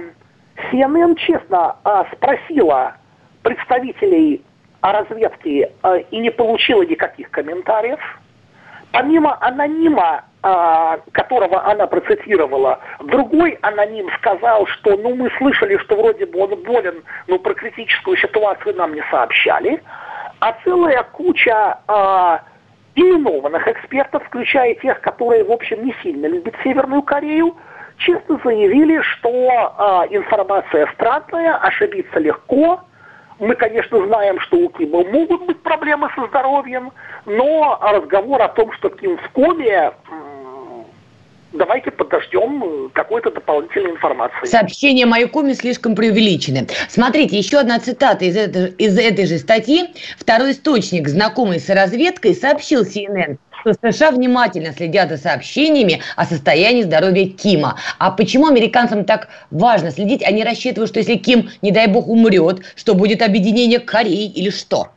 CNN 0.73 1.15
честно 1.17 1.77
а, 1.85 2.07
спросила 2.15 2.95
представителей 3.43 4.43
о 4.85 4.93
разведке 4.93 5.73
а, 5.83 5.97
и 5.97 6.19
не 6.19 6.31
получила 6.31 6.83
никаких 6.83 7.31
комментариев. 7.31 7.99
Помимо 8.93 9.35
анонима, 9.41 10.25
а, 10.43 10.99
которого 11.13 11.65
она 11.65 11.87
процитировала, 11.87 12.81
другой 13.01 13.59
аноним 13.63 14.11
сказал, 14.19 14.67
что 14.67 14.95
ну 14.99 15.15
мы 15.15 15.31
слышали, 15.39 15.79
что 15.79 15.97
вроде 15.97 16.27
бы 16.27 16.39
он 16.39 16.63
болен, 16.63 17.03
но 17.29 17.39
про 17.39 17.55
критическую 17.55 18.19
ситуацию 18.19 18.77
нам 18.77 18.95
не 18.95 19.03
сообщали. 19.11 19.83
А 20.41 20.55
целая 20.65 21.03
куча 21.03 21.79
а, 21.89 22.43
именованных 22.95 23.67
экспертов, 23.67 24.23
включая 24.27 24.75
тех, 24.75 25.01
которые, 25.01 25.45
в 25.45 25.51
общем, 25.51 25.83
не 25.83 25.95
сильно 26.03 26.27
любят 26.27 26.55
Северную 26.63 27.01
Корею, 27.01 27.57
честно 27.97 28.39
заявили, 28.45 29.01
что 29.01 29.31
э, 29.31 30.15
информация 30.15 30.89
странная, 30.95 31.57
ошибиться 31.57 32.19
легко. 32.19 32.81
Мы, 33.39 33.55
конечно, 33.57 34.07
знаем, 34.07 34.39
что 34.41 34.59
у 34.59 34.69
Кима 34.71 35.05
могут 35.05 35.47
быть 35.47 35.61
проблемы 35.61 36.09
со 36.15 36.27
здоровьем, 36.27 36.93
но 37.27 37.79
разговор 37.83 38.41
о 38.43 38.49
том, 38.49 38.73
что 38.73 38.91
Ким 38.91 39.19
в 39.19 39.29
коме, 39.31 39.93
давайте 41.53 41.91
подождем 41.91 42.91
какой-то 42.93 43.31
дополнительной 43.31 43.93
информации. 43.93 44.47
Сообщения 44.47 45.07
Майкоми 45.07 45.53
слишком 45.53 45.95
преувеличены. 45.95 46.67
Смотрите, 46.89 47.39
еще 47.39 47.59
одна 47.59 47.79
цитата 47.79 48.25
из, 48.25 48.37
этой, 48.37 48.71
из 48.73 48.99
этой 48.99 49.27
же 49.27 49.39
статьи. 49.39 49.95
Второй 50.19 50.53
источник, 50.53 51.09
знакомый 51.09 51.61
с 51.61 51.69
разведкой, 51.69 52.35
сообщил 52.35 52.83
CNN, 52.83 53.39
что 53.65 53.93
США 53.93 54.11
внимательно 54.11 54.73
следят 54.73 55.09
за 55.09 55.17
сообщениями 55.17 56.03
о 56.17 56.27
состоянии 56.27 56.83
здоровья 56.83 57.27
Кима. 57.27 57.79
А 57.99 58.11
почему 58.11 58.47
американцам 58.47 59.07
так 59.07 59.29
важно 59.51 59.91
следить? 59.91 60.23
Они 60.23 60.45
рассчитывают, 60.45 60.91
что 60.91 60.99
если 60.99 61.17
Ким, 61.17 61.49
не 61.63 61.73
дай 61.73 61.87
бог, 61.87 62.07
умрет, 62.07 62.61
что 62.77 62.95
будет 62.95 63.23
объединение 63.23 63.81
Кореи 63.81 64.31
или 64.31 64.51
что? 64.51 64.89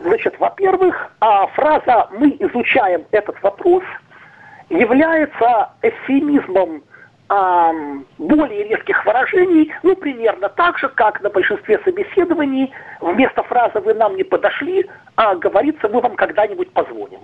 Значит, 0.00 0.34
во-первых, 0.40 1.12
а, 1.20 1.46
фраза 1.48 2.08
«мы 2.18 2.36
изучаем 2.40 3.04
этот 3.12 3.40
вопрос» 3.42 3.84
является 4.70 5.70
эфемизмом 5.82 6.82
а, 7.28 7.72
более 8.18 8.64
резких 8.64 9.06
выражений, 9.06 9.72
ну, 9.84 9.94
примерно 9.94 10.48
так 10.48 10.78
же, 10.78 10.88
как 10.88 11.22
на 11.22 11.30
большинстве 11.30 11.78
собеседований 11.84 12.72
вместо 13.00 13.44
фразы 13.44 13.78
«вы 13.80 13.94
нам 13.94 14.16
не 14.16 14.24
подошли», 14.24 14.84
а 15.14 15.36
говорится 15.36 15.88
«мы 15.88 16.00
вам 16.00 16.16
когда-нибудь 16.16 16.72
позвоним». 16.72 17.20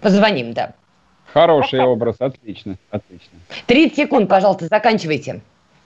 Позвоним, 0.00 0.52
да. 0.52 0.72
Хороший 1.32 1.80
образ, 1.80 2.16
отлично, 2.20 2.76
отлично. 2.90 3.38
30 3.66 3.96
секунд, 3.96 4.28
пожалуйста, 4.28 4.66
заканчивайте. 4.66 5.42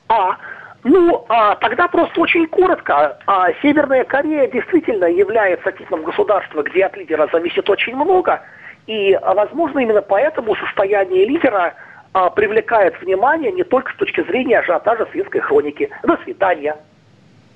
А, 0.09 0.37
ну, 0.85 1.25
а, 1.29 1.57
тогда 1.57 1.89
просто 1.89 2.21
очень 2.21 2.47
коротко. 2.47 3.19
А, 3.27 3.53
Северная 3.61 4.05
Корея 4.05 4.51
действительно 4.51 5.07
является 5.07 5.73
типом 5.73 6.03
государства, 6.05 6.63
где 6.63 6.87
от 6.87 6.97
лидера 6.97 7.29
зависит 7.33 7.69
очень 7.69 7.97
много. 7.97 8.41
И, 8.87 9.19
возможно, 9.23 9.81
именно 9.81 10.03
поэтому 10.03 10.57
состояние 10.57 11.27
лидера 11.27 11.75
а, 12.13 12.31
привлекает 12.31 13.01
внимание 13.01 13.53
не 13.53 13.63
только 13.63 13.93
с 13.93 13.97
точки 13.97 14.23
зрения 14.25 14.61
ажиотажа 14.61 15.07
светской 15.13 15.41
хроники. 15.41 15.91
До 16.03 16.17
свидания. 16.25 16.77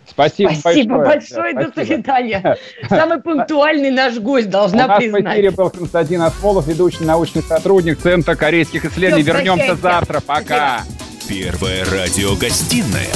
Спасибо, 0.09 0.53
спасибо 0.59 0.99
большое. 0.99 1.53
большое. 1.53 1.55
Да, 1.55 1.63
до 1.65 1.69
спасибо. 1.73 1.95
свидания. 1.97 2.57
Самый 2.89 3.21
пунктуальный 3.21 3.91
наш 3.91 4.19
гость, 4.19 4.51
должна 4.51 4.85
У 4.85 4.89
нас 4.89 4.99
признать. 4.99 5.25
в 5.25 5.33
эфире 5.33 5.51
был 5.51 5.71
Константин 5.71 6.23
Осмолов, 6.23 6.67
ведущий 6.67 7.05
научный 7.05 7.43
сотрудник 7.43 7.99
Центра 7.99 8.35
корейских 8.35 8.85
исследований. 8.85 9.23
Всё, 9.25 9.33
Вернемся 9.33 9.75
завтра. 9.77 10.21
Пока. 10.21 10.83
Первая 11.29 11.85
радиогостинная 11.87 13.09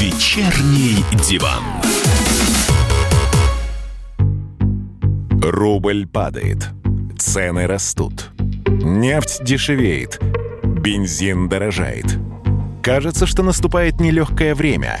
«Вечерний 0.00 1.04
диван». 1.28 1.62
Рубль 5.42 6.06
падает. 6.06 6.68
Цены 7.18 7.66
растут. 7.66 8.30
Нефть 8.66 9.44
дешевеет. 9.44 10.18
Бензин 10.64 11.48
дорожает. 11.48 12.06
Кажется, 12.82 13.26
что 13.26 13.42
наступает 13.42 14.00
нелегкое 14.00 14.54
время. 14.54 15.00